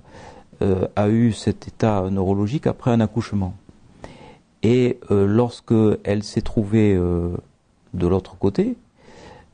euh, 0.62 0.86
a 0.96 1.08
eu 1.08 1.32
cet 1.32 1.68
état 1.68 2.08
neurologique 2.10 2.66
après 2.66 2.90
un 2.90 3.00
accouchement. 3.00 3.54
Et 4.62 4.98
euh, 5.10 5.26
lorsque 5.26 5.74
elle 6.02 6.22
s'est 6.22 6.40
trouvée 6.40 6.94
euh, 6.94 7.36
de 7.92 8.06
l'autre 8.06 8.36
côté, 8.38 8.76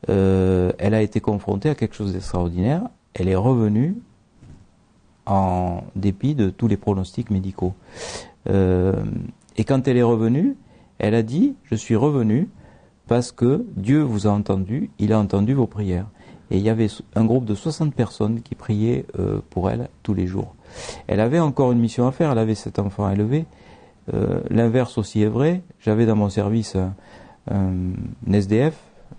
elle 0.07 0.93
a 0.93 1.01
été 1.01 1.21
confrontée 1.21 1.69
à 1.69 1.75
quelque 1.75 1.95
chose 1.95 2.11
d'extraordinaire. 2.11 2.81
Elle 3.13 3.29
est 3.29 3.37
revenue 3.37 3.95
en 5.25 5.83
dépit 5.95 6.35
de 6.35 6.49
tous 6.49 6.67
les 6.67 6.75
pronostics 6.75 7.29
médicaux. 7.29 7.73
et 8.49 9.63
quand 9.65 9.87
elle 9.87 9.95
est 9.95 10.03
revenue, 10.03 10.57
elle 10.97 11.15
a 11.15 11.23
dit, 11.23 11.55
je 11.63 11.75
suis 11.75 11.95
revenue 11.95 12.49
parce 13.07 13.31
que 13.31 13.65
Dieu 13.77 14.01
vous 14.01 14.27
a 14.27 14.31
entendu, 14.31 14.89
il 14.99 15.13
a 15.13 15.19
entendu 15.19 15.53
vos 15.53 15.67
prières. 15.67 16.07
Et 16.53 16.57
il 16.57 16.63
y 16.63 16.69
avait 16.69 16.87
un 17.15 17.25
groupe 17.25 17.45
de 17.45 17.55
60 17.55 17.95
personnes 17.95 18.41
qui 18.43 18.53
priaient 18.53 19.07
euh, 19.17 19.39
pour 19.49 19.71
elle 19.71 19.89
tous 20.03 20.13
les 20.13 20.27
jours. 20.27 20.53
Elle 21.07 21.19
avait 21.19 21.39
encore 21.39 21.71
une 21.71 21.79
mission 21.79 22.07
à 22.07 22.11
faire, 22.11 22.31
elle 22.31 22.37
avait 22.37 22.53
cet 22.53 22.77
enfant 22.77 23.07
à 23.07 23.13
élever. 23.13 23.45
Euh, 24.13 24.39
l'inverse 24.51 24.99
aussi 24.99 25.23
est 25.23 25.27
vrai. 25.27 25.63
J'avais 25.79 26.05
dans 26.05 26.15
mon 26.15 26.29
service 26.29 26.77
un, 27.49 27.73
SDF, 28.31 28.75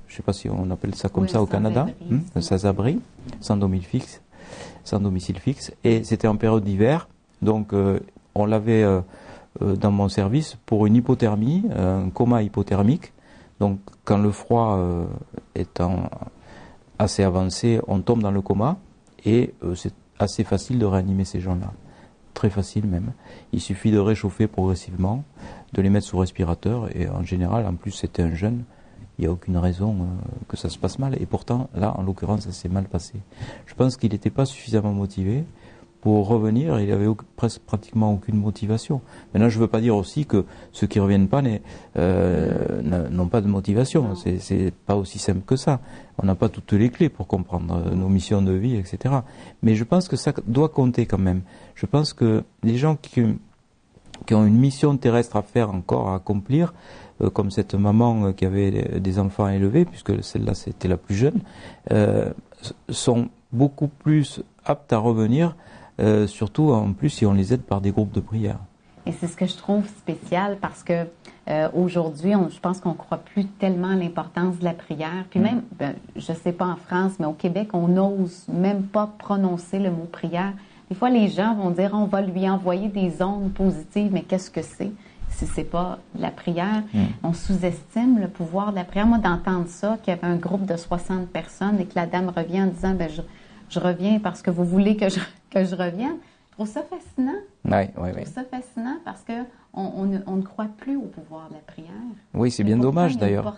je 0.06 0.12
ne 0.12 0.16
sais 0.16 0.22
pas 0.22 0.32
si 0.32 0.48
on 0.48 0.70
appelle 0.70 0.94
ça 0.94 1.08
comme 1.08 1.26
ça 1.26 1.42
au 1.42 1.46
Canada, 1.46 1.88
hein, 2.10 2.18
un 2.36 2.40
sans-abri, 2.40 3.00
sans 3.40 3.56
domicile 3.56 3.88
fixe, 3.88 4.22
sans 4.84 5.00
domicile 5.00 5.40
fixe. 5.40 5.72
Et 5.82 6.04
c'était 6.04 6.28
en 6.28 6.36
période 6.36 6.62
d'hiver, 6.62 7.08
donc 7.42 7.72
euh, 7.72 7.98
on 8.36 8.46
l'avait 8.46 8.84
dans 9.60 9.90
mon 9.90 10.08
service 10.08 10.56
pour 10.66 10.86
une 10.86 10.94
hypothermie, 10.94 11.64
un 11.76 12.10
coma 12.10 12.42
hypothermique. 12.42 13.12
Donc 13.60 13.78
quand 14.04 14.18
le 14.18 14.30
froid 14.30 14.80
est 15.54 15.80
en, 15.80 16.08
assez 16.98 17.22
avancé, 17.22 17.80
on 17.88 18.00
tombe 18.00 18.22
dans 18.22 18.30
le 18.30 18.40
coma 18.40 18.78
et 19.24 19.54
euh, 19.62 19.74
c'est 19.74 19.94
assez 20.18 20.44
facile 20.44 20.78
de 20.78 20.86
réanimer 20.86 21.24
ces 21.24 21.40
gens-là. 21.40 21.72
Très 22.34 22.50
facile 22.50 22.86
même. 22.86 23.12
Il 23.52 23.60
suffit 23.60 23.90
de 23.90 23.98
réchauffer 23.98 24.46
progressivement, 24.46 25.24
de 25.72 25.82
les 25.82 25.90
mettre 25.90 26.06
sous 26.06 26.18
respirateur 26.18 26.94
et 26.96 27.08
en 27.08 27.22
général, 27.22 27.66
en 27.66 27.74
plus 27.74 27.92
c'était 27.92 28.22
un 28.22 28.34
jeune, 28.34 28.64
il 29.18 29.22
n'y 29.22 29.28
a 29.28 29.32
aucune 29.32 29.56
raison 29.56 29.94
euh, 29.94 30.04
que 30.48 30.56
ça 30.56 30.68
se 30.68 30.78
passe 30.78 30.98
mal. 30.98 31.16
Et 31.20 31.26
pourtant, 31.26 31.68
là, 31.74 31.94
en 31.96 32.02
l'occurrence, 32.02 32.42
ça 32.42 32.52
s'est 32.52 32.68
mal 32.68 32.84
passé. 32.84 33.14
Je 33.66 33.74
pense 33.74 33.96
qu'il 33.96 34.10
n'était 34.10 34.30
pas 34.30 34.44
suffisamment 34.44 34.92
motivé 34.92 35.44
pour 36.04 36.28
revenir, 36.28 36.78
il 36.80 36.92
avait 36.92 37.08
presque 37.34 37.62
pratiquement 37.62 38.12
aucune 38.12 38.36
motivation. 38.36 39.00
Maintenant, 39.32 39.48
je 39.48 39.56
ne 39.56 39.62
veux 39.62 39.68
pas 39.68 39.80
dire 39.80 39.96
aussi 39.96 40.26
que 40.26 40.44
ceux 40.70 40.86
qui 40.86 40.98
ne 40.98 41.04
reviennent 41.04 41.28
pas 41.28 41.40
euh, 41.96 43.08
n'ont 43.10 43.28
pas 43.28 43.40
de 43.40 43.46
motivation. 43.46 44.14
C'est 44.14 44.74
pas 44.84 44.96
aussi 44.96 45.18
simple 45.18 45.40
que 45.46 45.56
ça. 45.56 45.80
On 46.18 46.26
n'a 46.26 46.34
pas 46.34 46.50
toutes 46.50 46.74
les 46.74 46.90
clés 46.90 47.08
pour 47.08 47.26
comprendre 47.26 47.74
euh, 47.86 47.94
nos 47.94 48.10
missions 48.10 48.42
de 48.42 48.52
vie, 48.52 48.76
etc. 48.76 49.14
Mais 49.62 49.76
je 49.76 49.82
pense 49.82 50.06
que 50.06 50.16
ça 50.16 50.34
doit 50.46 50.68
compter 50.68 51.06
quand 51.06 51.16
même. 51.16 51.40
Je 51.74 51.86
pense 51.86 52.12
que 52.12 52.44
les 52.62 52.76
gens 52.76 52.96
qui, 52.96 53.22
qui 54.26 54.34
ont 54.34 54.44
une 54.44 54.58
mission 54.58 54.94
terrestre 54.98 55.36
à 55.36 55.42
faire 55.42 55.70
encore, 55.70 56.10
à 56.10 56.16
accomplir, 56.16 56.74
euh, 57.22 57.30
comme 57.30 57.50
cette 57.50 57.74
maman 57.74 58.34
qui 58.34 58.44
avait 58.44 59.00
des 59.00 59.18
enfants 59.18 59.46
à 59.46 59.54
élever, 59.54 59.86
puisque 59.86 60.22
celle-là 60.22 60.52
c'était 60.52 60.88
la 60.88 60.98
plus 60.98 61.14
jeune, 61.14 61.40
sont 62.90 63.28
beaucoup 63.54 63.88
plus 63.88 64.42
aptes 64.66 64.92
à 64.92 64.98
revenir 64.98 65.56
euh, 66.00 66.26
surtout 66.26 66.70
en 66.70 66.92
plus 66.92 67.10
si 67.10 67.26
on 67.26 67.32
les 67.32 67.52
aide 67.52 67.62
par 67.62 67.80
des 67.80 67.92
groupes 67.92 68.12
de 68.12 68.20
prière. 68.20 68.58
Et 69.06 69.12
c'est 69.12 69.26
ce 69.26 69.36
que 69.36 69.46
je 69.46 69.56
trouve 69.56 69.86
spécial 69.86 70.56
parce 70.60 70.82
que 70.82 71.06
euh, 71.48 71.68
aujourd'hui, 71.74 72.32
je 72.32 72.58
pense 72.58 72.80
qu'on 72.80 72.94
croit 72.94 73.18
plus 73.18 73.44
tellement 73.44 73.90
à 73.90 73.94
l'importance 73.94 74.58
de 74.58 74.64
la 74.64 74.72
prière. 74.72 75.24
Puis 75.28 75.40
mm. 75.40 75.42
même, 75.42 75.62
ben, 75.78 75.94
je 76.16 76.32
ne 76.32 76.36
sais 76.36 76.52
pas 76.52 76.66
en 76.66 76.76
France, 76.76 77.12
mais 77.18 77.26
au 77.26 77.32
Québec, 77.32 77.68
on 77.74 77.88
n'ose 77.88 78.46
même 78.48 78.84
pas 78.84 79.10
prononcer 79.18 79.78
le 79.78 79.90
mot 79.90 80.08
prière. 80.10 80.52
Des 80.88 80.96
fois, 80.96 81.10
les 81.10 81.28
gens 81.28 81.54
vont 81.54 81.70
dire 81.70 81.90
on 81.92 82.06
va 82.06 82.22
lui 82.22 82.48
envoyer 82.48 82.88
des 82.88 83.22
ondes 83.22 83.52
positives, 83.52 84.10
mais 84.12 84.22
qu'est-ce 84.22 84.50
que 84.50 84.62
c'est? 84.62 84.92
Si 85.28 85.46
c'est 85.46 85.64
pas 85.64 85.98
la 86.18 86.30
prière? 86.30 86.82
Mm. 86.94 87.04
On 87.24 87.32
sous-estime 87.34 88.20
le 88.20 88.28
pouvoir 88.28 88.70
de 88.70 88.76
la 88.76 88.84
prière. 88.84 89.06
Moi, 89.06 89.18
d'entendre 89.18 89.68
ça, 89.68 89.98
qu'il 90.02 90.14
y 90.14 90.16
avait 90.16 90.32
un 90.32 90.36
groupe 90.36 90.64
de 90.64 90.76
60 90.76 91.28
personnes 91.28 91.78
et 91.78 91.84
que 91.84 91.94
la 91.94 92.06
dame 92.06 92.32
revient 92.34 92.62
en 92.62 92.66
disant 92.68 92.94
ben, 92.94 93.10
je, 93.10 93.20
je 93.74 93.80
reviens 93.80 94.18
parce 94.18 94.42
que 94.42 94.50
vous 94.50 94.64
voulez 94.64 94.96
que 94.96 95.08
je, 95.08 95.20
que 95.50 95.64
je 95.64 95.74
revienne. 95.74 96.16
Je 96.50 96.56
trouve 96.56 96.68
ça 96.68 96.82
fascinant. 96.82 97.40
Oui, 97.64 97.72
oui, 97.72 97.88
oui. 97.96 98.10
Je 98.18 98.20
trouve 98.20 98.34
ça 98.34 98.44
fascinant 98.44 98.96
parce 99.04 99.22
que 99.22 99.32
on, 99.76 100.04
ne, 100.04 100.42
croit 100.42 100.68
plus 100.76 100.96
au 100.96 101.02
pouvoir 101.02 101.48
de 101.48 101.54
la 101.54 101.60
prière. 101.60 101.90
Oui, 102.32 102.52
c'est 102.52 102.62
bien 102.62 102.76
dommage 102.76 103.18
d'ailleurs. 103.18 103.56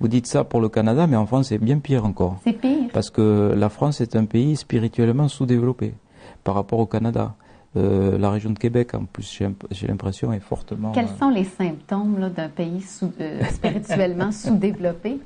Vous 0.00 0.08
dites 0.08 0.26
ça 0.26 0.42
pour 0.42 0.60
le 0.60 0.68
Canada, 0.68 1.06
mais 1.06 1.16
en 1.16 1.24
France, 1.26 1.48
c'est 1.48 1.58
bien 1.58 1.78
pire 1.78 2.04
encore. 2.04 2.40
C'est 2.42 2.52
pire. 2.52 2.90
Parce 2.92 3.10
que 3.10 3.54
la 3.56 3.68
France 3.68 4.00
est 4.00 4.16
un 4.16 4.24
pays 4.24 4.56
spirituellement 4.56 5.28
sous-développé 5.28 5.94
par 6.42 6.56
rapport 6.56 6.80
au 6.80 6.86
Canada. 6.86 7.36
Euh, 7.74 8.18
la 8.18 8.30
région 8.30 8.50
de 8.50 8.58
Québec, 8.58 8.92
en 8.92 9.06
plus, 9.06 9.40
j'ai 9.70 9.86
l'impression, 9.86 10.30
est 10.30 10.40
fortement. 10.40 10.92
Quels 10.92 11.06
euh, 11.06 11.18
sont 11.18 11.30
les 11.30 11.44
symptômes 11.44 12.30
d'un 12.36 12.50
pays 12.50 12.84
euh, 13.18 13.42
spirituellement 13.44 14.30
sous-développé? 14.32 15.20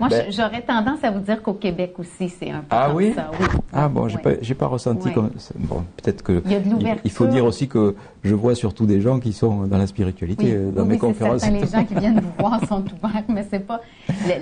Moi, 0.00 0.08
ben 0.08 0.26
j'aurais 0.32 0.62
tendance 0.62 1.04
à 1.04 1.12
vous 1.12 1.20
dire 1.20 1.40
qu'au 1.40 1.54
Québec 1.54 1.94
aussi, 1.98 2.28
c'est 2.28 2.50
un 2.50 2.60
peu 2.60 2.66
ah 2.70 2.86
comme 2.88 2.96
oui? 2.96 3.12
ça. 3.14 3.30
Ah 3.72 3.88
bon, 3.88 4.08
j'ai 4.08 4.18
pas, 4.18 4.32
pas 4.58 4.66
ressenti 4.66 5.12
comme. 5.12 5.30
Bon, 5.54 5.84
peut-être 6.02 6.24
que. 6.24 6.42
Il 6.44 6.50
y 6.50 6.56
a 6.56 6.60
de 6.60 6.68
l'ouverture. 6.68 7.02
Il 7.04 7.12
faut 7.12 7.26
dire 7.28 7.44
aussi 7.44 7.68
que 7.68 7.94
je 8.24 8.34
vois 8.34 8.56
surtout 8.56 8.86
des 8.86 9.00
gens 9.00 9.20
qui 9.20 9.32
sont 9.32 9.68
dans 9.68 9.78
la 9.78 9.86
spiritualité 9.86 10.58
dans 10.74 10.86
mes 10.86 10.98
conférences. 10.98 11.42
Certain, 11.42 11.60
les 11.60 11.66
gens 11.68 11.84
qui 11.84 11.94
viennent 11.94 12.18
vous 12.18 12.32
voir 12.40 12.60
sont 12.66 12.82
ouverts, 12.82 13.22
mais 13.28 13.46
c'est 13.48 13.64
pas. 13.64 13.80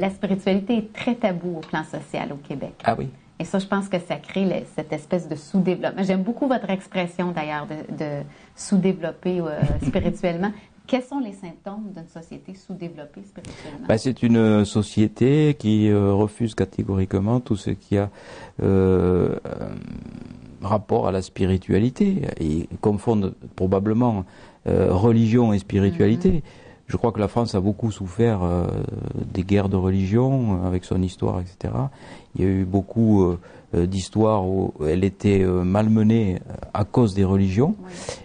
La 0.00 0.08
spiritualité 0.08 0.78
est 0.78 0.92
très 0.94 1.16
tabou 1.16 1.58
au 1.58 1.60
plan 1.60 1.84
social 1.84 2.32
au 2.32 2.36
Québec. 2.36 2.72
Ah 2.84 2.94
oui? 2.98 3.08
Et 3.42 3.44
ça, 3.44 3.59
je 3.59 3.66
pense 3.66 3.88
que 3.88 3.98
ça 3.98 4.14
crée 4.18 4.64
cette 4.76 4.92
espèce 4.92 5.28
de 5.28 5.35
sous-développement. 5.35 6.05
J'aime 6.05 6.22
beaucoup 6.22 6.46
votre 6.46 6.70
expression 6.70 7.33
d'ailleurs 7.33 7.66
de, 7.66 8.22
sous-développer 8.55 9.40
euh, 9.40 9.61
spirituellement. 9.85 10.52
Quels 10.87 11.02
sont 11.02 11.18
les 11.18 11.33
symptômes 11.33 11.90
d'une 11.92 12.07
société 12.07 12.55
sous-développée 12.55 13.22
spirituellement? 13.26 13.88
Ben, 13.88 13.98
C'est 13.98 14.22
une 14.22 14.64
société 14.64 15.57
qui 15.59 15.88
euh, 15.88 16.12
refuse 16.12 16.55
catégoriquement 16.55 17.40
tout 17.40 17.57
ce 17.57 17.70
qui 17.70 17.98
a 17.98 18.11
euh, 18.62 19.35
rapport 20.62 21.09
à 21.09 21.11
la 21.11 21.20
spiritualité 21.20 22.22
et 22.38 22.68
confondent 22.81 23.35
probablement 23.57 24.24
religion 24.64 25.52
et 25.52 25.59
spiritualité. 25.59 26.31
Mm-hmm. 26.31 26.87
Je 26.87 26.96
crois 26.96 27.11
que 27.11 27.18
la 27.18 27.26
France 27.26 27.57
a 27.57 27.61
beaucoup 27.61 27.90
souffert 27.90 28.42
des 29.16 29.42
guerres 29.42 29.68
de 29.68 29.76
religion 29.76 30.64
avec 30.64 30.85
son 30.85 31.02
histoire, 31.02 31.40
etc. 31.40 31.72
Il 32.34 32.42
y 32.42 32.44
a 32.46 32.50
eu 32.50 32.64
beaucoup 32.64 33.24
euh, 33.24 33.38
euh, 33.74 33.86
d'histoires 33.86 34.46
où 34.46 34.72
elle 34.86 35.04
était 35.04 35.42
euh, 35.42 35.62
malmenée 35.64 36.38
à 36.72 36.84
cause 36.84 37.14
des 37.14 37.24
religions, 37.24 37.76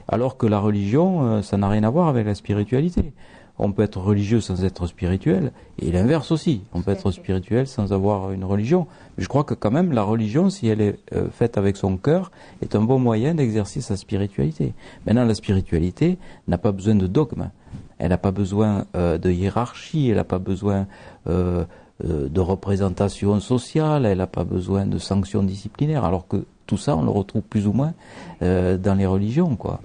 alors 0.07 0.37
que 0.37 0.47
la 0.47 0.59
religion, 0.59 1.41
ça 1.41 1.57
n'a 1.57 1.67
rien 1.67 1.83
à 1.83 1.89
voir 1.89 2.07
avec 2.07 2.25
la 2.25 2.35
spiritualité. 2.35 3.11
On 3.59 3.71
peut 3.71 3.81
être 3.81 3.99
religieux 3.99 4.39
sans 4.39 4.63
être 4.63 4.85
spirituel, 4.85 5.51
et 5.79 5.91
l'inverse 5.91 6.31
aussi. 6.31 6.61
On 6.73 6.81
peut 6.81 6.91
être 6.91 7.09
spirituel 7.09 7.65
sans 7.65 7.91
avoir 7.91 8.31
une 8.31 8.43
religion. 8.43 8.85
Mais 9.17 9.23
je 9.23 9.27
crois 9.27 9.43
que 9.43 9.55
quand 9.55 9.71
même 9.71 9.93
la 9.93 10.03
religion, 10.03 10.51
si 10.51 10.67
elle 10.67 10.79
est 10.79 10.99
faite 11.31 11.57
avec 11.57 11.75
son 11.75 11.97
cœur, 11.97 12.31
est 12.61 12.75
un 12.75 12.81
bon 12.81 12.99
moyen 12.99 13.33
d'exercer 13.33 13.81
sa 13.81 13.97
spiritualité. 13.97 14.75
Maintenant, 15.07 15.25
la 15.25 15.33
spiritualité 15.33 16.19
n'a 16.47 16.59
pas 16.59 16.71
besoin 16.71 16.93
de 16.93 17.07
dogme. 17.07 17.49
Elle 17.97 18.09
n'a 18.09 18.19
pas 18.19 18.31
besoin 18.31 18.85
de 18.93 19.31
hiérarchie, 19.31 20.09
elle 20.09 20.17
n'a 20.17 20.23
pas 20.23 20.37
besoin 20.37 20.85
euh, 21.27 21.65
de 22.03 22.39
représentation 22.39 23.39
sociale, 23.39 24.05
elle 24.05 24.19
n'a 24.19 24.27
pas 24.27 24.43
besoin 24.43 24.85
de 24.85 24.97
sanctions 24.97 25.43
disciplinaires, 25.43 26.05
alors 26.05 26.27
que 26.27 26.45
tout 26.65 26.77
ça, 26.77 26.95
on 26.95 27.03
le 27.03 27.09
retrouve 27.09 27.41
plus 27.41 27.67
ou 27.67 27.73
moins 27.73 27.93
euh, 28.41 28.77
dans 28.77 28.93
les 28.95 29.05
religions, 29.05 29.55
quoi. 29.55 29.79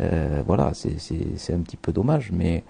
Euh, 0.00 0.42
voilà, 0.46 0.72
c'est 0.74 1.54
un 1.54 1.60
petit 1.60 1.76
peu 1.76 1.92
dommage, 1.92 2.32
mais 2.32 2.64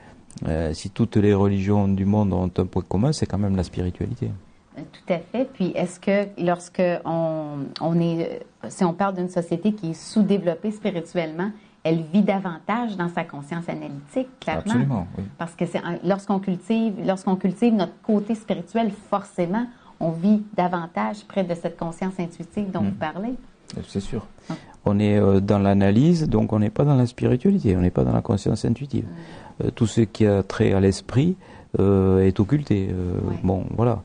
si 0.73 0.91
toutes 0.91 1.17
les 1.17 1.35
religions 1.35 1.89
du 1.89 2.05
monde 2.05 2.33
ont 2.33 2.51
un 2.57 2.67
point 2.67 2.83
commun, 2.87 3.13
c'est 3.13 3.27
quand 3.27 3.39
même 3.39 3.57
la 3.57 3.65
spiritualité. 3.65 4.31
Tout 4.75 5.13
à 5.13 5.19
fait. 5.19 5.45
Puis, 5.53 5.73
est-ce 5.75 6.01
que 6.01 6.29
lorsque 6.43 6.83
on, 7.05 7.67
on 7.81 8.01
est, 8.01 8.41
si 8.69 8.85
on 8.85 8.95
parle 8.95 9.17
d'une 9.17 9.29
société 9.29 9.73
qui 9.73 9.91
est 9.91 9.95
sous-développée 9.95 10.71
spirituellement, 10.71 11.51
elle 11.85 12.03
vit 12.03 12.23
davantage 12.23 12.97
dans 12.97 13.09
sa 13.09 13.25
conscience 13.25 13.69
analytique, 13.69 14.29
clairement. 14.41 14.63
Absolument, 14.63 15.07
oui. 15.19 15.25
Parce 15.39 15.55
que 15.55 15.65
lorsqu'on 16.07 16.39
cultive, 16.39 16.95
lorsqu'on 17.05 17.37
cultive 17.37 17.75
notre 17.75 18.01
côté 18.03 18.35
spirituel, 18.35 18.93
forcément, 19.11 19.67
on 19.99 20.11
vit 20.11 20.43
davantage 20.57 21.25
près 21.27 21.45
de 21.45 21.55
cette 21.55 21.77
conscience 21.77 22.19
intuitive 22.19 22.71
dont 22.71 22.81
vous 22.81 22.91
mm. 22.91 22.95
parlez. 22.95 23.35
C'est 23.89 24.01
sûr. 24.01 24.27
Ah. 24.51 24.55
On 24.85 24.99
est 24.99 25.17
euh, 25.17 25.41
dans 25.41 25.59
l'analyse, 25.59 26.29
donc 26.29 26.53
on 26.53 26.59
n'est 26.59 26.71
pas 26.71 26.85
dans 26.85 26.97
la 26.97 27.07
spiritualité, 27.07 27.77
on 27.77 27.81
n'est 27.81 27.91
pas 27.91 28.05
dans 28.05 28.13
la 28.13 28.23
conscience 28.23 28.65
intuitive. 28.65 29.05
Mm. 29.05 29.65
Euh, 29.65 29.71
tout 29.71 29.87
ce 29.87 30.03
qui 30.03 30.27
a 30.27 30.43
trait 30.43 30.73
à 30.73 30.81
l'esprit 30.81 31.37
euh, 31.81 32.21
est 32.21 32.39
occulté. 32.39 32.91
Bon, 33.43 33.65
voilà. 33.77 34.03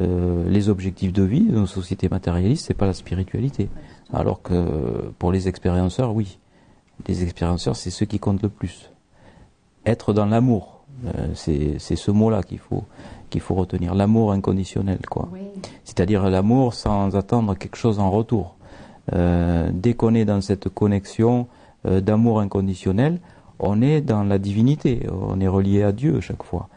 les 0.00 0.68
objectifs 0.68 1.12
de 1.12 1.22
vie 1.22 1.44
de 1.44 1.54
nos 1.54 1.66
sociétés 1.66 2.08
matérialistes, 2.08 2.66
c'est 2.66 2.74
pas 2.74 2.86
la 2.86 2.92
spiritualité. 2.92 3.68
Alors 4.12 4.42
que 4.42 5.12
pour 5.18 5.32
les 5.32 5.48
expérienceurs, 5.48 6.14
oui 6.14 6.38
les 7.06 7.22
expérienceurs, 7.22 7.76
c'est 7.76 7.90
ceux 7.90 8.06
qui 8.06 8.18
comptent 8.18 8.42
le 8.42 8.48
plus. 8.48 8.90
Être 9.86 10.12
dans 10.12 10.26
l'amour, 10.26 10.74
euh, 11.06 11.28
c'est 11.34 11.96
ce 11.96 12.10
mot-là 12.10 12.42
qu'il 12.42 12.58
faut, 12.58 12.84
qu'il 13.30 13.40
faut 13.40 13.54
retenir. 13.54 13.94
L'amour 13.94 14.32
inconditionnel, 14.32 15.00
quoi. 15.08 15.28
C'est-à-dire 15.84 16.28
l'amour 16.30 16.74
sans 16.74 17.16
attendre 17.16 17.54
quelque 17.56 17.76
chose 17.76 17.98
en 17.98 18.10
retour. 18.10 18.56
Euh, 19.12 19.70
dès 19.72 19.94
qu'on 19.94 20.14
est 20.14 20.24
dans 20.24 20.40
cette 20.40 20.68
connexion 20.68 21.46
euh, 21.86 22.00
d'amour 22.00 22.40
inconditionnel, 22.40 23.20
on 23.58 23.82
est 23.82 24.00
dans 24.00 24.24
la 24.24 24.38
divinité, 24.38 25.06
on 25.12 25.40
est 25.40 25.48
relié 25.48 25.82
à 25.82 25.92
Dieu 25.92 26.20
chaque 26.20 26.42
fois. 26.42 26.68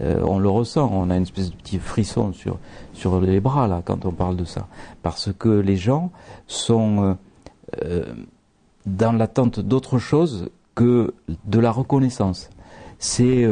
on 0.00 0.38
le 0.38 0.48
ressent, 0.48 0.90
on 0.90 1.10
a 1.10 1.16
une 1.16 1.22
espèce 1.22 1.50
de 1.50 1.56
petit 1.56 1.78
frisson 1.78 2.32
sur, 2.32 2.58
sur 2.94 3.20
les 3.20 3.38
bras 3.38 3.68
là 3.68 3.82
quand 3.84 4.06
on 4.06 4.12
parle 4.12 4.36
de 4.36 4.44
ça. 4.44 4.66
Parce 5.02 5.30
que 5.38 5.50
les 5.50 5.76
gens 5.76 6.10
sont 6.46 7.16
dans 8.86 9.12
l'attente 9.12 9.60
d'autre 9.60 9.98
chose 9.98 10.50
que 10.74 11.14
de 11.44 11.58
la 11.58 11.70
reconnaissance. 11.70 12.50
C'est 12.98 13.46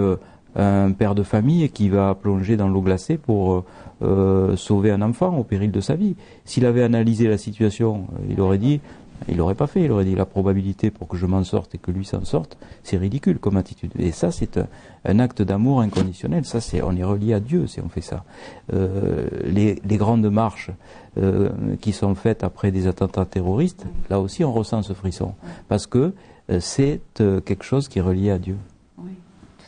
un 0.57 0.93
père 0.93 1.15
de 1.15 1.23
famille 1.23 1.69
qui 1.71 1.89
va 1.89 2.15
plonger 2.15 2.57
dans 2.57 2.69
l'eau 2.69 2.81
glacée 2.81 3.19
pour 3.19 3.65
euh, 4.03 4.57
sauver 4.57 4.91
un 4.91 5.03
enfant 5.03 5.37
au 5.37 5.45
péril 5.45 5.71
de 5.71 5.81
sa 5.81 5.95
vie. 5.95 6.17
S'il 6.45 6.65
avait 6.65 6.83
analysé 6.83 7.29
la 7.29 7.37
situation, 7.37 8.07
il 8.31 8.41
aurait 8.41 8.59
dit, 8.59 8.81
il 9.29 9.37
n'aurait 9.37 9.55
pas 9.55 9.67
fait, 9.67 9.83
il 9.83 9.93
aurait 9.93 10.05
dit 10.05 10.15
la 10.15 10.27
probabilité 10.27 10.91
pour 10.91 11.09
que 11.09 11.17
je 11.17 11.27
m'en 11.27 11.45
sorte 11.45 11.75
et 11.75 11.79
que 11.79 11.91
lui 11.91 12.05
s'en 12.05 12.25
sorte, 12.25 12.57
c'est 12.83 12.97
ridicule 12.97 13.39
comme 13.39 13.57
attitude. 13.57 13.93
Et 13.99 14.13
ça, 14.13 14.31
c'est 14.33 14.61
un, 15.05 15.19
acte 15.19 15.43
d'amour 15.43 15.81
inconditionnel. 15.81 16.45
Ça, 16.45 16.61
c'est, 16.61 16.83
on 16.83 16.97
est 16.97 17.05
relié 17.05 17.35
à 17.35 17.41
Dieu 17.41 17.67
si 17.67 17.81
on 17.81 17.89
fait 17.89 18.01
ça. 18.01 18.25
Euh, 18.73 19.29
les, 19.45 19.81
grandes 19.97 20.31
marches 20.31 20.71
euh, 21.19 21.51
qui 21.81 21.93
sont 21.93 22.15
faites 22.15 22.45
après 22.45 22.71
des 22.71 22.87
attentats 22.87 23.25
terroristes, 23.25 23.87
là 24.09 24.21
aussi, 24.21 24.45
on 24.45 24.53
ressent 24.53 24.83
ce 24.83 24.93
frisson 24.93 25.35
parce 25.69 25.87
que 25.87 26.15
c'est 26.59 27.01
quelque 27.17 27.63
chose 27.63 27.87
qui 27.87 28.01
est 28.01 28.03
relié 28.03 28.33
à 28.33 28.39
Dieu 28.39 28.57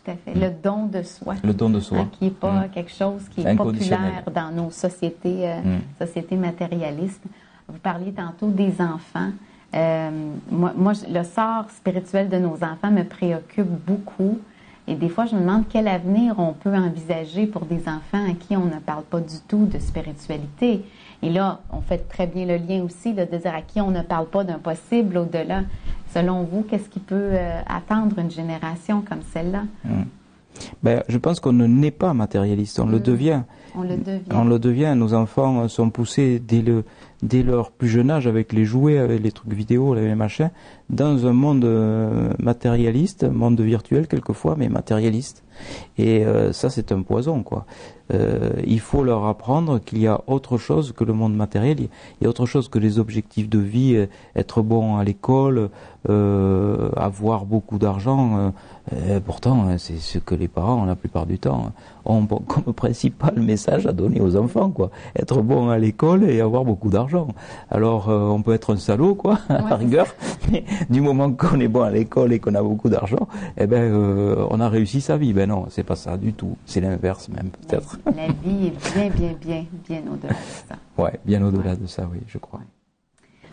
tout 0.02 0.10
à 0.10 0.16
fait. 0.16 0.34
Le 0.34 0.50
don 0.50 0.86
de 0.86 1.02
soi. 1.02 1.34
Le 1.42 1.54
don 1.54 1.70
de 1.70 1.80
soi. 1.80 1.98
Hein, 1.98 2.08
qui 2.12 2.24
n'est 2.24 2.30
pas 2.30 2.66
mm. 2.66 2.70
quelque 2.70 2.90
chose 2.90 3.22
qui 3.30 3.42
est 3.42 3.54
populaire 3.54 4.24
dans 4.34 4.50
nos 4.50 4.70
sociétés, 4.70 5.48
euh, 5.48 5.60
mm. 5.60 5.80
sociétés 5.98 6.36
matérialistes. 6.36 7.22
Vous 7.68 7.78
parliez 7.78 8.12
tantôt 8.12 8.48
des 8.48 8.80
enfants. 8.80 9.30
Euh, 9.74 10.10
moi, 10.50 10.72
moi, 10.76 10.92
le 11.08 11.22
sort 11.22 11.70
spirituel 11.70 12.28
de 12.28 12.36
nos 12.36 12.56
enfants 12.62 12.90
me 12.90 13.04
préoccupe 13.04 13.68
beaucoup. 13.86 14.38
Et 14.88 14.94
des 14.94 15.08
fois, 15.08 15.26
je 15.26 15.36
me 15.36 15.40
demande 15.40 15.64
quel 15.68 15.86
avenir 15.86 16.34
on 16.38 16.52
peut 16.52 16.74
envisager 16.74 17.46
pour 17.46 17.64
des 17.66 17.82
enfants 17.88 18.28
à 18.28 18.34
qui 18.34 18.56
on 18.56 18.64
ne 18.64 18.80
parle 18.80 19.04
pas 19.04 19.20
du 19.20 19.36
tout 19.46 19.66
de 19.66 19.78
spiritualité. 19.78 20.84
Et 21.22 21.30
là, 21.30 21.60
on 21.72 21.80
fait 21.80 22.08
très 22.08 22.26
bien 22.26 22.46
le 22.46 22.56
lien 22.56 22.82
aussi 22.82 23.14
de 23.14 23.24
dire 23.24 23.54
à 23.54 23.62
qui 23.62 23.80
on 23.80 23.92
ne 23.92 24.02
parle 24.02 24.26
pas 24.26 24.42
d'un 24.42 24.58
possible 24.58 25.18
au-delà. 25.18 25.62
Selon 26.12 26.42
vous, 26.42 26.62
qu'est-ce 26.62 26.88
qui 26.88 26.98
peut 26.98 27.14
euh, 27.32 27.60
attendre 27.66 28.18
une 28.18 28.30
génération 28.30 29.02
comme 29.08 29.20
celle-là? 29.32 29.62
Hmm. 29.84 30.02
Ben, 30.82 31.02
je 31.08 31.16
pense 31.16 31.40
qu'on 31.40 31.52
ne 31.52 31.66
naît 31.66 31.92
pas 31.92 32.12
matérialiste, 32.12 32.78
on 32.80 32.86
le 32.86 32.98
hmm. 32.98 33.02
devient. 33.02 33.42
On 33.74 33.82
le 33.82 33.96
devient. 33.96 34.20
On 34.32 34.44
le 34.44 34.58
devient. 34.58 34.94
Nos 34.96 35.14
enfants 35.14 35.68
sont 35.68 35.90
poussés 35.90 36.40
dès, 36.40 36.60
le, 36.60 36.84
dès 37.22 37.42
leur 37.42 37.70
plus 37.70 37.88
jeune 37.88 38.10
âge 38.10 38.26
avec 38.26 38.52
les 38.52 38.64
jouets, 38.64 38.98
avec 38.98 39.22
les 39.22 39.32
trucs 39.32 39.52
vidéo, 39.52 39.94
les 39.94 40.14
machins, 40.14 40.50
dans 40.90 41.26
un 41.26 41.32
monde 41.32 41.64
euh, 41.64 42.32
matérialiste, 42.38 43.24
monde 43.24 43.60
virtuel 43.60 44.08
quelquefois, 44.08 44.56
mais 44.58 44.68
matérialiste. 44.68 45.44
Et 45.98 46.24
euh, 46.24 46.52
ça, 46.52 46.70
c'est 46.70 46.92
un 46.92 47.02
poison, 47.02 47.42
quoi. 47.42 47.66
Euh, 48.12 48.50
il 48.66 48.80
faut 48.80 49.02
leur 49.02 49.24
apprendre 49.26 49.78
qu'il 49.78 49.98
y 49.98 50.06
a 50.06 50.20
autre 50.26 50.58
chose 50.58 50.92
que 50.92 51.04
le 51.04 51.12
monde 51.12 51.34
matériel, 51.34 51.80
il 51.80 51.88
y 52.24 52.26
a 52.26 52.28
autre 52.28 52.46
chose 52.46 52.68
que 52.68 52.78
les 52.78 52.98
objectifs 52.98 53.48
de 53.48 53.58
vie, 53.58 53.94
euh, 53.94 54.06
être 54.36 54.62
bon 54.62 54.96
à 54.96 55.04
l'école, 55.04 55.70
euh, 56.08 56.90
avoir 56.96 57.44
beaucoup 57.44 57.78
d'argent. 57.78 58.52
pourtant, 59.24 59.68
hein, 59.68 59.78
c'est 59.78 59.98
ce 59.98 60.18
que 60.18 60.34
les 60.34 60.48
parents, 60.48 60.84
la 60.84 60.96
plupart 60.96 61.26
du 61.26 61.38
temps, 61.38 61.72
ont 62.04 62.26
comme 62.48 62.72
principal 62.74 63.34
message 63.40 63.86
à 63.86 63.92
donner 63.92 64.20
aux 64.20 64.36
enfants, 64.36 64.70
quoi. 64.70 64.90
Être 65.16 65.42
bon 65.42 65.68
à 65.70 65.78
l'école 65.78 66.24
et 66.24 66.40
avoir 66.40 66.64
beaucoup 66.64 66.90
d'argent. 66.90 67.28
Alors, 67.70 68.08
on 68.08 68.42
peut 68.42 68.54
être 68.54 68.74
un 68.74 68.76
salaud, 68.76 69.14
quoi, 69.14 69.38
à 69.48 69.62
la 69.70 69.76
rigueur, 69.76 70.06
mais 70.50 70.64
du 70.90 71.00
moment 71.00 71.32
qu'on 71.32 71.60
est 71.60 71.68
bon 71.68 71.82
à 71.82 71.90
l'école 71.90 72.32
et 72.32 72.38
qu'on 72.38 72.54
a 72.54 72.62
beaucoup 72.62 72.88
d'argent, 72.88 73.28
eh 73.56 73.66
ben, 73.66 73.94
on 74.50 74.60
a 74.60 74.68
réussi 74.68 75.00
sa 75.00 75.16
vie. 75.16 75.32
Ben 75.32 75.48
non, 75.48 75.66
c'est 75.70 75.84
pas 75.84 75.96
ça 75.96 76.16
du 76.16 76.32
tout. 76.32 76.56
C'est 76.66 76.80
l'inverse 76.80 77.28
même, 77.28 77.50
peut-être. 77.50 77.98
La 78.16 78.26
vie 78.26 78.66
est 78.66 78.94
bien, 78.94 79.10
bien, 79.10 79.34
bien, 79.40 79.64
bien 79.88 80.02
au-delà 80.12 80.32
de 80.32 80.68
ça. 80.68 80.76
Oui, 80.98 81.10
bien 81.24 81.42
au-delà 81.44 81.76
de 81.76 81.86
ça, 81.86 82.08
oui, 82.10 82.20
je 82.26 82.38
crois. 82.38 82.60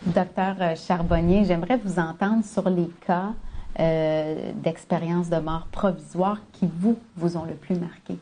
Docteur 0.06 0.56
euh, 0.60 0.74
Charbonnier, 0.76 1.44
j'aimerais 1.44 1.78
vous 1.84 1.98
entendre 1.98 2.42
sur 2.42 2.70
les 2.70 2.88
cas 3.06 3.34
euh, 3.78 4.52
d'expérience 4.54 5.28
de 5.28 5.36
mort 5.36 5.68
provisoire 5.70 6.40
qui, 6.52 6.66
vous, 6.80 6.96
vous 7.16 7.36
ont 7.36 7.44
le 7.44 7.52
plus 7.52 7.78
marqué. 7.78 8.16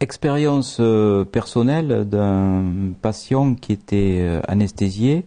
Expérience 0.00 0.78
euh, 0.80 1.24
personnelle 1.24 2.08
d'un 2.08 2.92
patient 3.00 3.54
qui 3.54 3.72
était 3.72 4.40
anesthésié, 4.48 5.24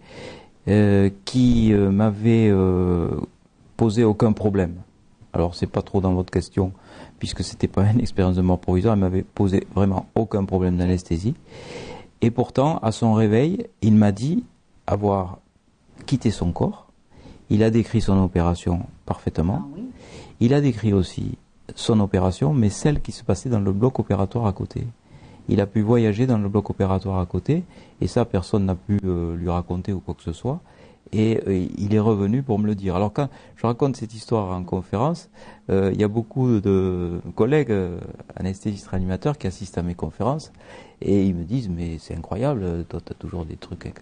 qui 1.23 1.73
m'avait 1.73 2.53
posé 3.77 4.03
aucun 4.03 4.33
problème. 4.33 4.75
Alors, 5.31 5.55
c'est 5.55 5.67
pas 5.67 5.81
trop 5.81 6.01
dans 6.01 6.13
votre 6.13 6.29
question 6.29 6.73
puisque 7.19 7.41
c'était 7.41 7.69
pas 7.69 7.83
une 7.93 8.01
expérience 8.01 8.35
de 8.35 8.41
mort 8.41 8.59
provisoire, 8.59 8.95
elle 8.95 8.99
m'avait 8.99 9.23
posé 9.23 9.65
vraiment 9.73 10.07
aucun 10.13 10.43
problème 10.43 10.75
d'anesthésie. 10.75 11.35
Et 12.21 12.31
pourtant, 12.31 12.79
à 12.79 12.91
son 12.91 13.13
réveil, 13.13 13.67
il 13.81 13.95
m'a 13.95 14.11
dit 14.11 14.43
avoir 14.87 15.39
quitté 16.05 16.31
son 16.31 16.51
corps. 16.51 16.87
Il 17.49 17.63
a 17.63 17.69
décrit 17.69 18.01
son 18.01 18.21
opération 18.23 18.81
parfaitement. 19.05 19.61
Ah 19.63 19.79
il 20.39 20.53
a 20.53 20.61
décrit 20.61 20.93
aussi 20.93 21.37
son 21.75 21.99
opération, 21.99 22.53
mais 22.53 22.69
celle 22.69 23.01
qui 23.01 23.11
se 23.11 23.23
passait 23.23 23.49
dans 23.49 23.59
le 23.59 23.71
bloc 23.71 23.99
opératoire 23.99 24.47
à 24.47 24.53
côté. 24.53 24.87
Il 25.49 25.61
a 25.61 25.65
pu 25.65 25.81
voyager 25.81 26.27
dans 26.27 26.37
le 26.37 26.49
bloc 26.49 26.69
opératoire 26.69 27.19
à 27.19 27.25
côté, 27.25 27.63
et 28.01 28.07
ça, 28.07 28.25
personne 28.25 28.65
n'a 28.65 28.75
pu 28.75 28.99
euh, 29.03 29.35
lui 29.35 29.49
raconter 29.49 29.93
ou 29.93 29.99
quoi 29.99 30.13
que 30.13 30.23
ce 30.23 30.33
soit 30.33 30.59
et 31.11 31.41
euh, 31.47 31.67
il 31.77 31.93
est 31.93 31.99
revenu 31.99 32.43
pour 32.43 32.59
me 32.59 32.67
le 32.67 32.75
dire. 32.75 32.95
Alors 32.95 33.13
quand 33.13 33.29
je 33.55 33.65
raconte 33.65 33.95
cette 33.95 34.13
histoire 34.13 34.55
en 34.55 34.63
conférence, 34.63 35.29
euh, 35.69 35.91
il 35.93 35.99
y 35.99 36.03
a 36.03 36.07
beaucoup 36.07 36.59
de 36.59 37.19
collègues 37.35 37.71
euh, 37.71 37.99
anesthésistes 38.35 38.87
réanimateurs 38.87 39.37
qui 39.37 39.47
assistent 39.47 39.77
à 39.77 39.83
mes 39.83 39.95
conférences 39.95 40.51
et 41.01 41.23
ils 41.23 41.35
me 41.35 41.43
disent 41.43 41.69
mais 41.69 41.97
c'est 41.99 42.15
incroyable, 42.15 42.85
toi 42.89 42.99
tu 43.05 43.11
as 43.11 43.15
toujours 43.15 43.45
des 43.45 43.55
trucs 43.57 43.93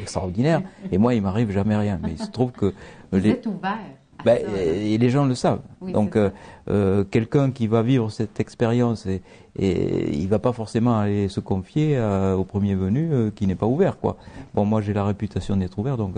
extraordinaires 0.00 0.62
et 0.90 0.98
moi 0.98 1.14
il 1.14 1.22
m'arrive 1.22 1.50
jamais 1.50 1.76
rien. 1.76 1.98
Mais 2.02 2.12
il 2.12 2.18
se 2.18 2.30
trouve 2.30 2.52
que 2.52 2.74
Vous 3.12 3.18
les... 3.18 3.30
êtes 3.30 3.46
ouvert. 3.46 3.78
Ben, 4.24 4.38
et 4.56 4.96
les 4.96 5.10
gens 5.10 5.26
le 5.26 5.34
savent. 5.34 5.60
Donc, 5.82 6.16
euh, 6.16 6.30
euh, 6.68 7.04
quelqu'un 7.04 7.50
qui 7.50 7.66
va 7.66 7.82
vivre 7.82 8.10
cette 8.10 8.40
expérience 8.40 9.04
et, 9.04 9.22
et 9.56 10.16
il 10.16 10.28
va 10.28 10.38
pas 10.38 10.52
forcément 10.52 10.98
aller 10.98 11.28
se 11.28 11.40
confier 11.40 12.00
au 12.36 12.44
premier 12.44 12.74
venu 12.74 13.12
euh, 13.12 13.30
qui 13.30 13.46
n'est 13.46 13.54
pas 13.54 13.66
ouvert, 13.66 13.98
quoi. 13.98 14.16
Bon, 14.54 14.64
moi 14.64 14.80
j'ai 14.80 14.94
la 14.94 15.04
réputation 15.04 15.56
d'être 15.56 15.78
ouvert, 15.78 15.96
donc 15.96 16.14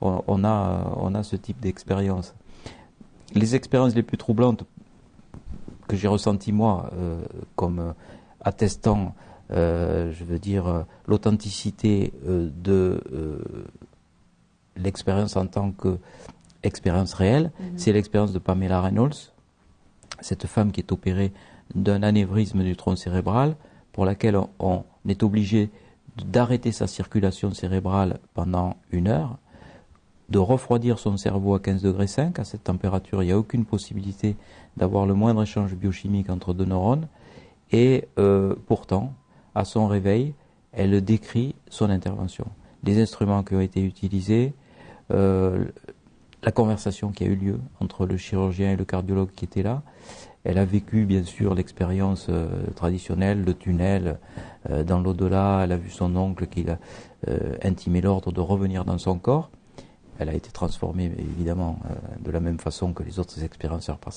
on, 0.00 0.22
on, 0.26 0.44
a 0.44 0.94
on 0.96 1.14
a 1.14 1.22
ce 1.22 1.36
type 1.36 1.60
d'expérience. 1.60 2.34
Les 3.34 3.54
expériences 3.54 3.94
les 3.94 4.02
plus 4.02 4.16
troublantes 4.16 4.64
que 5.86 5.96
j'ai 5.96 6.08
ressenties 6.08 6.52
moi, 6.52 6.90
comme 7.56 7.94
attestant, 8.40 9.14
je 9.50 10.24
veux 10.24 10.38
dire, 10.38 10.84
l'authenticité 11.06 12.12
de 12.26 13.00
l'expérience 14.76 15.36
en 15.36 15.46
tant 15.46 15.72
que 15.72 15.98
expérience 16.62 17.14
réelle, 17.14 17.52
mhm. 17.58 17.78
c'est 17.78 17.92
l'expérience 17.92 18.32
de 18.32 18.38
Pamela 18.38 18.80
Reynolds, 18.80 19.32
cette 20.20 20.46
femme 20.46 20.72
qui 20.72 20.80
est 20.80 20.92
opérée 20.92 21.32
d'un 21.74 22.02
anévrisme 22.02 22.62
du 22.62 22.76
tronc 22.76 22.96
cérébral, 22.96 23.56
pour 23.92 24.04
laquelle 24.04 24.38
on, 24.58 24.84
est 25.08 25.22
obligé 25.22 25.70
d'arrêter 26.24 26.72
sa 26.72 26.86
circulation 26.86 27.52
cérébrale 27.52 28.18
pendant 28.34 28.76
une 28.90 29.08
heure, 29.08 29.38
de 30.28 30.38
refroidir 30.38 30.98
son 30.98 31.16
cerveau 31.16 31.54
à 31.54 31.60
15 31.60 31.82
degrés 31.82 32.06
5. 32.06 32.38
À 32.38 32.44
cette 32.44 32.64
température, 32.64 33.22
il 33.22 33.26
n'y 33.26 33.32
a 33.32 33.38
aucune 33.38 33.64
possibilité 33.64 34.36
d'avoir 34.76 35.06
le 35.06 35.14
moindre 35.14 35.42
échange 35.42 35.74
biochimique 35.74 36.30
entre 36.30 36.54
deux 36.54 36.66
neurones. 36.66 37.08
Et 37.72 38.08
euh, 38.18 38.54
pourtant, 38.66 39.14
à 39.54 39.64
son 39.64 39.88
réveil, 39.88 40.34
elle 40.72 41.02
décrit 41.02 41.54
son 41.68 41.90
intervention. 41.90 42.46
Les 42.84 43.00
instruments 43.00 43.42
qui 43.42 43.54
ont 43.54 43.60
été 43.60 43.82
utilisés, 43.82 44.54
euh, 45.10 45.64
la 46.42 46.52
conversation 46.52 47.10
qui 47.10 47.24
a 47.24 47.26
eu 47.26 47.34
lieu 47.34 47.60
entre 47.80 48.06
le 48.06 48.16
chirurgien 48.16 48.72
et 48.72 48.76
le 48.76 48.84
cardiologue 48.84 49.30
qui 49.30 49.44
était 49.44 49.62
là. 49.62 49.82
Elle 50.44 50.56
a 50.56 50.64
vécu 50.64 51.04
bien 51.04 51.22
sûr 51.22 51.54
l'expérience 51.54 52.28
euh, 52.30 52.48
traditionnelle, 52.74 53.44
le 53.44 53.52
tunnel 53.52 54.18
euh, 54.70 54.82
dans 54.84 55.00
l'au-delà. 55.00 55.60
Elle 55.64 55.72
a 55.72 55.76
vu 55.76 55.90
son 55.90 56.16
oncle 56.16 56.46
qui 56.46 56.68
a 56.68 56.78
euh, 57.28 57.56
intimé 57.62 58.00
l'ordre 58.00 58.32
de 58.32 58.40
revenir 58.40 58.84
dans 58.86 58.96
son 58.96 59.18
corps. 59.18 59.50
Elle 60.18 60.30
a 60.30 60.34
été 60.34 60.50
transformée 60.50 61.10
évidemment 61.18 61.78
de 62.22 62.30
la 62.30 62.40
même 62.40 62.58
façon 62.58 62.92
que 62.92 63.02
les 63.02 63.18
autres 63.18 63.42
expérienceurs 63.42 63.96
par, 63.96 64.12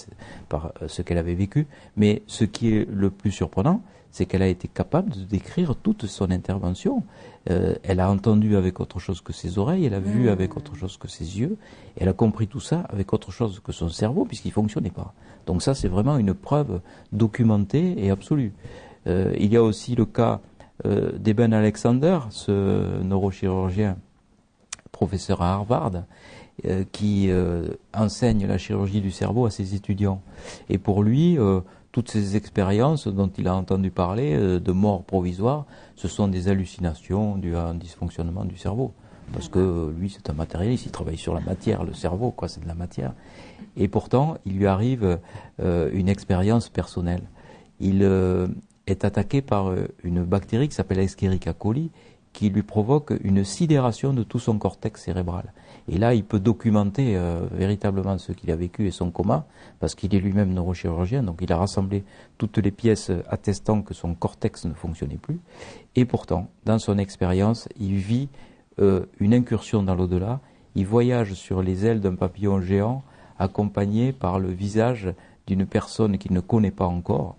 par 0.49 0.74
ce 0.86 1.01
qu'elle 1.01 1.17
avait 1.17 1.34
vécu. 1.34 1.65
Mais 1.95 2.24
ce 2.28 2.43
qui 2.43 2.76
est 2.76 2.86
le 2.89 3.09
plus 3.09 3.32
surprenant, 3.32 3.82
c'est 4.14 4.28
qu'elle 4.28 4.43
a 4.43 4.47
été 4.47 4.68
capable 4.68 5.09
de 5.09 5.24
décrire 5.24 5.76
toute 5.76 6.05
son 6.05 6.30
intervention. 6.30 7.01
Euh, 7.49 7.74
elle 7.82 7.99
a 7.99 8.11
entendu 8.11 8.55
avec 8.55 8.80
autre 8.80 8.99
chose 8.99 9.22
que 9.22 9.34
ses 9.34 9.57
oreilles, 9.57 9.86
elle 9.86 9.95
a 9.95 9.99
vu 9.99 10.30
avec 10.30 10.55
autre 10.55 10.76
chose 10.76 10.97
que 10.97 11.07
ses 11.07 11.39
yeux, 11.39 11.57
et 11.97 12.03
elle 12.03 12.09
a 12.09 12.14
compris 12.14 12.47
tout 12.47 12.59
ça 12.59 12.82
avec 12.89 13.11
autre 13.11 13.32
chose 13.32 13.59
que 13.59 13.72
son 13.72 13.89
cerveau, 13.89 14.24
puisqu'il 14.24 14.49
ne 14.49 14.53
fonctionnait 14.53 14.91
pas. 14.91 15.16
Donc 15.47 15.64
ça, 15.64 15.74
c'est 15.74 15.88
vraiment 15.88 16.18
une 16.18 16.36
preuve 16.36 16.80
documentée 17.11 17.95
et 17.97 18.11
absolue. 18.11 18.53
Euh, 19.07 19.34
il 19.39 19.51
y 19.51 19.57
a 19.57 19.64
aussi 19.64 19.95
le 19.95 20.05
cas 20.05 20.41
euh, 20.86 21.18
d'Eben 21.18 21.51
Alexander, 21.51 22.20
ce 22.30 23.01
neurochirurgien, 23.01 23.97
professeur 24.91 25.41
à 25.41 25.53
Harvard, 25.53 26.03
qui 26.91 27.32
enseigne 27.95 28.45
la 28.45 28.59
chirurgie 28.59 29.01
du 29.01 29.09
cerveau 29.09 29.47
à 29.47 29.49
ses 29.49 29.74
étudiants. 29.74 30.22
Et 30.70 30.78
pour 30.78 31.01
lui, 31.01 31.36
toutes 31.94 32.10
ces 32.10 32.36
expériences 32.36 33.08
dont 33.08 33.30
il 33.38 33.48
a 33.48 33.56
entendu 33.56 33.91
parler 33.91 34.34
euh, 34.34 34.60
de 34.60 34.72
mort 34.72 35.04
provisoire, 35.04 35.66
ce 35.96 36.08
sont 36.08 36.28
des 36.28 36.50
hallucinations 36.50 37.38
dues 37.38 37.56
à 37.56 37.68
un 37.68 37.76
dysfonctionnement 37.76 38.46
du 38.46 38.58
cerveau. 38.58 38.94
Parce 39.32 39.48
que 39.48 39.94
lui, 39.98 40.10
c'est 40.10 40.30
un 40.30 40.34
matérialiste, 40.34 40.88
il 40.88 40.91
travaille 40.91 41.18
sur 41.18 41.34
la 41.34 41.39
matière, 41.39 41.84
le 41.84 41.94
cerveau, 41.94 42.32
quoi, 42.32 42.50
c'est 42.50 42.62
de 42.62 42.68
la 42.68 42.74
matière. 42.74 43.14
Et 43.78 43.88
pourtant, 43.88 44.38
il 44.46 44.58
lui 44.58 44.66
arrive 44.66 45.20
euh, 45.62 45.89
une 45.94 46.10
expérience 46.10 46.68
personnelle. 46.68 47.24
Il 47.80 48.00
euh, 48.02 48.48
est 48.88 49.06
attaqué 49.06 49.41
par 49.41 49.72
une 50.04 50.24
bactérie 50.24 50.68
qui 50.68 50.76
s'appelle 50.76 51.00
Escherichia 51.00 51.54
coli, 51.54 51.91
qui 52.34 52.50
lui 52.50 52.64
provoque 52.64 53.14
une 53.24 53.44
sidération 53.44 54.14
de 54.14 54.24
tout 54.24 54.39
son 54.39 54.58
cortex 54.58 55.04
cérébral. 55.04 55.54
Et 55.89 55.97
là, 55.97 56.13
il 56.13 56.23
peut 56.23 56.39
documenter 56.39 57.17
euh, 57.17 57.41
véritablement 57.51 58.17
ce 58.17 58.31
qu'il 58.31 58.51
a 58.51 58.55
vécu 58.55 58.88
et 58.88 58.91
son 58.91 59.11
coma, 59.11 59.45
parce 59.79 59.95
qu'il 59.95 60.15
est 60.15 60.19
lui-même 60.19 60.53
neurochirurgien, 60.53 61.23
donc 61.23 61.39
il 61.41 61.51
a 61.51 61.57
rassemblé 61.57 62.03
toutes 62.38 62.57
les 62.57 62.71
pièces 62.71 63.11
attestant 63.27 63.81
que 63.81 63.93
son 63.93 64.13
cortex 64.15 64.65
ne 64.65 64.73
fonctionnait 64.73 65.17
plus. 65.17 65.39
Et 65.95 66.05
pourtant, 66.05 66.47
dans 66.65 66.79
son 66.79 66.97
expérience, 66.97 67.67
il 67.79 67.95
vit 67.95 68.29
euh, 68.79 69.05
une 69.19 69.34
incursion 69.34 69.84
dans 69.84 69.95
l'au-delà, 69.95 70.39
il 70.75 70.88
voyage 70.88 71.34
sur 71.34 71.61
les 71.61 71.86
ailes 71.86 71.99
d'un 71.99 72.15
papillon 72.15 72.61
géant, 72.61 73.03
accompagné 73.38 74.13
par 74.13 74.39
le 74.39 74.49
visage 74.49 75.13
d'une 75.47 75.65
personne 75.65 76.17
qu'il 76.17 76.34
ne 76.34 76.39
connaît 76.39 76.71
pas 76.71 76.88
encore, 76.88 77.36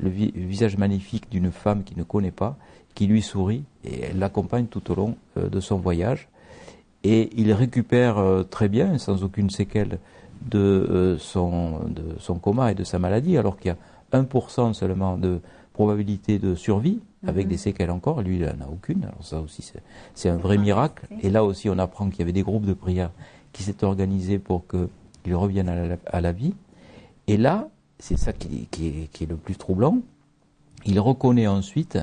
le 0.00 0.08
visage 0.08 0.76
magnifique 0.76 1.30
d'une 1.30 1.52
femme 1.52 1.84
qu'il 1.84 1.98
ne 1.98 2.02
connaît 2.02 2.32
pas, 2.32 2.56
qui 2.94 3.06
lui 3.06 3.22
sourit, 3.22 3.64
et 3.84 4.12
l'accompagne 4.14 4.66
tout 4.66 4.90
au 4.90 4.94
long 4.94 5.16
euh, 5.36 5.48
de 5.48 5.60
son 5.60 5.76
voyage 5.76 6.28
et 7.04 7.30
il 7.36 7.52
récupère 7.52 8.18
euh, 8.18 8.42
très 8.42 8.68
bien, 8.68 8.98
sans 8.98 9.22
aucune 9.22 9.50
séquelle, 9.50 9.98
de, 10.50 10.58
euh, 10.58 11.18
son, 11.18 11.80
de 11.86 12.16
son 12.18 12.36
coma 12.36 12.72
et 12.72 12.74
de 12.74 12.84
sa 12.84 12.98
maladie, 12.98 13.36
alors 13.38 13.56
qu'il 13.58 13.68
y 13.68 14.16
a 14.16 14.22
1% 14.22 14.72
seulement 14.72 15.16
de 15.16 15.40
probabilité 15.74 16.38
de 16.38 16.54
survie, 16.54 17.00
avec 17.26 17.46
mhm. 17.46 17.50
des 17.50 17.56
séquelles 17.56 17.90
encore, 17.90 18.22
lui 18.22 18.36
il 18.36 18.42
n'en 18.42 18.66
a 18.66 18.68
aucune, 18.68 19.04
alors 19.04 19.22
ça 19.24 19.40
aussi 19.40 19.72
c'est 20.14 20.28
un 20.28 20.36
vrai 20.36 20.58
miracle, 20.58 21.06
et 21.22 21.30
là 21.30 21.44
aussi 21.44 21.68
on 21.68 21.78
apprend 21.78 22.08
qu'il 22.10 22.20
y 22.20 22.22
avait 22.22 22.32
des 22.32 22.42
groupes 22.42 22.66
de 22.66 22.74
prière 22.74 23.10
qui 23.52 23.62
s'étaient 23.62 23.86
organisés 23.86 24.38
pour 24.38 24.64
qu'il 24.66 25.34
revienne 25.34 25.68
à 25.68 25.86
la, 25.86 25.96
à 26.06 26.20
la, 26.20 26.32
vie, 26.32 26.54
et 27.26 27.36
là, 27.36 27.68
c'est 27.98 28.18
ça 28.18 28.32
qui, 28.32 28.68
qui, 28.70 28.88
est, 28.88 29.10
qui 29.12 29.24
est 29.24 29.26
le 29.26 29.36
plus 29.36 29.56
troublant, 29.56 29.98
il 30.84 31.00
reconnaît 31.00 31.46
ensuite 31.46 31.98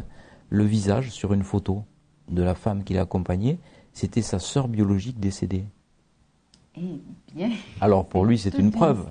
le 0.50 0.64
visage 0.64 1.12
sur 1.12 1.34
une 1.34 1.44
photo 1.44 1.84
de 2.30 2.44
la 2.44 2.56
femme 2.56 2.84
qui 2.84 2.94
l'a 2.94 3.02
accompagné, 3.02 3.60
c'était 3.94 4.22
sa 4.22 4.40
sœur 4.40 4.68
biologique 4.68 5.20
décédée. 5.20 5.66
Eh 6.78 7.02
bien. 7.36 7.50
Alors 7.82 8.06
pour 8.06 8.26
lui, 8.26 8.38
c'est 8.38 8.58
une 8.58 8.72
preuve. 8.72 9.06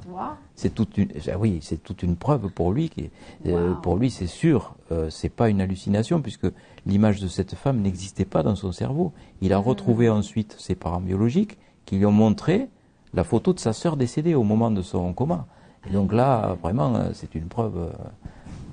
C'est 0.55 0.75
toute 0.75 0.97
une, 0.97 1.09
ah 1.31 1.39
oui, 1.39 1.59
c'est 1.63 1.83
toute 1.83 2.03
une 2.03 2.17
preuve 2.17 2.49
pour 2.49 2.73
lui. 2.73 2.89
Qui, 2.89 3.11
euh, 3.47 3.75
pour 3.75 3.97
lui, 3.97 4.11
c'est 4.11 4.27
sûr, 4.27 4.75
euh, 4.93 5.11
c'est 5.11 5.29
pas 5.29 5.51
une 5.51 5.61
hallucination 5.61 6.23
puisque 6.23 6.47
l'image 6.87 7.21
de 7.21 7.29
cette 7.29 7.55
femme 7.55 7.81
n'existait 7.81 8.25
pas 8.25 8.43
dans 8.43 8.57
son 8.57 8.73
cerveau. 8.73 9.13
Il 9.43 9.53
a 9.53 9.57
ah. 9.57 9.59
retrouvé 9.59 10.09
ensuite 10.09 10.57
ses 10.59 10.75
parents 10.75 11.01
biologiques 11.01 11.59
qui 11.85 11.97
lui 11.97 12.07
ont 12.07 12.13
montré 12.13 12.69
la 13.13 13.25
photo 13.25 13.53
de 13.53 13.59
sa 13.59 13.73
sœur 13.73 13.97
décédée 13.97 14.35
au 14.35 14.43
moment 14.43 14.71
de 14.71 14.81
son 14.81 15.13
coma. 15.13 15.47
Et 15.89 15.93
donc 15.93 16.13
là, 16.13 16.57
vraiment, 16.63 16.95
euh, 16.95 17.11
c'est 17.13 17.35
une 17.35 17.49
preuve 17.49 17.93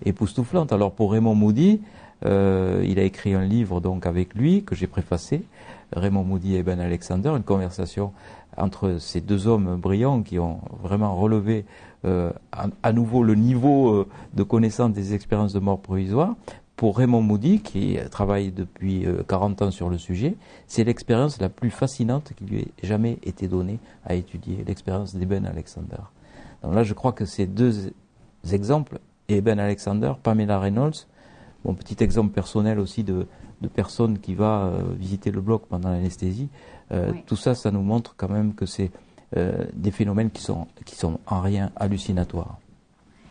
époustouflante. 0.06 0.72
Alors 0.72 0.94
pour 0.94 1.12
Raymond 1.12 1.36
Moody, 1.36 1.82
il 2.24 3.00
a 3.00 3.04
écrit 3.04 3.34
un 3.34 3.44
livre 3.44 3.80
donc 3.80 4.06
avec 4.06 4.34
lui 4.34 4.64
que 4.64 4.76
j'ai 4.76 4.88
préfacé 4.88 5.44
Raymond 5.94 6.24
Moody 6.24 6.56
et 6.56 6.64
Ben 6.64 6.80
Alexander, 6.80 7.30
une 7.30 7.44
conversation 7.44 8.12
entre 8.58 8.98
ces 9.00 9.22
deux 9.22 9.48
hommes 9.48 9.76
brillants 9.76 10.24
qui 10.24 10.40
ont 10.40 10.60
vraiment 10.82 11.16
relevé 11.16 11.66
euh, 12.06 12.32
à, 12.84 12.94
nouveau 12.94 13.24
le 13.24 13.36
niveau 13.36 13.90
euh, 13.90 14.08
de 14.34 14.44
connaissance 14.44 14.92
des 14.92 15.14
expériences 15.14 15.54
de 15.54 15.60
mort 15.60 15.80
provisoire. 15.80 16.36
Pour 16.76 16.98
Raymond 16.98 17.22
Moody, 17.22 17.62
qui 17.62 17.98
travaille 18.12 18.52
depuis 18.52 19.06
40 19.28 19.62
euh, 19.62 19.66
ans 19.66 19.72
sur 19.72 19.90
le 19.90 19.98
sujet, 19.98 20.36
c'est 20.68 20.84
l'expérience 20.84 21.42
la 21.42 21.50
plus 21.50 21.72
fascinante 21.72 22.34
qui 22.36 22.46
lui 22.46 22.60
ait 22.60 22.68
jamais 22.84 23.18
été 23.24 23.48
donnée 23.48 23.80
à 24.06 24.14
étudier, 24.14 24.64
l'expérience 24.68 25.16
d'Eben 25.16 25.48
Alexander. 25.48 25.98
Donc 26.62 26.76
là, 26.76 26.84
je 26.84 26.94
crois 26.94 27.14
que 27.14 27.26
ces 27.26 27.48
deux 27.48 27.92
exemples, 28.52 29.00
Eben 29.28 29.60
Alexander, 29.60 30.14
Pamela 30.22 30.60
Reynolds, 30.60 31.08
mon 31.66 31.74
petit 31.74 32.02
exemple 32.04 32.32
personnel 32.32 32.80
aussi 32.80 33.04
de, 33.04 33.26
de 33.62 33.68
personnes 33.68 34.20
qui 34.20 34.36
va 34.36 34.64
euh, 34.64 34.82
visiter 34.98 35.32
le 35.32 35.42
bloc 35.42 35.64
pendant 35.68 35.90
l'anesthésie, 35.90 36.50
euh, 36.92 37.12
tout 37.26 37.36
ça, 37.36 37.56
ça 37.56 37.72
nous 37.72 37.82
montre 37.82 38.14
quand 38.18 38.30
même 38.30 38.54
que 38.54 38.66
c'est 38.66 38.92
euh, 39.36 39.66
des 39.74 39.92
phénomènes 39.92 40.30
qui 40.30 40.42
sont, 40.42 40.68
qui 40.86 40.96
sont 40.96 41.20
en 41.28 41.42
rien 41.42 41.72
hallucinatoires. 41.76 42.58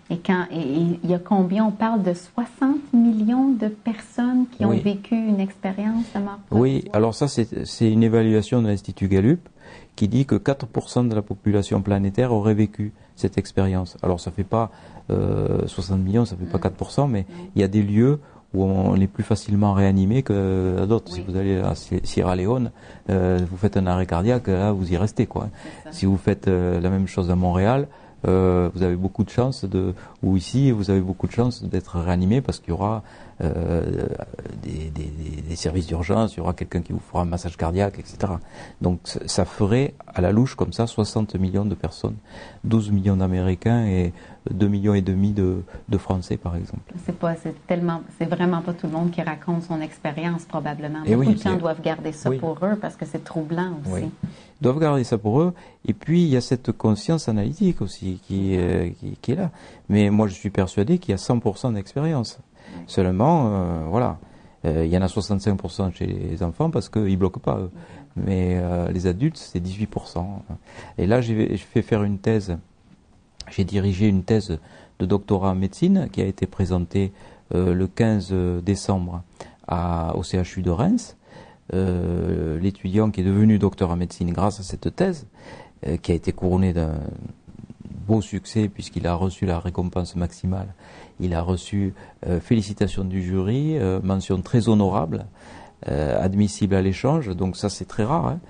Et 0.09 0.19
quand 0.19 0.47
il 0.53 0.99
y 1.05 1.15
a 1.15 1.19
combien? 1.19 1.65
On 1.65 1.73
parle 1.73 2.05
de 2.05 2.15
60 2.15 2.93
millions 2.93 3.51
de 3.51 3.67
personnes 3.67 4.47
qui 4.53 4.65
ont 4.65 4.71
vécu 4.71 5.17
une 5.17 5.41
expérience 5.41 6.05
de 6.15 6.21
mort. 6.21 6.39
Oui, 6.53 6.85
alors 6.93 7.13
ça 7.13 7.27
c'est 7.27 7.91
une 7.91 8.05
évaluation 8.05 8.63
de 8.63 8.69
l'Institut 8.69 9.09
Gallup 9.09 9.49
qui 9.97 10.07
dit 10.07 10.25
que 10.25 10.37
4% 10.37 11.09
de 11.09 11.15
la 11.15 11.23
population 11.23 11.83
planétaire 11.83 12.33
aurait 12.33 12.55
vécu 12.55 12.93
cette 13.17 13.37
expérience. 13.37 13.97
Alors 14.01 14.21
ça 14.21 14.31
fait 14.31 14.45
pas 14.45 14.71
60 15.09 15.99
millions, 15.99 16.25
ça 16.25 16.37
fait 16.37 16.45
pas 16.45 16.59
4%, 16.59 17.09
mm. 17.09 17.11
mais 17.11 17.27
il 17.57 17.61
y 17.61 17.65
a 17.65 17.69
des 17.69 17.83
lieux 17.83 18.21
où 18.57 18.65
on 18.65 18.97
est 18.97 19.07
plus 19.07 19.23
facilement 19.23 19.75
réanimé 19.75 20.23
que 20.23 20.87
d'autres. 20.87 21.13
Si 21.13 21.21
vous 21.21 21.37
allez 21.37 21.59
à 21.59 21.75
Sierra 21.75 22.35
Leone, 22.35 22.71
euh, 23.11 23.39
vous 23.49 23.57
faites 23.57 23.77
un 23.77 23.87
arrêt 23.87 24.07
cardiaque, 24.07 24.49
là 24.49 24.73
vous 24.73 24.93
y 24.93 24.97
restez 24.97 25.27
quoi. 25.27 25.49
Si 25.91 26.07
vous 26.07 26.17
faites 26.17 26.49
euh, 26.49 26.81
la 26.81 26.89
même 26.89 27.07
chose 27.07 27.31
à 27.31 27.37
Montréal, 27.37 27.87
euh, 28.27 28.71
vous 28.75 28.83
avez 28.83 28.97
beaucoup 28.97 29.25
de 29.25 29.31
chance 29.31 29.65
de, 29.67 29.93
ou 30.23 30.37
ici 30.37 30.71
vous 30.71 30.91
avez 30.91 31.01
beaucoup 31.01 31.27
de 31.27 31.33
chance 31.33 31.63
d'être 31.63 31.99
réanimé 31.99 32.41
parce 32.41 32.59
qu'il 32.59 32.71
y 32.71 32.73
aura 32.73 33.03
euh, 33.43 34.07
des, 34.63 34.91
des, 34.91 35.11
des, 35.47 35.57
services 35.57 35.87
d'urgence, 35.87 36.35
il 36.35 36.39
y 36.39 36.41
aura 36.41 36.55
quelqu'un 36.55 36.81
qui 36.81 36.95
vous 36.95 37.01
fera 37.01 37.21
un 37.21 37.27
massage 37.27 37.57
cardiaque, 37.59 37.99
etc. 37.99 38.33
Donc 38.81 39.01
ça 39.05 39.45
ferait 39.45 39.93
à 40.07 40.23
la 40.23 40.33
louche 40.33 40.55
comme 40.55 40.73
ça 40.73 40.87
60 40.87 41.35
millions 41.35 41.67
de 41.67 41.75
personnes, 41.75 42.17
12 42.65 42.93
millions 42.93 43.17
d'Américains 43.17 43.85
et 43.87 44.15
2 44.51 44.69
millions 44.69 44.95
et 44.95 45.03
demi 45.03 45.33
de, 45.33 45.63
de 45.89 45.99
Français 45.99 46.39
par 46.39 46.57
exemple. 46.57 46.81
C'est 47.05 47.19
pas, 47.19 47.35
c'est 47.37 47.55
tellement, 47.67 48.01
c'est 48.19 48.25
vraiment 48.25 48.63
pas 48.63 48.73
tout 48.73 48.87
le 48.87 48.93
monde 48.95 49.11
qui 49.11 49.21
raconte 49.21 49.65
son 49.65 49.83
expérience 49.83 50.45
probablement. 50.45 51.05
Et 51.05 51.15
Beaucoup 51.15 51.35
de 51.35 51.39
gens 51.39 51.57
doivent 51.57 51.83
garder 51.83 52.13
ça 52.13 52.31
pour 52.31 52.59
eux 52.63 52.77
parce 52.81 52.97
que 52.97 53.05
c'est 53.05 53.23
troublant 53.23 53.73
aussi. 53.85 54.05
Oui. 54.05 54.11
Ils 54.61 54.63
doivent 54.63 54.81
garder 54.81 55.05
ça 55.05 55.19
pour 55.19 55.43
eux. 55.43 55.53
Et 55.87 55.93
puis 55.93 56.23
il 56.23 56.29
y 56.29 56.37
a 56.39 56.41
cette 56.41 56.73
conscience 56.73 57.29
analytique 57.29 57.83
aussi 57.83 58.19
qui, 58.27 58.57
euh, 58.57 58.89
qui, 58.99 59.19
qui 59.21 59.33
est 59.33 59.37
là. 59.37 59.51
Mais 59.91 60.09
moi 60.09 60.27
je 60.27 60.35
suis 60.35 60.51
persuadé 60.51 60.99
qu'il 60.99 61.13
y 61.13 61.15
a 61.15 61.19
100% 61.19 61.75
d'expérience. 61.75 62.39
Seulement, 62.87 63.47
euh, 63.47 63.87
voilà, 63.89 64.19
euh, 64.65 64.85
il 64.85 64.93
y 64.93 64.97
en 64.97 65.03
a 65.03 65.07
65% 65.07 65.93
chez 65.93 66.07
les 66.07 66.43
enfants 66.43 66.71
parce 66.71 66.89
qu'ils 66.89 67.05
ne 67.05 67.17
bloquent 67.17 67.41
pas. 67.41 67.59
Eux. 67.59 67.71
Mais 68.17 68.57
euh, 68.57 68.91
les 68.91 69.07
adultes, 69.07 69.37
c'est 69.37 69.61
18%. 69.61 70.25
Et 70.99 71.07
là, 71.07 71.21
j'ai 71.21 71.57
fait 71.57 71.83
faire 71.83 72.03
une 72.03 72.19
thèse. 72.19 72.57
J'ai 73.51 73.65
dirigé 73.65 74.09
une 74.09 74.23
thèse 74.23 74.59
de 74.99 75.07
doctorat 75.07 75.51
en 75.51 75.55
médecine 75.55 76.09
qui 76.11 76.23
a 76.23 76.25
été 76.25 76.47
présentée 76.47 77.13
le 77.53 77.87
15 77.87 78.35
décembre 78.65 79.23
au 79.69 80.23
CHU 80.23 80.63
de 80.63 80.71
Reims. 80.71 81.17
L'étudiant 81.73 83.11
qui 83.11 83.21
est 83.21 83.25
devenu 83.25 83.59
docteur 83.59 83.91
en 83.91 83.97
médecine 83.97 84.33
grâce 84.33 84.59
à 84.59 84.63
cette 84.65 84.97
thèse, 84.97 85.27
qui 86.03 86.11
a 86.11 86.15
été 86.15 86.33
couronné 86.33 86.73
d'un 86.73 86.95
beau 88.07 88.21
succès 88.21 88.69
puisqu'il 88.69 89.07
a 89.07 89.15
reçu 89.15 89.47
la 89.47 89.61
récompense 89.61 90.17
maximale 90.17 90.75
il 91.21 91.35
a 91.35 91.43
reçu 91.43 91.95
euh, 92.27 92.41
félicitations 92.41 93.05
du 93.05 93.23
jury, 93.23 93.79
euh, 93.79 94.01
mention 94.03 94.41
très 94.43 94.69
honorable, 94.69 95.27
euh, 95.89 96.23
admissible 96.23 96.75
à 96.75 96.83
l'échange, 96.83 97.35
donc 97.35 97.57
ça 97.57 97.69
c'est 97.69 97.85
très 97.85 98.05
rare. 98.05 98.27
Hein. 98.27 98.41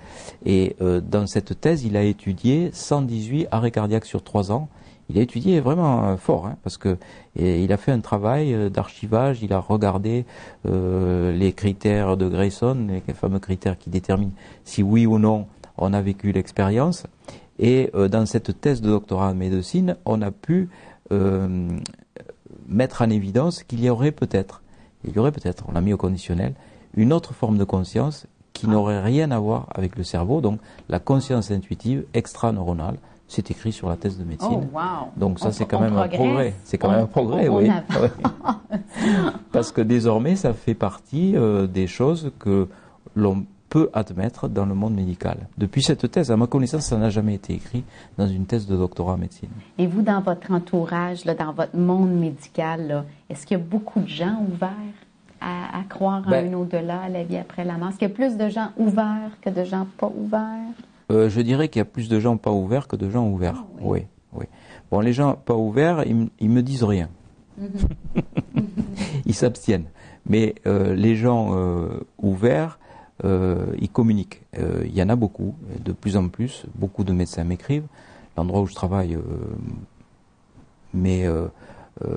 Et 0.45 0.75
dans 0.79 1.27
cette 1.27 1.59
thèse, 1.59 1.83
il 1.83 1.97
a 1.97 2.03
étudié 2.03 2.69
118 2.73 3.47
arrêts 3.51 3.71
cardiaques 3.71 4.05
sur 4.05 4.23
trois 4.23 4.51
ans. 4.51 4.69
Il 5.09 5.17
a 5.17 5.21
étudié 5.21 5.61
vraiment 5.61 6.17
fort, 6.17 6.47
hein, 6.47 6.57
parce 6.63 6.77
que 6.77 6.97
il 7.37 7.71
a 7.71 7.77
fait 7.77 7.93
un 7.93 8.01
travail 8.01 8.69
d'archivage, 8.69 9.41
il 9.41 9.53
a 9.53 9.59
regardé 9.59 10.25
les 10.65 11.53
critères 11.53 12.17
de 12.17 12.27
Grayson, 12.27 12.87
les 12.89 13.13
fameux 13.13 13.39
critères 13.39 13.77
qui 13.77 13.89
déterminent 13.89 14.33
si 14.65 14.83
oui 14.83 15.05
ou 15.05 15.17
non 15.17 15.47
on 15.77 15.93
a 15.93 16.01
vécu 16.01 16.31
l'expérience. 16.31 17.03
Et 17.59 17.89
dans 17.93 18.25
cette 18.25 18.59
thèse 18.59 18.81
de 18.81 18.89
doctorat 18.89 19.29
en 19.29 19.35
médecine, 19.35 19.95
on 20.05 20.21
a 20.21 20.31
pu 20.31 20.69
mettre 22.67 23.01
en 23.01 23.09
évidence 23.09 23.63
qu'il 23.63 23.83
y 23.83 23.89
aurait 23.89 24.11
peut-être, 24.11 24.61
il 25.03 25.15
y 25.15 25.19
aurait 25.19 25.31
peut-être, 25.31 25.65
on 25.67 25.71
l'a 25.71 25.81
mis 25.81 25.93
au 25.93 25.97
conditionnel, 25.97 26.53
une 26.95 27.13
autre 27.13 27.33
forme 27.33 27.57
de 27.57 27.63
conscience 27.63 28.27
qui 28.53 28.65
ah. 28.67 28.71
n'aurait 28.71 29.01
rien 29.01 29.31
à 29.31 29.39
voir 29.39 29.67
avec 29.73 29.95
le 29.95 30.03
cerveau, 30.03 30.41
donc 30.41 30.59
la 30.89 30.99
conscience 30.99 31.51
intuitive 31.51 32.05
extra-neuronale. 32.13 32.97
C'est 33.29 33.51
écrit 33.51 33.73
sur 33.73 33.89
la 33.89 33.97
thèse 33.97 34.17
de 34.17 34.23
médecine. 34.23 34.69
Oh, 34.73 34.79
donc 35.17 35.39
ça, 35.39 35.51
c'est 35.51 35.65
quand 35.65 35.81
même 35.81 35.97
un 35.97 36.07
progrès. 36.07 36.53
C'est 36.63 36.77
quand 36.77 36.89
même 36.89 37.01
un 37.01 37.07
progrès, 37.07 37.49
oui. 37.49 37.69
Parce 39.51 39.73
que 39.73 39.81
désormais, 39.81 40.37
ça 40.37 40.53
fait 40.53 40.73
partie 40.73 41.35
euh, 41.35 41.67
des 41.67 41.87
choses 41.87 42.31
que 42.39 42.69
l'on 43.15 43.45
peut 43.69 43.89
admettre 43.93 44.47
dans 44.47 44.65
le 44.65 44.73
monde 44.73 44.95
médical. 44.95 45.47
Depuis 45.57 45.83
cette 45.83 46.09
thèse, 46.09 46.31
à 46.31 46.37
ma 46.37 46.47
connaissance, 46.47 46.85
ça 46.85 46.97
n'a 46.97 47.09
jamais 47.09 47.35
été 47.35 47.53
écrit 47.53 47.83
dans 48.17 48.27
une 48.27 48.45
thèse 48.45 48.65
de 48.67 48.75
doctorat 48.75 49.13
en 49.13 49.17
médecine. 49.17 49.49
Et 49.77 49.87
vous, 49.87 50.01
dans 50.01 50.21
votre 50.21 50.51
entourage, 50.51 51.23
dans 51.25 51.53
votre 51.53 51.75
monde 51.75 52.11
médical, 52.11 53.03
est-ce 53.29 53.45
qu'il 53.45 53.57
y 53.57 53.61
a 53.61 53.63
beaucoup 53.63 53.99
de 53.99 54.07
gens 54.07 54.45
ouverts 54.51 54.71
à, 55.41 55.83
croire 55.89 56.23
en 56.25 56.31
ben 56.31 56.53
un 56.53 56.57
au-delà, 56.57 57.01
à 57.01 57.09
la 57.09 57.23
vie 57.23 57.37
après 57.37 57.65
la 57.65 57.77
mort? 57.77 57.89
Est-ce 57.89 57.99
qu'il 57.99 58.07
y 58.07 58.11
a 58.11 58.13
plus 58.13 58.37
de 58.37 58.49
gens 58.49 58.69
ouverts 58.77 59.31
que 59.41 59.49
de 59.49 59.63
gens 59.63 59.87
pas 59.97 60.11
ouverts? 60.15 60.73
Euh, 61.11 61.29
je 61.29 61.41
dirais 61.41 61.67
qu'il 61.69 61.79
y 61.79 61.81
a 61.81 61.85
plus 61.85 62.09
de 62.09 62.19
gens 62.19 62.37
pas 62.37 62.51
ouverts 62.51 62.87
que 62.87 62.95
de 62.95 63.09
gens 63.09 63.27
ouverts. 63.27 63.63
Ah 63.63 63.81
oui. 63.81 64.05
oui. 64.33 64.45
Bon, 64.91 64.99
les 65.01 65.13
gens 65.13 65.33
pas 65.33 65.55
ouverts, 65.55 66.03
ils, 66.05 66.29
ils 66.39 66.49
me 66.49 66.61
disent 66.61 66.83
rien. 66.83 67.09
Mhm. 67.57 67.69
ils 69.25 69.33
s'abstiennent. 69.35 69.87
Mais 70.29 70.55
euh, 70.65 70.93
les 70.95 71.15
gens 71.15 71.55
euh, 71.55 72.05
ouverts, 72.17 72.79
euh, 73.25 73.65
ils 73.79 73.89
communiquent. 73.89 74.43
Euh, 74.57 74.83
il 74.85 74.95
y 74.95 75.01
en 75.01 75.09
a 75.09 75.15
beaucoup, 75.15 75.55
de 75.83 75.91
plus 75.91 76.15
en 76.17 76.29
plus. 76.29 76.67
Beaucoup 76.75 77.03
de 77.03 77.13
médecins 77.13 77.43
m'écrivent. 77.43 77.87
L'endroit 78.35 78.61
où 78.61 78.67
je 78.67 78.75
travaille 78.75 79.15
euh, 79.15 79.21
m'est 80.93 81.25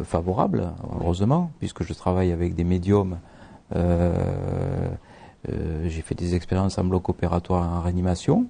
favorable, 0.05 0.73
heureusement, 1.01 1.51
puisque 1.59 1.83
je 1.83 1.95
travaille 1.95 2.33
avec 2.33 2.55
des 2.55 2.65
médiums. 2.65 3.19
J'ai 3.73 3.79
fait 6.03 6.15
des 6.15 6.35
expériences 6.35 6.77
en 6.77 6.85
bloc 6.85 7.09
opératoire 7.09 7.67
en 7.67 7.81
réanimation 7.81 8.47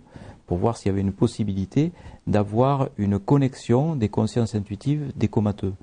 pour 0.46 0.58
voir 0.58 0.76
s'il 0.76 0.88
y 0.88 0.92
avait 0.92 1.00
une 1.00 1.12
possibilité 1.12 1.92
d'avoir 2.26 2.88
une 2.98 3.20
connexion 3.20 3.94
des 3.94 4.08
consciences 4.08 4.56
intuitives 4.56 5.12
des 5.14 5.28
comateux. 5.28 5.74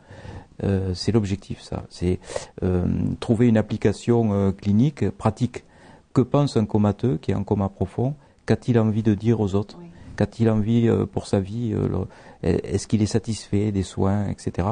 c'est 0.94 1.14
l'objectif, 1.14 1.62
ça. 1.62 1.86
C'est 1.90 2.20
trouver 3.22 3.48
une 3.48 3.58
application 3.58 4.52
clinique 4.52 5.10
pratique 5.12 5.64
que 6.18 6.22
pense 6.24 6.58
un 6.58 6.66
comateux 6.66 7.18
qui 7.18 7.30
est 7.30 7.36
en 7.36 7.44
coma 7.44 7.70
profond 7.70 8.16
Qu'a-t-il 8.48 8.80
envie 8.80 9.04
de 9.04 9.14
dire 9.14 9.40
aux 9.40 9.54
autres 9.54 9.78
Qu'a-t-il 10.16 10.50
envie 10.50 10.88
euh, 10.88 11.06
pour 11.06 11.28
sa 11.28 11.40
vie 11.40 11.76
euh, 11.76 12.06
Est-ce 12.42 12.88
qu'il 12.88 13.04
est 13.04 13.06
satisfait 13.06 13.72
des 13.72 13.84
soins, 13.84 14.28
etc. 14.28 14.68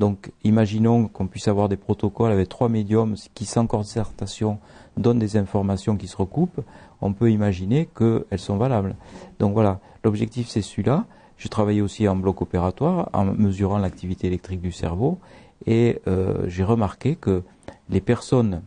Donc, 0.00 0.32
imaginons 0.42 1.06
qu'on 1.06 1.28
puisse 1.28 1.46
avoir 1.46 1.68
des 1.68 1.76
protocoles 1.76 2.32
avec 2.32 2.48
trois 2.48 2.68
médiums 2.68 3.14
qui, 3.34 3.44
sans 3.44 3.68
concertation, 3.68 4.58
donnent 4.96 5.20
des 5.20 5.36
informations 5.36 5.96
qui 5.96 6.08
se 6.08 6.16
recoupent. 6.16 6.62
On 7.00 7.12
peut 7.12 7.30
imaginer 7.30 7.88
qu'elles 7.96 8.40
sont 8.40 8.56
valables. 8.56 8.96
Donc 9.38 9.52
voilà, 9.52 9.78
l'objectif 10.02 10.48
c'est 10.48 10.62
celui-là. 10.62 11.04
Je 11.36 11.46
travaillais 11.46 11.80
aussi 11.80 12.08
en 12.08 12.16
bloc 12.16 12.42
opératoire 12.42 13.08
en 13.12 13.24
mesurant 13.24 13.78
l'activité 13.78 14.26
électrique 14.26 14.60
du 14.60 14.72
cerveau 14.72 15.20
et 15.64 16.00
euh, 16.08 16.42
j'ai 16.48 16.64
remarqué 16.64 17.14
que 17.14 17.44
les 17.88 18.00
personnes 18.00 18.62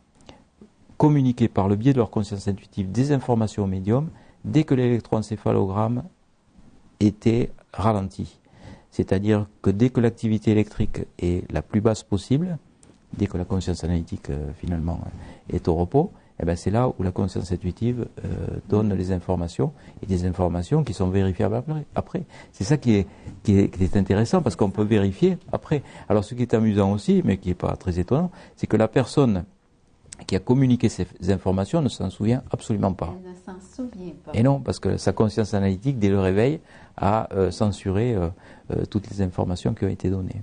communiquer 1.02 1.48
par 1.48 1.68
le 1.68 1.76
biais 1.76 1.94
de 1.94 1.98
leur 1.98 2.12
conscience 2.12 2.48
intuitive 2.48 2.92
des 2.92 3.12
informations 3.12 3.64
au 3.64 3.66
médium 3.66 4.12
dès 4.46 4.66
que 4.66 4.76
l'électroencéphalogramme 4.76 6.04
était 7.00 7.50
ralenti. 7.74 8.40
C'est-à-dire 8.92 9.48
que 9.64 9.72
dès 9.72 9.90
que 9.90 10.00
l'activité 10.00 10.52
électrique 10.52 11.08
est 11.18 11.52
la 11.52 11.64
plus 11.64 11.82
basse 11.82 12.04
possible, 12.04 12.60
dès 13.18 13.26
que 13.26 13.36
la 13.40 13.46
conscience 13.46 13.84
analytique 13.84 14.30
euh, 14.30 14.52
finalement 14.60 15.00
est 15.50 15.68
au 15.68 15.74
repos, 15.74 16.12
eh 16.40 16.46
ben 16.46 16.56
c'est 16.56 16.70
là 16.70 16.88
où 16.88 17.02
la 17.02 17.12
conscience 17.12 17.52
intuitive 17.52 18.08
euh, 18.24 18.60
donne 18.70 18.94
les 18.94 19.12
informations 19.12 19.74
et 20.04 20.06
des 20.06 20.26
informations 20.26 20.84
qui 20.84 20.94
sont 20.94 21.10
vérifiables 21.10 21.64
après. 21.96 22.26
C'est 22.52 22.64
ça 22.64 22.78
qui 22.78 22.94
est, 22.94 23.08
qui 23.42 23.58
est, 23.58 23.70
qui 23.70 23.84
est 23.84 23.98
intéressant 23.98 24.44
parce 24.44 24.56
qu'on 24.56 24.70
peut 24.70 24.84
vérifier 24.84 25.40
après. 25.52 25.82
Alors 26.10 26.24
ce 26.24 26.36
qui 26.36 26.44
est 26.44 26.54
amusant 26.54 26.92
aussi, 26.92 27.24
mais 27.26 27.38
qui 27.38 27.50
n'est 27.50 27.56
pas 27.56 27.76
très 27.76 27.98
étonnant, 27.98 28.30
c'est 28.56 28.68
que 28.68 28.78
la 28.78 28.88
personne 28.88 29.46
qui 30.26 30.36
a 30.36 30.40
communiqué 30.40 30.90
ces 30.90 31.08
informations 31.30 31.82
ne 31.82 31.90
s'en 31.90 32.10
souvient 32.10 32.44
absolument 32.52 32.94
pas. 32.94 33.14
Elle 33.24 33.32
ne 33.32 33.36
s'en 33.36 33.66
souvient 33.76 34.14
pas. 34.24 34.32
Et 34.34 34.44
non, 34.44 34.60
parce 34.60 34.80
que 34.80 34.98
sa 34.98 35.14
conscience 35.14 35.54
analytique, 35.54 36.00
dès 36.00 36.10
le 36.10 36.20
réveil, 36.20 36.60
a 36.98 37.28
euh, 37.34 37.52
censuré 37.52 38.14
euh, 38.14 38.28
euh, 38.72 38.86
toutes 38.86 39.10
les 39.10 39.22
informations 39.22 39.74
qui 39.74 39.86
ont 39.86 39.90
été 39.90 40.10
données. 40.10 40.42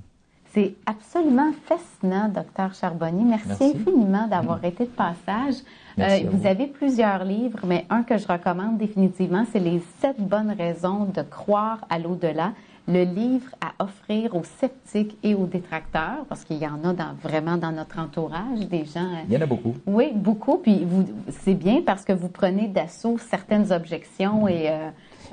C'est 0.54 0.74
absolument 0.86 1.52
fascinant, 1.66 2.28
docteur 2.28 2.74
Charbonnier. 2.74 3.24
Merci, 3.24 3.74
infiniment 3.76 4.26
d'avoir 4.26 4.64
été 4.64 4.84
de 4.84 4.90
passage. 4.90 5.56
vous, 5.96 6.38
vous 6.38 6.46
avez 6.46 6.66
plusieurs 6.66 7.22
livres, 7.24 7.60
mais 7.66 7.84
un 7.90 8.02
que 8.02 8.16
je 8.16 8.26
recommande 8.26 8.78
définitivement, 8.78 9.44
c'est 9.52 9.60
Les 9.60 9.82
sept 10.00 10.18
bonnes 10.18 10.54
raisons 10.56 11.04
de 11.04 11.22
croire 11.22 11.86
à 11.90 11.98
l'au-delà 11.98 12.52
le 12.88 13.04
livre 13.04 13.50
à 13.60 13.84
offrir 13.84 14.34
aux 14.34 14.44
sceptiques 14.44 15.16
et 15.22 15.34
aux 15.34 15.46
détracteurs, 15.46 16.24
parce 16.28 16.44
qu'il 16.44 16.56
y 16.56 16.66
en 16.66 16.82
a 16.84 16.94
dans, 16.94 17.14
vraiment 17.22 17.58
dans 17.58 17.70
notre 17.70 17.98
entourage, 17.98 18.66
des 18.68 18.84
gens. 18.86 19.04
Euh, 19.04 19.24
Il 19.28 19.34
y 19.34 19.36
en 19.36 19.42
a 19.42 19.46
beaucoup. 19.46 19.74
Oui, 19.86 20.12
beaucoup. 20.14 20.56
Puis 20.56 20.84
vous, 20.84 21.04
c'est 21.28 21.54
bien 21.54 21.82
parce 21.84 22.04
que 22.04 22.14
vous 22.14 22.28
prenez 22.28 22.66
d'assaut 22.66 23.18
certaines 23.18 23.70
objections 23.72 24.48
et. 24.48 24.70
Euh, 24.70 24.88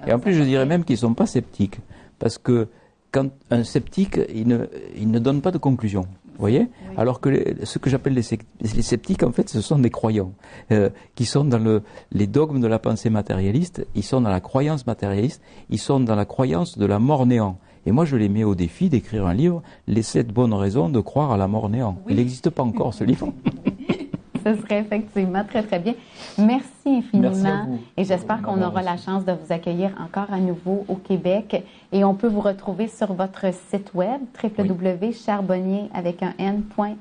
et 0.05 0.13
en 0.13 0.19
plus, 0.19 0.33
je 0.33 0.43
dirais 0.43 0.65
même 0.65 0.83
qu'ils 0.83 0.95
ne 0.95 0.99
sont 0.99 1.13
pas 1.13 1.25
sceptiques, 1.25 1.79
parce 2.19 2.37
que 2.37 2.67
quand 3.11 3.29
un 3.49 3.63
sceptique, 3.63 4.19
il 4.33 4.47
ne, 4.49 4.65
il 4.97 5.09
ne 5.09 5.19
donne 5.19 5.41
pas 5.41 5.51
de 5.51 5.57
conclusion 5.57 6.05
voyez 6.37 6.67
Alors 6.97 7.21
que 7.21 7.55
ce 7.63 7.79
que 7.79 7.89
j'appelle 7.89 8.13
les, 8.13 8.81
sceptiques, 8.81 9.23
en 9.23 9.31
fait, 9.31 9.49
ce 9.49 9.61
sont 9.61 9.79
des 9.79 9.89
croyants, 9.89 10.33
euh, 10.71 10.89
qui 11.15 11.25
sont 11.25 11.45
dans 11.45 11.59
le, 11.59 11.81
les 12.11 12.27
dogmes 12.27 12.59
de 12.59 12.67
la 12.67 12.79
pensée 12.79 13.09
matérialiste, 13.09 13.85
ils 13.95 14.03
sont 14.03 14.21
dans 14.21 14.29
la 14.29 14.41
croyance 14.41 14.87
matérialiste, 14.87 15.41
ils 15.69 15.79
sont 15.79 15.99
dans 15.99 16.15
la 16.15 16.25
croyance 16.25 16.77
de 16.77 16.85
la 16.85 16.99
mort 16.99 17.25
néant. 17.25 17.57
Et 17.85 17.91
moi, 17.91 18.05
je 18.05 18.15
les 18.15 18.29
mets 18.29 18.43
au 18.43 18.55
défi 18.55 18.89
d'écrire 18.89 19.27
un 19.27 19.33
livre, 19.33 19.61
Les 19.87 20.01
sept 20.01 20.29
bonnes 20.33 20.53
raisons 20.53 20.89
de 20.89 20.99
croire 20.99 21.31
à 21.31 21.37
la 21.37 21.47
mort 21.47 21.69
néant. 21.69 21.97
Il 22.09 22.15
n'existe 22.15 22.49
pas 22.49 22.63
encore, 22.63 22.93
ce 22.93 23.03
livre. 23.05 23.31
Ce 24.45 24.55
serait 24.61 24.79
effectivement 24.79 25.43
très, 25.43 25.63
très 25.63 25.79
bien. 25.79 25.93
Merci 26.37 26.69
infiniment. 26.85 27.79
et 27.97 28.03
j'espère 28.03 28.41
qu'on 28.41 28.61
aura 28.61 28.81
la 28.81 28.97
chance 28.97 29.25
de 29.25 29.31
vous 29.31 29.51
accueillir 29.51 29.91
encore 29.99 30.31
à 30.31 30.39
nouveau 30.39 30.85
au 30.87 30.95
Québec. 30.95 31.63
Et 31.91 32.03
on 32.03 32.13
peut 32.13 32.27
vous 32.27 32.41
retrouver 32.41 32.87
sur 32.87 33.13
votre 33.13 33.45
site 33.69 33.93
web, 33.93 34.21
www.charbonnier 34.41 35.89
avec 35.93 36.21
un 36.21 36.33
n.fr, 36.37 36.95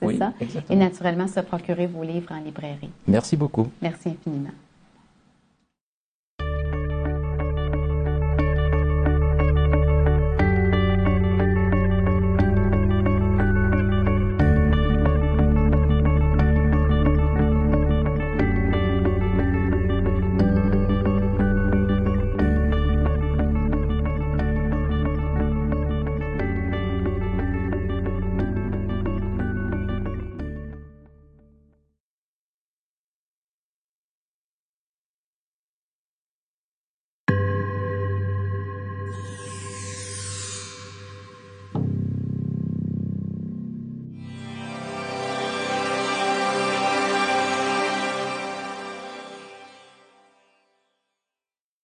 c'est 0.00 0.18
ça? 0.18 0.32
Et 0.70 0.76
naturellement, 0.76 1.26
se 1.26 1.40
procurer 1.40 1.86
vos 1.86 2.02
livres 2.02 2.32
en 2.32 2.40
librairie. 2.40 2.90
Merci 3.06 3.36
beaucoup. 3.36 3.68
Merci 3.80 4.10
infiniment. 4.10 4.50